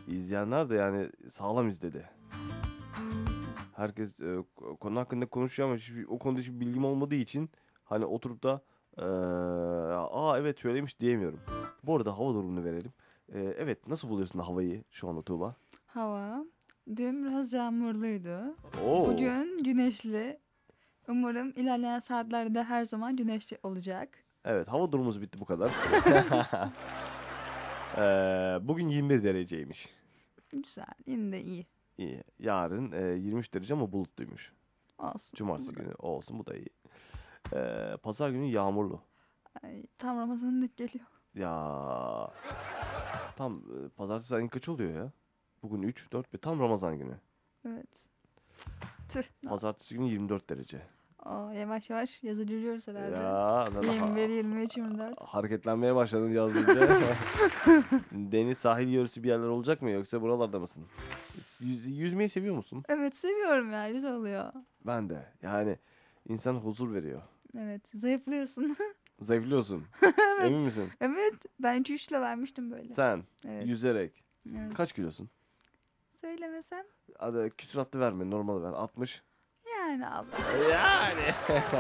İzleyenler 0.09 0.71
de 0.71 0.75
yani 0.75 1.11
sağlam 1.39 1.69
izledi. 1.69 2.09
Herkes 3.77 4.21
e, 4.21 4.25
ko- 4.25 4.77
konu 4.77 4.99
hakkında 4.99 5.27
konuşuyor 5.27 5.69
ama 5.69 5.79
hiçbir- 5.79 6.07
o 6.09 6.19
konuda 6.19 6.41
hiçbir 6.41 6.61
bilgim 6.61 6.85
olmadığı 6.85 7.15
için 7.15 7.51
hani 7.85 8.05
oturup 8.05 8.43
da 8.43 8.61
e, 8.99 9.05
aa 9.05 10.39
evet 10.39 10.59
söylemiş 10.59 11.01
diyemiyorum. 11.01 11.41
Bu 11.85 11.97
arada 11.97 12.19
hava 12.19 12.35
durumunu 12.35 12.65
verelim. 12.65 12.93
E, 13.33 13.41
evet 13.41 13.89
nasıl 13.89 14.09
buluyorsun 14.09 14.39
havayı 14.39 14.85
şu 14.91 15.09
anda 15.09 15.23
Tuğba? 15.23 15.55
Hava. 15.87 16.45
Dün 16.97 17.25
biraz 17.25 17.53
yağmurluydu. 17.53 18.57
Oo. 18.85 19.07
Bugün 19.07 19.65
güneşli. 19.65 20.39
Umarım 21.09 21.49
ilerleyen 21.57 21.99
saatlerde 21.99 22.63
her 22.63 22.85
zaman 22.85 23.17
güneşli 23.17 23.59
olacak. 23.63 24.09
Evet 24.45 24.69
hava 24.69 24.93
durumumuz 24.93 25.21
bitti 25.23 25.41
bu 25.41 25.45
kadar. 25.45 25.73
E, 27.97 28.01
bugün 28.63 28.89
21 28.89 29.23
dereceymiş. 29.23 29.89
Güzel. 30.51 30.85
Yine 31.07 31.33
de 31.33 31.43
iyi. 31.43 31.67
İyi. 31.99 32.23
Yarın 32.39 32.93
e, 32.93 33.03
23 33.19 33.55
derece 33.55 33.75
ama 33.75 33.93
bulutluymuş. 33.93 34.53
Olsun. 34.99 35.37
Cumartesi 35.37 35.73
günü 35.73 35.95
olsun 35.99 36.39
bu 36.39 36.47
da 36.47 36.57
iyi. 36.57 36.69
Ee, 37.55 37.97
Pazar 38.03 38.31
günü 38.31 38.45
yağmurlu. 38.47 39.01
Ay, 39.63 39.83
tam 39.99 40.19
Ramazan'lık 40.19 40.77
geliyor. 40.77 41.07
Ya 41.35 42.31
tam 43.37 43.57
e, 43.59 43.89
pazartesi 43.89 44.35
ayın 44.35 44.49
kaç 44.49 44.69
oluyor 44.69 44.95
ya? 44.95 45.13
Bugün 45.71 45.83
3, 45.83 46.13
4 46.13 46.35
ve 46.35 46.39
tam 46.39 46.61
Ramazan 46.61 46.99
günü. 46.99 47.15
Evet. 47.67 47.87
Tüh. 49.09 49.23
Pazartesi 49.49 49.95
günü 49.95 50.09
24 50.09 50.51
derece. 50.51 50.83
Aa, 51.19 51.53
yavaş 51.53 51.91
yavaş 51.91 52.23
yazı 52.23 52.43
görüyoruz 52.45 52.89
herhalde. 52.89 53.17
Ya 53.17 53.75
lan- 53.75 53.83
21, 53.93 54.29
23, 54.29 54.77
24. 54.77 55.21
hareketlenmeye 55.21 55.95
başladın 55.95 56.31
yazdığınca. 56.31 57.17
Deniz 58.13 58.59
sahil 58.59 58.89
yörüsü 58.89 59.23
bir 59.23 59.29
yerler 59.29 59.47
olacak 59.47 59.83
mı 59.83 59.91
yoksa 59.91 60.23
buralarda 60.23 60.59
mısın? 60.59 60.85
Yüz, 61.61 61.87
yüzmeyi 61.87 62.29
seviyor 62.29 62.57
musun? 62.57 62.83
Evet 62.89 63.15
seviyorum 63.17 63.73
ya. 63.73 63.91
Güzel 63.91 64.15
oluyor. 64.15 64.53
Ben 64.87 65.09
de. 65.11 65.27
Yani 65.43 65.77
insan 66.29 66.55
huzur 66.55 66.95
veriyor. 66.95 67.23
Evet. 67.59 67.83
Zayıflıyorsun. 67.95 68.77
Zayıflıyorsun. 69.21 69.85
Emin 70.43 70.61
misin? 70.61 70.91
evet. 71.01 71.35
Ben 71.61 71.83
2-3 71.83 72.09
kilo 72.09 72.21
vermiştim 72.21 72.71
böyle. 72.71 72.95
Sen 72.95 73.23
Evet. 73.49 73.67
yüzerek 73.67 74.25
evet. 74.57 74.75
kaç 74.75 74.93
kilosun? 74.93 75.29
Söylemesem. 76.21 76.85
Hadi 77.19 77.51
küsuratlı 77.51 78.01
verme 78.01 78.31
normal 78.31 78.63
ver. 78.63 78.73
60. 78.73 79.23
Yani 79.79 80.07
Allah. 80.07 80.59
Yani. 80.71 81.35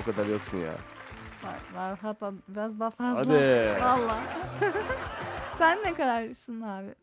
o 0.00 0.04
kadar 0.04 0.26
yoksun 0.26 0.58
ya. 0.58 0.74
Var, 1.44 1.60
var 1.74 1.98
hatta 1.98 2.32
biraz 2.48 2.80
daha 2.80 2.90
fazla. 2.90 3.20
Hadi. 3.20 3.82
Valla. 3.82 4.22
Sen 5.58 5.82
ne 5.82 5.94
kadarsın 5.94 6.60
abi? 6.60 6.94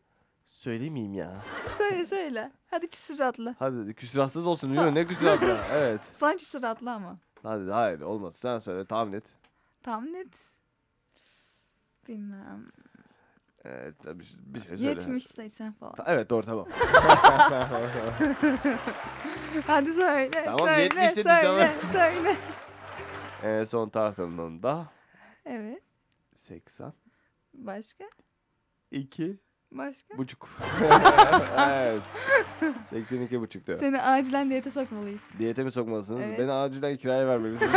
Söylemeyeyim 0.46 1.14
ya. 1.14 1.32
Söyle 1.78 2.06
söyle. 2.06 2.50
Hadi 2.70 2.88
küsuratlı. 2.88 3.54
Hadi 3.58 3.94
küsuratsız 3.94 4.46
olsun 4.46 4.70
mi? 4.70 4.94
Ne 4.94 5.06
küsuratlı? 5.06 5.58
Evet. 5.72 6.00
Son 6.20 6.36
küsuratlı 6.36 6.92
ama. 6.92 7.16
Hadi 7.42 7.70
hayır 7.70 8.00
olmaz. 8.00 8.34
Sen 8.36 8.58
söyle 8.58 8.84
tahmin 8.84 9.12
et. 9.12 9.24
Tam 9.82 10.04
net. 10.04 10.28
Bilmem. 12.08 12.66
Evet 13.64 13.94
bir, 14.04 14.36
bir 14.40 14.60
şey 14.60 14.76
söyle. 14.76 15.00
70 15.00 15.26
80 15.26 15.72
falan. 15.72 15.94
Evet 16.06 16.30
doğru 16.30 16.46
tamam. 16.46 16.66
Hadi 19.66 19.92
söyle. 19.94 20.42
Tamam, 20.44 20.66
söyle, 20.66 20.82
70 20.82 21.00
dedim 21.00 21.22
söyle, 21.24 21.74
söyle. 21.92 22.36
en 23.42 23.64
son 23.64 23.88
tartımında 23.88 24.86
Evet. 25.44 25.82
80 26.48 26.92
Başka? 27.54 28.04
2 28.90 29.38
Başka? 29.72 30.18
buçuk. 30.18 30.48
evet. 31.58 32.02
82 32.90 33.40
buçuktu. 33.40 33.76
Seni 33.80 34.02
acilen 34.02 34.50
diyete 34.50 34.70
sokmalıyız. 34.70 35.20
Diyete 35.38 35.64
mi 35.64 35.72
sokmalısınız? 35.72 36.20
Evet. 36.24 36.38
Beni 36.38 36.52
acilen 36.52 36.96
kiraya 36.96 37.26
vermelisiniz. 37.26 37.70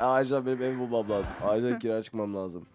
acilen 0.00 0.46
benim 0.46 0.62
ev 0.62 0.78
bulmam 0.78 1.10
lazım. 1.10 1.30
Acilen 1.42 1.78
kiraya 1.78 2.02
çıkmam 2.02 2.34
lazım. 2.34 2.66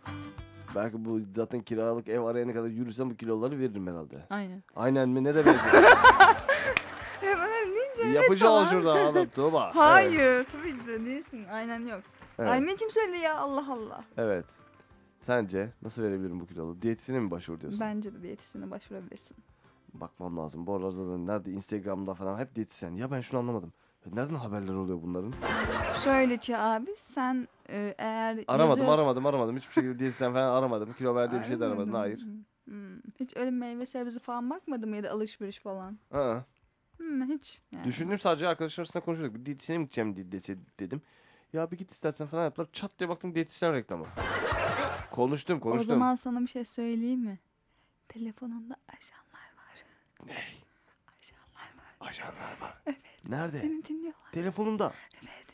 Belki 0.76 1.06
bu 1.06 1.20
zaten 1.36 1.62
kiralık 1.62 2.08
ev 2.08 2.22
arayana 2.22 2.54
kadar 2.54 2.68
yürüsem 2.68 3.10
bu 3.10 3.16
kiloları 3.16 3.60
veririm 3.60 3.88
herhalde. 3.88 4.26
Aynen. 4.30 4.64
Aynen 4.76 5.10
mi? 5.10 5.24
Ne 5.24 5.36
demek? 5.36 5.58
Hemen 7.22 7.66
deyince 7.76 8.20
Yapıcı 8.20 8.44
evet 8.46 8.52
ol 8.52 8.64
falan. 8.66 8.70
şurada 8.72 8.92
adam 8.94 9.26
Tuğba. 9.30 9.64
Evet. 9.66 9.76
Hayır. 9.76 10.46
Tabii 10.52 10.80
ki 10.80 10.88
de 10.88 11.06
değilsin. 11.06 11.46
Aynen 11.52 11.80
yok. 11.86 12.02
Evet. 12.40 12.50
Aynen 12.52 12.76
kim 12.76 12.92
söyledi 12.92 13.18
ya 13.18 13.38
Allah 13.38 13.66
Allah. 13.74 14.04
evet. 14.18 14.46
Sence 15.26 15.70
nasıl 15.82 16.02
verebilirim 16.04 16.40
bu 16.40 16.48
kilolu? 16.48 16.82
Diyetisyene 16.82 17.20
mi 17.20 17.32
başvur 17.32 17.60
diyorsun? 17.60 17.80
Bence 17.82 18.14
de 18.14 18.22
diyetisyene 18.22 18.72
başvurabilirsin. 18.72 19.38
Bakmam 19.94 20.38
lazım. 20.38 20.68
Bu 20.68 20.76
aralarda 20.76 21.12
da 21.14 21.18
nerede 21.18 21.52
Instagram'da 21.52 22.14
falan 22.14 22.40
hep 22.40 22.56
diyetisyen. 22.56 22.92
Ya 22.92 23.12
ben 23.12 23.22
şunu 23.22 23.40
anlamadım. 23.40 23.74
Nereden 24.14 24.36
haberler 24.36 24.74
oluyor 24.74 25.00
bunların? 25.04 25.34
Şöyle 26.04 26.38
ki 26.38 26.58
abi 26.58 26.90
sen 27.16 27.48
e, 27.70 27.96
eğer 27.98 28.44
Aramadım, 28.48 28.70
yazıyorsan- 28.70 28.94
aramadım, 28.94 29.26
aramadım. 29.26 29.58
Hiçbir 29.58 29.74
şekilde 29.74 30.00
diyetisyen 30.00 30.34
falan 30.34 30.52
aramadım. 30.58 30.94
Kilo 30.94 31.16
verdiği 31.16 31.40
bir 31.42 31.46
şey 31.46 31.60
de 31.60 31.66
aramadım. 31.66 31.94
Hayır. 31.94 32.26
Hmm. 32.66 32.98
Hiç 33.20 33.38
öyle 33.38 33.52
meyve 33.52 33.86
sebze 33.86 34.20
falan 34.20 34.50
bakmadın 34.50 34.90
mı 34.90 34.96
ya 34.96 35.04
da 35.04 35.12
alışveriş 35.12 35.60
falan? 35.60 35.98
Ha. 36.12 36.46
Hmm, 36.98 37.24
hiç. 37.30 37.62
Yani. 37.72 37.84
Düşündüm 37.86 38.20
sadece 38.20 38.48
arkadaşlar 38.48 38.82
arasında 38.84 39.04
konuşuyorduk. 39.04 39.40
Bir 39.40 39.46
diyetisyene 39.46 39.80
mi 40.04 40.16
gideceğim 40.16 40.66
dedim. 40.80 41.02
Ya 41.54 41.72
bir 41.72 41.78
git 41.78 41.92
istersen 41.92 42.28
falan 42.28 42.44
yaptılar. 42.44 42.68
Çat 42.74 42.92
diye 43.00 43.10
baktım 43.10 43.36
diyetisyen 43.36 43.74
reklamı. 43.74 44.06
konuştum, 45.12 45.58
O 45.58 45.62
konuştum. 45.62 45.88
zaman 45.88 46.16
sana 46.16 46.42
bir 46.42 46.48
şey 46.48 46.66
söyleyeyim 46.66 47.20
mi? 47.20 47.40
Telefonunda 48.10 48.76
ajanlar 48.88 49.48
var. 49.58 49.84
Ne? 50.26 50.34
Ajanlar 51.08 51.70
var. 51.78 52.10
Ajanlar 52.10 52.62
var. 52.62 52.78
Evet. 52.86 52.98
Nerede? 53.30 53.60
Seni 53.62 53.84
dinliyorlar. 53.86 54.32
Telefonumda. 54.32 54.94
Evet. 55.24 55.47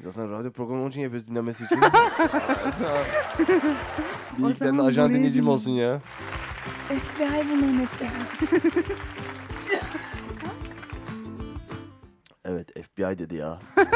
Zaten 0.00 0.30
radyo 0.30 0.52
programı 0.52 0.80
onun 0.82 0.90
için 0.90 1.00
yapıyoruz 1.00 1.28
dinlemesi 1.28 1.64
için. 1.64 1.80
bir 4.38 4.50
iki 4.50 4.58
tane 4.58 4.70
zaman 4.70 4.86
ajan 4.86 5.08
buraya 5.08 5.18
dinleyicim 5.18 5.42
dinle. 5.42 5.50
olsun 5.50 5.70
ya. 5.70 6.00
FBI 6.88 7.48
bunların 7.50 7.78
hepsi. 7.78 8.08
Evet 12.44 12.68
FBI 12.86 13.18
dedi 13.18 13.34
ya. 13.34 13.58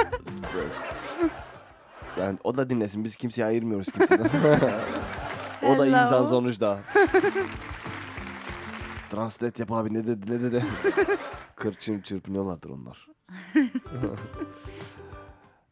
Yani 2.18 2.38
o 2.44 2.56
da 2.56 2.70
dinlesin. 2.70 3.04
Biz 3.04 3.16
kimseye 3.16 3.44
ayırmıyoruz 3.44 3.86
kimseden. 3.92 4.24
o 5.62 5.78
da 5.78 5.84
Hello. 5.84 5.86
insan 5.86 6.26
sonuçta. 6.26 6.80
Translate 9.10 9.62
yap 9.62 9.72
abi 9.72 9.94
ne 9.94 10.06
dedi 10.06 10.32
ne 10.32 10.40
dedi. 10.42 10.64
Kırçın 11.56 12.00
çırpınıyorlardır 12.00 12.70
onlar. 12.70 13.06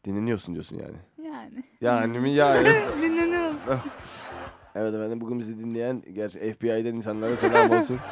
Dinleniyorsun 0.05 0.53
diyorsun 0.53 0.75
yani. 0.79 1.29
yani. 1.29 1.63
Yani 1.81 2.19
mi 2.19 2.31
yani? 2.33 2.65
Dinleniyoruz. 3.01 3.55
evet 4.75 4.93
efendim 4.93 5.21
bugün 5.21 5.39
bizi 5.39 5.59
dinleyen 5.59 6.03
gerçi 6.13 6.53
FBI'den 6.53 6.95
insanlara 6.95 7.37
selam 7.37 7.69
olsun. 7.71 7.99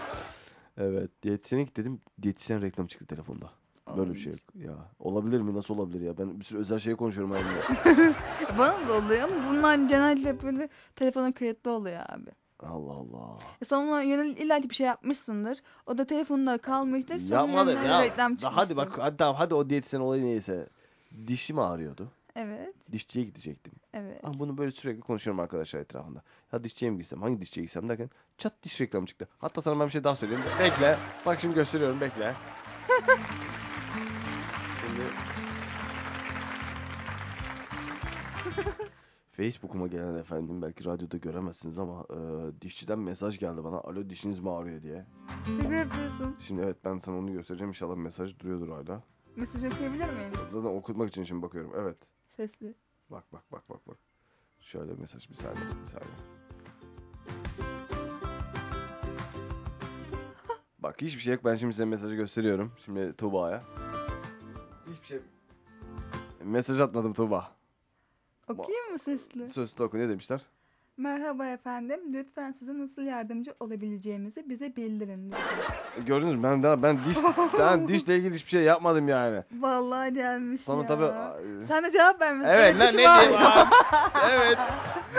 Evet 0.78 1.10
diyetisyene 1.24 1.64
git 1.64 1.78
dedim. 1.78 2.02
Diyetisyen 2.22 2.62
reklam 2.62 2.88
çıktı 2.88 3.06
telefonda. 3.06 3.50
Böyle 3.98 4.14
bir 4.14 4.20
şey 4.20 4.32
yok. 4.32 4.42
Ya 4.56 4.76
olabilir 5.00 5.42
mi? 5.42 5.56
Nasıl 5.56 5.74
olabilir 5.78 6.02
ya? 6.02 6.18
Ben 6.18 6.40
bir 6.40 6.46
sürü 6.46 6.60
özel 6.60 6.80
şey 6.80 6.96
konuşuyorum 6.96 7.32
hayatımda. 7.32 8.16
Bana 8.58 8.88
da 8.88 8.94
oluyor 8.94 9.22
ama 9.22 9.50
bunlar 9.50 9.76
genelde 9.76 10.44
böyle 10.44 10.70
telefona 10.96 11.32
kayıtlı 11.32 11.72
oluyor 11.72 12.00
abi. 12.10 12.32
Allah 12.60 12.92
Allah. 12.92 13.38
E 13.62 13.66
sen 13.66 13.76
ona 13.76 14.02
yönelik 14.02 14.40
illa 14.42 14.62
ki 14.62 14.70
bir 14.70 14.76
şey 14.76 14.88
yapmışsındır. 14.88 15.58
O 15.86 15.98
da 15.98 16.06
telefonda 16.06 16.58
kalmıştır. 16.58 17.22
Yapmadım 17.22 17.86
ya. 17.86 18.02
reklam 18.04 18.32
çıkmıştır. 18.36 18.56
Hadi 18.56 18.78
bak 18.78 18.92
hadi 18.98 19.18
tamam 19.18 19.36
hadi 19.36 19.54
o 19.54 19.70
diyetisyen 19.70 20.00
olayı 20.00 20.24
neyse. 20.24 20.68
Dişim 21.28 21.60
ağrıyordu. 21.60 22.12
Evet. 22.36 22.76
Dişçiye 22.92 23.26
gidecektim. 23.26 23.74
Evet. 23.94 24.20
Ah, 24.24 24.34
bunu 24.40 24.58
böyle 24.58 24.72
sürekli 24.72 25.02
konuşuyorum 25.02 25.40
arkadaşlar 25.40 25.80
etrafında. 25.80 26.22
Ya 26.54 26.64
dişçiye 26.64 26.92
mi 26.92 26.98
gitsem, 26.98 27.22
hangi 27.22 27.42
dişçiye 27.42 27.64
gitsem 27.66 27.90
derken 27.90 28.10
çat 28.38 28.54
diş 28.64 28.82
reklamı 28.82 29.08
çıktı. 29.08 29.28
Hatta 29.40 29.62
sana 29.62 29.80
ben 29.80 29.88
bir 29.88 29.92
şey 29.92 30.04
daha 30.04 30.16
söyleyeyim. 30.16 30.44
Bekle. 30.60 30.98
Bak 31.26 31.40
şimdi 31.42 31.56
gösteriyorum 31.56 32.02
bekle. 32.02 32.36
Şimdi 34.82 35.04
Facebook'uma 39.32 39.88
gelen 39.88 40.16
efendim 40.16 40.62
belki 40.62 40.86
radyoda 40.86 41.18
göremezsiniz 41.18 41.80
ama 41.80 42.06
e, 42.10 42.18
dişçiden 42.62 43.00
mesaj 43.00 43.40
geldi 43.40 43.64
bana. 43.64 43.78
Alo 43.78 44.10
dişiniz 44.10 44.40
mi 44.40 44.52
ağrıyor 44.52 44.82
diye. 44.82 45.06
Ne 45.70 45.76
yapıyorsun? 45.78 46.36
Şimdi 46.48 46.62
evet 46.62 46.78
ben 46.86 46.98
sana 46.98 47.18
onu 47.18 47.34
göstereceğim. 47.34 47.70
İnşallah 47.70 47.96
mesaj 47.96 48.40
duruyordur 48.40 48.70
hala. 48.70 49.02
Mesaj 49.36 49.64
okuyabilir 49.64 50.10
miyim? 50.10 50.32
Zaten 50.52 50.70
okutmak 50.70 51.10
için 51.10 51.24
şimdi 51.24 51.42
bakıyorum. 51.42 51.72
Evet. 51.76 51.98
Sesli. 52.38 52.74
Bak 53.10 53.24
bak 53.34 53.44
bak 53.52 53.70
bak 53.70 53.88
bak. 53.88 53.98
Şöyle 54.60 54.94
mesaj 54.94 55.30
bir 55.30 55.36
saniye 55.36 55.66
bir 55.66 55.92
saniye. 55.92 56.18
Bak 60.80 61.02
hiçbir 61.02 61.20
şey 61.22 61.34
yok. 61.34 61.46
Ben 61.46 61.56
şimdi 61.56 61.74
size 61.74 61.86
mesajı 61.86 62.16
gösteriyorum. 62.16 62.72
Şimdi 62.86 63.14
Tuğba'ya. 63.14 63.64
Hiçbir 64.94 65.08
şey... 65.08 65.20
Mesaj 66.44 66.80
atmadım 66.80 67.14
Tuğba. 67.14 67.52
Okuyayım 68.48 68.92
mı 68.92 69.00
sesli? 69.00 69.50
Sözlü 69.50 69.84
oku 69.84 69.98
ne 69.98 70.10
demişler? 70.10 70.42
Merhaba 70.98 71.46
efendim. 71.48 72.00
Lütfen 72.14 72.52
size 72.60 72.80
nasıl 72.80 73.02
yardımcı 73.02 73.54
olabileceğimizi 73.60 74.50
bize 74.50 74.76
bildirin. 74.76 75.32
E, 75.98 76.02
Gördünüz 76.02 76.36
mü? 76.36 76.44
Ben 76.44 76.64
daha 76.64 76.84
ben 76.84 76.98
diş 77.06 77.18
ben 77.60 77.88
dişle 77.88 78.18
ilgili 78.18 78.36
hiçbir 78.36 78.50
şey 78.50 78.64
yapmadım 78.64 79.08
yani. 79.08 79.44
Vallahi 79.60 80.14
gelmiş 80.14 80.62
Sonra 80.62 80.82
ya. 80.82 80.88
tabii 80.88 81.06
Sen 81.68 81.84
de 81.84 81.92
cevap 81.92 82.22
vermişsin. 82.22 82.50
Evet 82.52 82.80
lan 82.80 82.88
ne 82.88 82.94
diyeyim 82.94 83.12
abi? 83.12 83.66
Evet. 84.32 84.58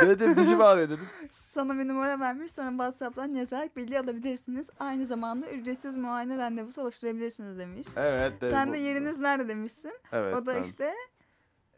Dedim 0.00 0.36
dişim 0.36 0.60
ağrıyor 0.60 0.88
dedim. 0.88 1.06
Sana 1.54 1.78
bir 1.78 1.88
numara 1.88 2.20
vermiş 2.20 2.52
sonra 2.52 2.70
WhatsApp'tan 2.70 3.28
yazarak 3.28 3.76
bilgi 3.76 4.00
alabilirsiniz. 4.00 4.66
Aynı 4.80 5.06
zamanda 5.06 5.50
ücretsiz 5.50 5.96
muayene 5.96 6.38
randevusu 6.38 6.82
oluşturabilirsiniz 6.82 7.58
demiş. 7.58 7.86
Evet. 7.96 8.40
de 8.40 8.50
Sen 8.50 8.72
de 8.72 8.78
yeriniz 8.78 9.18
nerede 9.18 9.48
demişsin. 9.48 9.92
Evet. 10.12 10.34
o 10.34 10.46
da 10.46 10.54
ben- 10.54 10.62
işte 10.62 10.92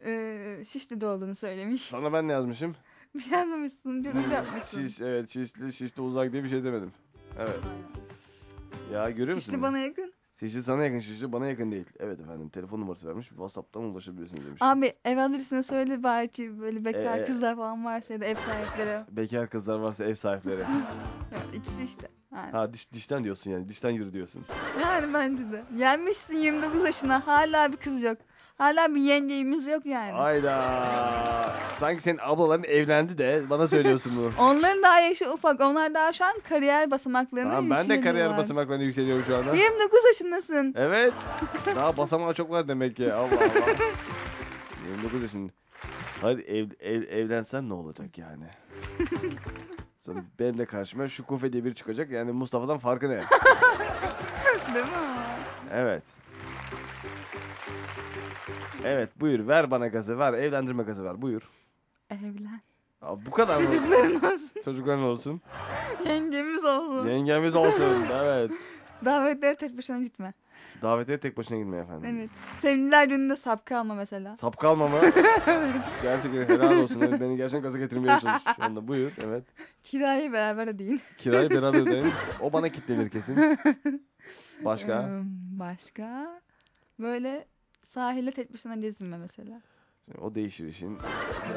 eee 0.05 0.65
Şişli'de 0.71 1.05
olduğunu 1.05 1.35
söylemiş. 1.35 1.81
Sana 1.91 2.13
ben 2.13 2.27
ne 2.27 2.31
yazmışım? 2.31 2.75
Bir 3.15 3.19
şey 3.21 3.31
yazmamışsın, 3.31 4.03
yorum 4.03 4.31
yapmışsın. 4.31 4.87
Şiş, 4.87 4.99
evet 5.01 5.29
şişli 5.29 5.73
şişli 5.73 6.01
uzak 6.01 6.31
diye 6.31 6.43
bir 6.43 6.49
şey 6.49 6.63
demedim. 6.63 6.91
Evet. 7.39 7.59
Ya 8.93 9.09
görüyor 9.09 9.35
musun? 9.35 9.51
Şişli 9.51 9.61
bana 9.61 9.77
yakın. 9.79 10.13
Şişli 10.39 10.63
sana 10.63 10.83
yakın 10.83 10.99
şişli 10.99 11.31
bana 11.31 11.47
yakın 11.47 11.71
değil. 11.71 11.85
Evet 11.99 12.19
efendim 12.19 12.49
telefon 12.49 12.79
numarası 12.81 13.07
vermiş. 13.07 13.27
Whatsapp'tan 13.27 13.83
ulaşabilirsiniz 13.83 14.45
demiş. 14.45 14.61
Abi 14.61 14.93
ev 15.05 15.17
adresini 15.17 15.63
söyle 15.63 16.03
belki 16.03 16.59
böyle 16.59 16.85
bekar 16.85 17.19
Ee, 17.19 17.25
kızlar 17.25 17.55
falan 17.55 17.85
varsa 17.85 18.13
ya 18.13 18.19
da 18.19 18.25
ev 18.25 18.35
sahipleri. 18.35 19.03
Bekar 19.11 19.49
kızlar 19.49 19.79
varsa 19.79 20.03
ev 20.05 20.15
sahipleri. 20.15 20.61
Ya, 21.31 21.39
ikisi 21.53 21.83
işte. 21.83 22.07
Yani. 22.35 22.51
ha 22.51 22.73
diş, 22.73 22.91
dişten 22.93 23.23
diyorsun 23.23 23.51
yani. 23.51 23.69
Dişten 23.69 23.89
yürü 23.89 24.13
diyorsun. 24.13 24.45
yani 24.81 25.13
bence 25.13 25.51
de. 25.51 25.63
Gelmişsin 25.77 26.37
29 26.37 26.85
yaşına 26.85 27.27
hala 27.27 27.71
bir 27.71 27.77
kız 27.77 28.03
yok. 28.03 28.17
Hala 28.59 28.95
bir 28.95 29.01
yengeğimiz 29.01 29.67
yok 29.67 29.85
yani. 29.85 30.13
Ayda. 30.13 31.55
Sanki 31.79 32.01
senin 32.03 32.19
ablaların 32.21 32.63
evlendi 32.63 33.17
de 33.17 33.43
bana 33.49 33.67
söylüyorsun 33.67 34.17
bunu. 34.17 34.31
Onların 34.39 34.83
daha 34.83 34.99
yaşı 34.99 35.33
ufak. 35.33 35.61
Onlar 35.61 35.93
daha 35.93 36.13
şu 36.13 36.25
an 36.25 36.33
kariyer 36.49 36.91
basamaklarında 36.91 37.53
Tamam, 37.53 37.69
ben 37.69 37.89
de 37.89 38.01
kariyer 38.01 38.37
basamaklarına 38.37 38.83
yükseliyorum 38.83 39.23
şu 39.27 39.35
anda. 39.35 39.55
29 39.55 39.99
yaşındasın. 40.07 40.73
Evet. 40.77 41.13
Daha 41.75 41.97
basamağı 41.97 42.33
çok 42.33 42.51
var 42.51 42.67
demek 42.67 42.95
ki. 42.95 43.13
Allah 43.13 43.35
Allah. 43.35 43.75
29 44.87 45.21
yaşında. 45.21 45.51
Hadi 46.21 46.41
ev, 46.41 46.67
ev, 46.79 47.01
evlensen 47.01 47.69
ne 47.69 47.73
olacak 47.73 48.17
yani? 48.17 48.45
Sonra 49.99 50.19
benim 50.39 50.57
de 50.57 50.65
karşıma 50.65 51.09
şu 51.09 51.25
kufe 51.25 51.53
diye 51.53 51.65
biri 51.65 51.75
çıkacak. 51.75 52.11
Yani 52.11 52.31
Mustafa'dan 52.31 52.77
farkı 52.77 53.09
ne? 53.09 53.23
Değil 54.73 54.85
mi? 54.85 54.91
Evet. 55.73 56.03
Evet 58.83 59.09
buyur 59.19 59.47
ver 59.47 59.71
bana 59.71 59.87
gazı 59.87 60.19
ver. 60.19 60.33
Evlendirme 60.33 60.83
gazı 60.83 61.03
ver 61.05 61.21
buyur. 61.21 61.41
Evlen. 62.09 62.61
Aa, 63.01 63.25
bu 63.25 63.31
kadar 63.31 63.61
mı? 63.61 63.67
Çocukların 63.69 64.15
olsun. 64.23 64.49
Çocukların 64.65 65.03
olsun. 65.03 65.41
Yengemiz 66.05 66.65
olsun. 66.65 67.07
Yengemiz 67.09 67.55
olsun. 67.55 68.05
Evet. 68.13 68.51
Davetlere 69.05 69.55
tek 69.55 69.77
başına 69.77 69.99
gitme. 69.99 70.33
Davete 70.81 71.19
tek 71.19 71.37
başına 71.37 71.57
gitme 71.57 71.77
efendim. 71.77 72.17
Evet. 72.19 72.29
Sevgililer 72.61 73.07
gününde 73.07 73.35
sapkı 73.35 73.77
alma 73.77 73.95
mesela. 73.95 74.37
Sap 74.41 74.57
kalma 74.57 74.87
mı? 74.87 74.99
Gerçekten 76.01 76.45
helal 76.49 76.77
olsun. 76.77 77.01
Evet, 77.01 77.21
beni 77.21 77.37
gerçekten 77.37 77.61
gaza 77.61 77.77
getirmeye 77.77 78.19
çalışıyor 78.19 78.55
şu 78.55 78.63
anda. 78.63 78.87
Buyur. 78.87 79.11
Evet. 79.25 79.43
Kirayı 79.83 80.33
beraber 80.33 80.67
ödeyin. 80.67 81.01
Kirayı 81.17 81.49
beraber 81.49 81.79
ödeyin. 81.79 82.13
O 82.41 82.53
bana 82.53 82.69
kitlenir 82.69 83.09
kesin. 83.09 83.57
Başka? 84.65 84.93
Ee, 85.01 85.21
başka? 85.59 86.39
Böyle 86.99 87.45
sahile 87.93 88.31
tek 88.31 88.53
başına 88.53 88.75
gezinme 88.75 89.17
mesela. 89.17 89.61
O 90.21 90.35
değişir 90.35 90.67
işin. 90.67 90.97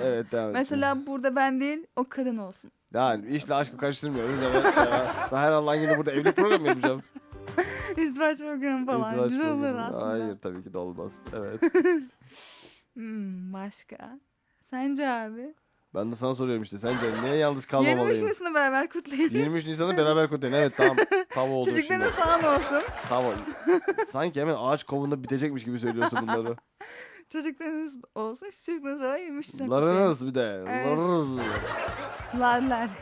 Evet 0.02 0.32
devam. 0.32 0.52
Mesela 0.52 1.06
burada 1.06 1.36
ben 1.36 1.60
değil 1.60 1.86
o 1.96 2.04
kadın 2.08 2.36
olsun. 2.38 2.70
Yani 2.94 3.36
işle 3.36 3.54
aşkı 3.54 3.76
karıştırmıyoruz. 3.76 4.42
Ya. 4.42 5.28
Ben 5.32 5.36
her 5.36 5.52
Allah'ın 5.52 5.80
günü 5.80 5.96
burada 5.98 6.12
evlilik 6.12 6.36
programı 6.36 6.66
yapacağım. 6.68 7.02
İzdivaç 7.96 8.38
programı 8.38 8.86
falan. 8.86 9.10
İzdivaç 9.12 9.30
Güzel 9.30 9.50
olur 9.50 9.60
programı. 9.60 9.84
aslında. 9.86 10.06
Hayır 10.08 10.38
tabii 10.42 10.62
ki 10.64 10.72
de 10.72 10.78
olmaz. 10.78 11.12
Evet. 11.34 11.60
Hmm, 12.94 13.52
başka? 13.52 14.18
Sence 14.70 15.08
abi? 15.08 15.54
Ben 15.94 16.12
de 16.12 16.16
sana 16.16 16.34
soruyorum 16.34 16.62
işte. 16.62 16.78
Sence 16.78 17.22
niye 17.22 17.34
yalnız 17.36 17.56
23 17.64 17.66
kalmamalıyım? 17.66 18.26
Nisan'ı 18.26 18.54
beraber 18.54 18.88
kutlayın. 18.88 19.30
23 19.30 19.66
Nisan'ı 19.66 19.96
beraber 19.96 20.28
kutlayın. 20.30 20.54
Evet 20.54 20.72
tamam. 20.76 20.96
Tam 21.30 21.52
oldu 21.52 21.66
şimdi. 21.70 21.80
Çocuklarınız 21.80 22.14
falan 22.14 22.44
olsun. 22.44 22.82
Tamam. 23.08 23.34
Sanki 24.12 24.40
hemen 24.40 24.56
ağaç 24.58 24.84
kovunda 24.84 25.22
bitecekmiş 25.22 25.64
gibi 25.64 25.80
söylüyorsun 25.80 26.18
bunları. 26.22 26.56
Çocuklarınız 27.32 27.94
olsun. 28.14 28.46
Çocuklarınız 28.66 29.02
var 29.02 29.18
23 29.18 29.46
Nisan 29.54 29.68
kutlayın. 29.68 29.86
Larınız 29.86 30.26
bir 30.26 30.34
de. 30.34 30.64
Evet. 30.68 30.86
Larınız. 30.86 31.40
Larlar. 32.40 32.88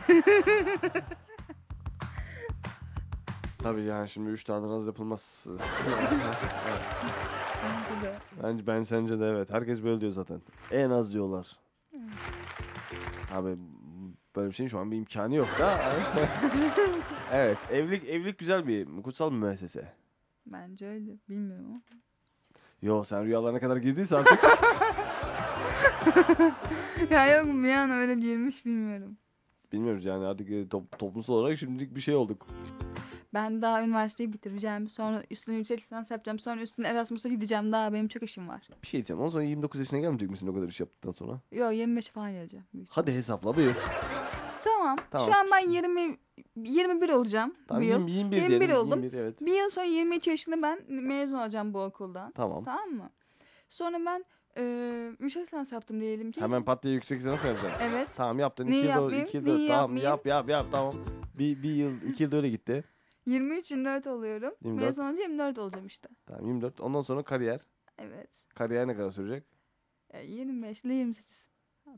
Tabii 3.62 3.82
yani 3.82 4.08
şimdi 4.08 4.30
3 4.30 4.44
tane 4.44 4.68
naz 4.68 4.86
yapılmaz. 4.86 5.20
Evet. 6.68 6.82
Bence 7.64 8.06
de. 8.06 8.14
Bence 8.42 8.66
ben 8.66 8.82
sence 8.82 9.20
de 9.20 9.26
evet. 9.26 9.50
Herkes 9.50 9.84
böyle 9.84 10.00
diyor 10.00 10.12
zaten. 10.12 10.40
En 10.70 10.90
az 10.90 11.12
diyorlar. 11.12 11.46
Abi 13.32 13.56
böyle 14.36 14.50
bir 14.50 14.54
şeyin 14.54 14.70
şu 14.70 14.78
an 14.78 14.90
bir 14.90 14.96
imkanı 14.96 15.34
yok 15.34 15.48
da. 15.58 15.78
evet, 17.32 17.58
evlilik 17.70 18.08
evlilik 18.08 18.38
güzel 18.38 18.66
bir 18.66 19.02
kutsal 19.02 19.30
bir 19.30 19.36
müessese. 19.36 19.92
Bence 20.46 20.86
öyle. 20.86 21.10
Bilmiyorum 21.28 21.66
ama. 21.68 21.80
Yo 22.82 23.04
sen 23.04 23.24
rüyalarına 23.24 23.60
kadar 23.60 23.76
girdiyse 23.76 24.16
artık. 24.16 24.38
ya 27.10 27.36
yok 27.36 27.46
bir 27.46 27.72
an 27.72 27.90
öyle 27.90 28.14
girmiş 28.14 28.66
bilmiyorum. 28.66 29.16
Bilmiyoruz 29.72 30.04
yani 30.04 30.26
artık 30.26 30.50
e, 30.50 30.68
top, 30.68 30.98
toplumsal 30.98 31.34
olarak 31.34 31.58
şimdilik 31.58 31.94
bir 31.94 32.00
şey 32.00 32.14
olduk. 32.14 32.46
Ben 33.34 33.62
daha 33.62 33.82
üniversiteyi 33.82 34.32
bitireceğim. 34.32 34.88
Sonra 34.88 35.22
üstüne 35.30 35.54
yüksek 35.56 35.82
lisans 35.82 36.10
yapacağım. 36.10 36.38
Sonra 36.38 36.60
üstüne 36.60 36.88
Erasmus'a 36.88 37.28
gideceğim. 37.28 37.72
Daha 37.72 37.92
benim 37.92 38.08
çok 38.08 38.22
işim 38.22 38.48
var. 38.48 38.60
Bir 38.82 38.88
şey 38.88 38.98
diyeceğim. 38.98 39.20
Ondan 39.20 39.30
sonra 39.30 39.42
29 39.42 39.80
yaşına 39.80 39.98
gelmeyecek 39.98 40.30
misin 40.30 40.46
o 40.46 40.54
kadar 40.54 40.68
iş 40.68 40.80
yaptıktan 40.80 41.12
sonra? 41.12 41.40
Yo 41.52 41.70
25 41.70 42.08
falan 42.10 42.32
geleceğim. 42.32 42.64
Hadi 42.88 43.12
hesapla 43.12 43.56
buyur. 43.56 43.74
Tamam. 44.64 44.96
Tamam. 45.10 45.30
Şu 45.32 45.38
an 45.38 45.46
ben 45.52 45.70
20 45.70 46.18
21 46.56 47.08
olacağım 47.08 47.54
Tamam 47.68 47.82
bu 47.82 47.86
yıl. 47.86 47.98
20, 48.08 48.10
21 48.10 48.36
21 48.36 48.60
diyelim. 48.60 48.76
oldum. 48.76 49.02
21 49.02 49.18
evet. 49.18 49.40
Bir 49.40 49.54
yıl 49.54 49.70
sonra 49.70 49.86
23 49.86 50.26
yaşında 50.26 50.62
ben 50.62 50.78
mezun 50.88 51.36
olacağım 51.38 51.74
bu 51.74 51.82
okuldan. 51.82 52.32
Tamam. 52.32 52.64
Tamam 52.64 52.90
mı? 52.90 53.10
Sonra 53.68 53.98
ben 54.06 54.24
e, 54.56 54.62
yüksek 55.20 55.42
lisans 55.42 55.72
yaptım 55.72 56.00
diyelim 56.00 56.32
ki. 56.32 56.40
Hemen 56.40 56.62
pat 56.62 56.82
diye 56.82 56.94
yüksek 56.94 57.20
lisans 57.20 57.44
yapacaksın? 57.44 57.80
Evet. 57.80 58.08
Tamam 58.16 58.38
yaptın. 58.38 58.70
Neyi 58.70 58.78
2 58.78 58.86
yıl, 58.86 58.94
yapmayayım, 58.94 59.26
iki 59.26 59.36
yıl, 59.36 59.44
neyi 59.44 59.68
tamam 59.68 59.96
yapmayayım? 59.96 60.10
yap 60.10 60.26
yap 60.26 60.48
yap 60.48 60.66
tamam. 60.72 60.94
Bir, 61.38 61.62
bir 61.62 61.74
yıl, 61.74 62.02
iki 62.02 62.22
yıl 62.22 62.32
öyle 62.32 62.48
gitti. 62.48 62.84
23 63.26 63.70
24 63.70 64.06
oluyorum. 64.06 64.54
24. 64.64 64.86
Mezun 64.86 65.02
olunca 65.02 65.22
24 65.22 65.58
olacağım 65.58 65.86
işte. 65.86 66.08
Tamam 66.26 66.46
24. 66.46 66.80
Ondan 66.80 67.02
sonra 67.02 67.22
kariyer. 67.22 67.60
Evet. 67.98 68.30
Kariyer 68.54 68.86
ne 68.88 68.96
kadar 68.96 69.10
sürecek? 69.10 69.44
E, 70.10 70.26
25 70.26 70.84
ile 70.84 70.94
28. 70.94 71.39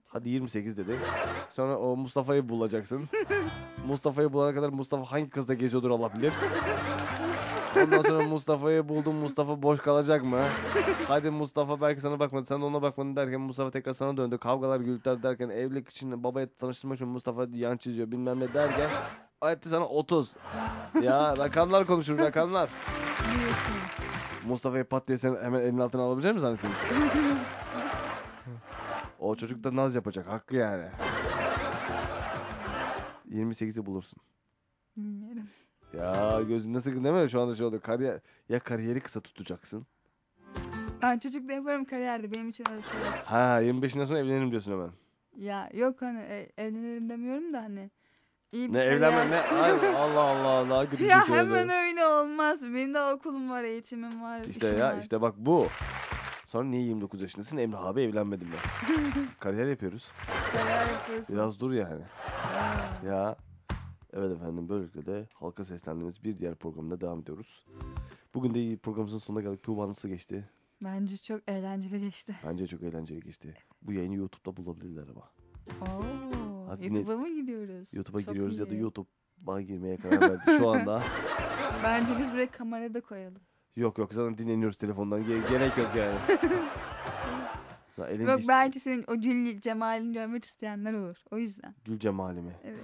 Hadi 0.09 0.28
28 0.28 0.76
dedik. 0.76 0.99
Sonra 1.51 1.78
o 1.78 1.97
Mustafa'yı 1.97 2.49
bulacaksın. 2.49 3.09
Mustafa'yı 3.86 4.32
bulana 4.32 4.55
kadar 4.55 4.68
Mustafa 4.68 5.12
hangi 5.12 5.30
kızla 5.30 5.55
geziyordur 5.55 5.90
Allah 5.90 6.14
bilir. 6.14 6.32
Ondan 7.76 8.03
sonra 8.03 8.28
Mustafa'yı 8.28 8.88
buldun. 8.88 9.14
Mustafa 9.14 9.62
boş 9.62 9.80
kalacak 9.80 10.24
mı? 10.24 10.40
Hadi 11.09 11.30
Mustafa 11.30 11.80
belki 11.80 12.01
sana 12.01 12.18
bakmadı. 12.20 12.47
Sen 12.49 12.61
de 12.61 12.64
ona 12.64 12.82
bakmadın 12.82 13.16
derken 13.16 13.40
Mustafa 13.40 13.70
tekrar 13.70 13.95
sana 13.95 14.16
döndü. 14.16 14.38
Kavgalar 14.38 14.80
gürültüler 14.80 15.22
derken 15.22 15.49
evlilik 15.49 15.88
için 15.88 16.24
babaya 16.24 16.47
tanıştırmak 16.61 16.97
için 16.97 17.09
Mustafa 17.09 17.47
yan 17.53 17.76
çiziyor 17.76 18.11
bilmem 18.11 18.40
ne 18.40 18.55
derken 18.55 18.90
etti 19.51 19.68
sana 19.68 19.84
30. 19.84 20.32
Ya 21.03 21.36
rakamlar 21.36 21.86
konuşur 21.86 22.18
rakamlar. 22.18 22.70
Mustafa'yı 24.47 24.84
pat 24.84 25.09
diye 25.09 25.18
sen 25.18 25.36
hemen 25.43 25.61
elinin 25.61 25.78
altına 25.78 26.03
alabilecek 26.03 26.34
misin 26.34 26.47
zannettin? 26.47 26.70
O 29.23 29.37
çocuk 29.37 29.64
da 29.64 29.77
naz 29.77 29.95
yapacak. 29.95 30.29
Hakkı 30.29 30.57
yani. 30.57 30.85
28'i 33.31 33.87
bulursun. 33.87 34.18
Bilmiyorum. 34.97 35.49
Ya 35.97 36.41
gözün 36.49 36.75
nasıl 36.75 36.91
değil 37.05 37.14
mi? 37.25 37.31
Şu 37.31 37.41
anda 37.41 37.55
şey 37.57 37.66
oldu. 37.66 37.81
Kariyer, 37.83 38.20
ya 38.49 38.59
kariyeri 38.59 39.01
kısa 39.01 39.20
tutacaksın. 39.20 39.87
Ben 41.03 41.18
çocukla 41.18 41.53
yaparım 41.53 41.85
kariyerde. 41.85 42.33
Benim 42.33 42.49
için 42.49 42.64
öyle 42.70 42.83
şey 42.83 43.01
yok. 43.01 43.09
Ha 43.25 43.62
25'inden 43.62 44.05
sonra 44.05 44.18
evlenirim 44.18 44.51
diyorsun 44.51 44.73
hemen. 44.73 44.91
Ya 45.39 45.70
yok 45.75 46.03
hani 46.03 46.20
e, 46.20 46.49
evlenirim 46.59 47.09
demiyorum 47.09 47.53
da 47.53 47.59
hani. 47.62 47.91
iyi 48.53 48.68
bir 48.68 48.73
Ne 48.75 48.79
kariyer- 48.79 48.97
evlenme 48.97 49.31
ne? 49.31 49.41
Ay, 49.41 49.70
Allah 49.97 50.20
Allah. 50.20 50.85
Gıcık 50.85 51.09
ya 51.09 51.20
bir 51.20 51.27
şey 51.27 51.35
hemen 51.37 51.64
oldu. 51.64 51.73
öyle 51.73 52.07
olmaz. 52.07 52.62
Benim 52.62 52.95
de 52.95 53.01
okulum 53.03 53.51
var, 53.51 53.62
eğitimim 53.64 54.23
var, 54.23 54.41
İşte 54.41 54.66
işim 54.68 54.79
ya 54.79 54.89
var. 54.97 54.99
işte 55.03 55.20
bak 55.20 55.35
bu. 55.39 55.66
Sonra 56.53 56.68
niye 56.68 56.82
29 56.82 57.22
yaşındasın? 57.22 57.57
Emrah 57.57 57.84
abi 57.84 58.03
evlenmedim 58.03 58.48
ben. 58.53 59.24
Kariyer 59.40 59.66
yapıyoruz. 59.66 60.09
Kariyer 60.53 60.92
yapıyorsun. 60.92 61.34
Biraz 61.34 61.61
dur 61.61 61.72
yani. 61.72 62.03
Ya. 63.07 63.36
Evet 64.12 64.36
efendim 64.36 64.68
böylelikle 64.68 65.07
de 65.07 65.26
halka 65.34 65.64
seslendiğimiz 65.64 66.24
bir 66.24 66.38
diğer 66.38 66.55
programda 66.55 67.00
devam 67.00 67.20
ediyoruz. 67.20 67.66
Bugün 68.34 68.55
de 68.55 68.76
programımızın 68.76 69.18
sonuna 69.18 69.42
geldik. 69.42 69.62
Tuğba 69.62 69.88
nasıl 69.88 70.09
geçti? 70.09 70.48
Bence 70.84 71.16
çok 71.16 71.40
eğlenceli 71.48 72.00
geçti. 72.00 72.36
Bence 72.46 72.66
çok 72.66 72.82
eğlenceli 72.82 73.20
geçti. 73.20 73.55
Bu 73.82 73.92
yayını 73.92 74.14
YouTube'da 74.14 74.57
bulabilirler 74.57 75.05
ama. 75.09 75.28
Oo, 75.80 76.66
Hadi 76.68 76.86
YouTube'a 76.86 77.16
mı 77.16 77.28
gidiyoruz? 77.28 77.88
YouTube'a 77.92 78.20
Çok 78.20 78.28
giriyoruz 78.28 78.59
ya 78.59 78.70
da 78.70 78.74
iyi. 78.74 78.80
YouTube'a 78.80 79.61
girmeye 79.61 79.96
karar 79.96 80.20
verdik 80.20 80.59
şu 80.59 80.68
anda. 80.70 81.03
Bence 81.82 82.18
biz 82.18 82.32
buraya 82.32 82.50
kamera 82.50 82.94
da 82.94 83.00
koyalım. 83.00 83.42
Yok 83.77 83.99
yok 83.99 84.12
zaten 84.14 84.39
dinleniyoruz 84.39 84.79
telefondan. 84.79 85.23
Ge- 85.23 85.49
gerek 85.49 85.79
yok 85.79 85.89
yani. 85.97 86.16
Ya 87.99 88.07
elin 88.07 88.27
Yok 88.27 88.39
diş- 88.41 88.49
belki 88.49 88.81
senin 88.81 89.05
o 89.09 89.16
gül 89.16 89.61
cemalini 89.61 90.12
görmek 90.12 90.45
isteyenler 90.45 90.93
olur. 90.93 91.16
O 91.31 91.39
yüzden. 91.39 91.75
Gül 91.85 91.99
Cemal'imi. 91.99 92.53
Evet. 92.64 92.81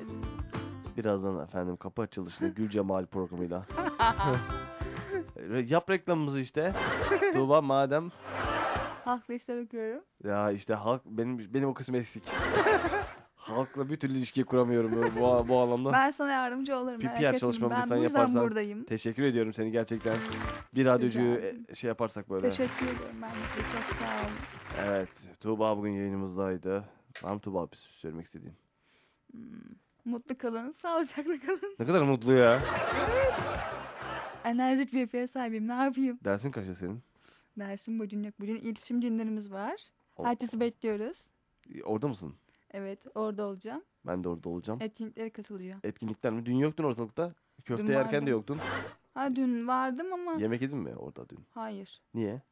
Birazdan 0.96 1.44
efendim 1.44 1.76
kapı 1.76 2.02
açılışında 2.02 2.48
Gül 2.48 2.68
Cemal 2.70 3.06
programıyla. 3.06 3.66
Re- 5.36 5.66
Yap 5.72 5.90
reklamımızı 5.90 6.40
işte. 6.40 6.72
Tuğba 7.32 7.60
madem. 7.62 8.08
Halkla 9.04 9.34
işler 9.34 9.62
okuyorum. 9.64 10.02
Ya 10.24 10.50
işte 10.50 10.74
halk 10.74 11.02
benim 11.06 11.54
benim 11.54 11.68
o 11.68 11.74
kısım 11.74 11.94
eksik. 11.94 12.22
Halkla 13.48 13.90
bir 13.90 13.96
türlü 13.96 14.18
ilişki 14.18 14.44
kuramıyorum 14.44 14.92
bu, 14.92 15.20
bu, 15.48 15.58
anlamda. 15.58 15.92
Ben 15.92 16.10
sana 16.10 16.30
yardımcı 16.32 16.76
olurum. 16.76 17.00
Bir 17.00 17.04
merak 17.04 17.22
etme. 17.22 17.38
çalışmamı 17.38 17.74
Ben 17.74 17.82
lütfen 17.82 17.98
bu 17.98 18.02
yüzden 18.02 18.18
yaparsan 18.20 18.42
buradayım. 18.44 18.84
Teşekkür 18.84 19.22
ediyorum 19.22 19.54
seni 19.54 19.70
gerçekten. 19.72 20.18
Bir 20.74 20.84
radyocuyu 20.84 21.34
ederim. 21.34 21.64
e, 21.68 21.74
şey 21.74 21.88
yaparsak 21.88 22.30
böyle. 22.30 22.50
Teşekkür 22.50 22.86
ederim. 22.86 23.16
Ben 23.22 23.30
de 23.30 23.34
çok 23.72 23.98
sağ 23.98 24.20
olun. 24.20 24.36
Evet. 24.88 25.08
Tuğba 25.40 25.76
bugün 25.78 25.90
yayınımızdaydı. 25.90 26.84
Var 27.22 27.32
mı 27.34 27.40
Tuğba 27.40 27.70
bir 27.72 27.76
söylemek 27.76 28.26
istediğin? 28.26 28.54
Hmm. 29.32 29.40
Mutlu 30.04 30.38
kalın. 30.38 30.74
Sağlıcakla 30.82 31.38
kalın. 31.46 31.74
Ne 31.78 31.86
kadar 31.86 32.02
mutlu 32.02 32.32
ya. 32.32 32.62
Enerjik 34.44 34.92
bir 34.92 35.00
yapıya 35.00 35.28
sahibim. 35.28 35.68
Ne 35.68 35.72
yapayım? 35.72 36.18
Dersin 36.24 36.50
kaçta 36.50 36.74
senin? 36.74 37.02
Dersim 37.58 37.98
bugün 37.98 38.22
yok. 38.22 38.34
Bugün 38.40 38.56
iletişim 38.56 39.00
günlerimiz 39.00 39.52
var. 39.52 39.80
O- 40.16 40.24
Herkesi 40.24 40.60
bekliyoruz. 40.60 41.16
Orada 41.84 42.08
mısın? 42.08 42.34
Evet 42.70 42.98
orada 43.14 43.46
olacağım. 43.46 43.82
Ben 44.06 44.24
de 44.24 44.28
orada 44.28 44.48
olacağım. 44.48 44.78
Etkinliklere 44.82 45.30
katılacağım. 45.30 45.80
Etkinlikler 45.84 46.32
mi? 46.32 46.46
Dün 46.46 46.56
yoktun 46.56 46.84
ortalıkta. 46.84 47.34
Köfte 47.64 47.86
Dün 47.86 47.92
yerken 47.92 48.26
de 48.26 48.30
yoktun. 48.30 48.58
Ha 49.14 49.36
dün 49.36 49.68
vardım 49.68 50.12
ama 50.12 50.32
Yemek 50.32 50.62
yedin 50.62 50.78
mi 50.78 50.94
orada 50.96 51.28
dün? 51.28 51.38
hayır. 51.54 52.02
Niye? 52.14 52.42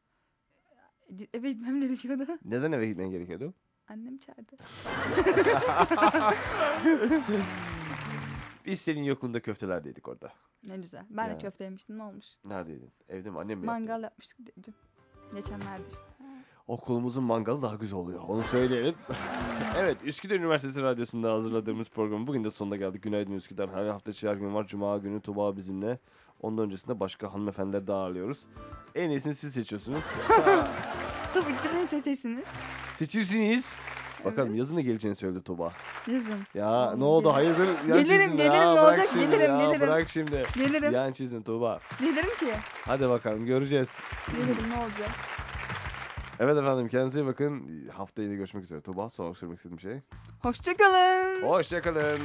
Eve 1.33 1.51
gitmem 1.51 1.81
gerekiyordu. 1.81 2.25
Neden 2.45 2.71
eve 2.71 2.87
gitmen 2.87 3.09
gerekiyordu? 3.11 3.53
Annem 3.89 4.17
çağırdı. 4.17 4.55
Biz 8.65 8.81
senin 8.81 9.03
yokluğunda 9.03 9.39
köftelerdeydik 9.39 10.07
orada. 10.07 10.33
Ne 10.63 10.77
güzel. 10.77 11.05
Ben 11.09 11.27
Ya. 11.27 11.33
de 11.35 11.37
köfte 11.37 11.63
yemiştim. 11.63 11.97
Ne 11.97 12.03
olmuş? 12.03 12.25
Neredeydin? 12.45 12.91
Evde 13.09 13.29
mi? 13.29 13.39
Annem 13.39 13.59
mi 13.59 13.65
yaptı? 13.67 13.81
Mangal 13.81 14.03
yapmıştık 14.03 14.37
dün. 14.63 14.75
Geçenlerde 15.35 15.83
işte. 15.89 16.01
Okulumuzun 16.67 17.23
mangalı 17.23 17.61
daha 17.61 17.75
güzel 17.75 17.97
oluyor. 17.99 18.21
Onu 18.27 18.43
söyleyelim. 18.43 18.95
evet, 19.77 19.97
Üsküdar 20.03 20.35
Üniversitesi 20.35 20.81
Radyosu'nda 20.81 21.33
hazırladığımız 21.33 21.89
programı 21.89 22.27
bugün 22.27 22.43
de 22.43 22.51
sonuna 22.51 22.75
geldik. 22.75 23.03
Günaydın 23.03 23.33
Üsküdar. 23.33 23.69
Her 23.73 23.85
hafta 23.85 24.11
her 24.21 24.35
gün 24.35 24.53
var. 24.53 24.67
Cuma 24.67 24.97
günü 24.97 25.21
Tuba 25.21 25.57
bizimle. 25.57 25.99
Ondan 26.41 26.65
öncesinde 26.65 26.99
başka 26.99 27.33
hanımefendileri 27.33 27.87
daha 27.87 27.97
ağırlıyoruz. 27.97 28.37
En 28.95 29.09
iyisini 29.09 29.35
siz 29.35 29.53
seçiyorsunuz. 29.53 30.03
Tabii 31.33 31.57
ki 31.57 31.69
de 31.75 31.87
seçersiniz. 31.87 32.43
Seçirsiniz. 32.99 33.65
Bakalım 34.25 34.49
Evet. 34.49 34.59
yazın 34.59 34.75
ne 34.75 34.81
geleceğini 34.81 35.15
söyledi 35.15 35.43
Tuba. 35.43 35.71
Yazın. 36.07 36.39
Ya 36.53 36.93
ne 36.97 37.03
oldu 37.03 37.33
hayırdır? 37.33 37.67
Yan 37.67 38.03
Gelirim, 38.03 38.37
gelirim, 38.37 38.53
ya. 38.53 38.73
ne 38.73 38.81
olacak? 38.81 39.07
şimdi 39.11 39.25
Gelirim, 39.25 39.59
ya, 39.59 39.65
gelirim. 39.65 39.81
Bırak 39.87 40.09
şimdi. 40.09 40.45
Gelirim. 40.55 40.93
Yan 40.93 41.11
çizdin 41.11 41.41
Tuğba. 41.41 41.79
Gelirim 41.99 42.37
ki. 42.39 42.53
Hadi 42.85 43.09
bakalım 43.09 43.45
göreceğiz. 43.45 43.87
Gelirim 44.31 44.69
ne 44.69 44.75
olacak? 44.83 45.09
Evet 46.39 46.57
efendim 46.57 46.87
kendinize 46.87 47.19
iyi 47.19 47.25
bakın. 47.25 47.63
Haftaya 47.93 48.29
da 48.29 48.33
görüşmek 48.33 48.63
üzere. 48.63 48.81
Tuğba 48.81 49.09
son 49.09 49.33
istediğim 49.33 49.79
şey. 49.79 50.01
Hoşçakalın. 50.41 51.41
Hoşçakalın. 51.43 52.21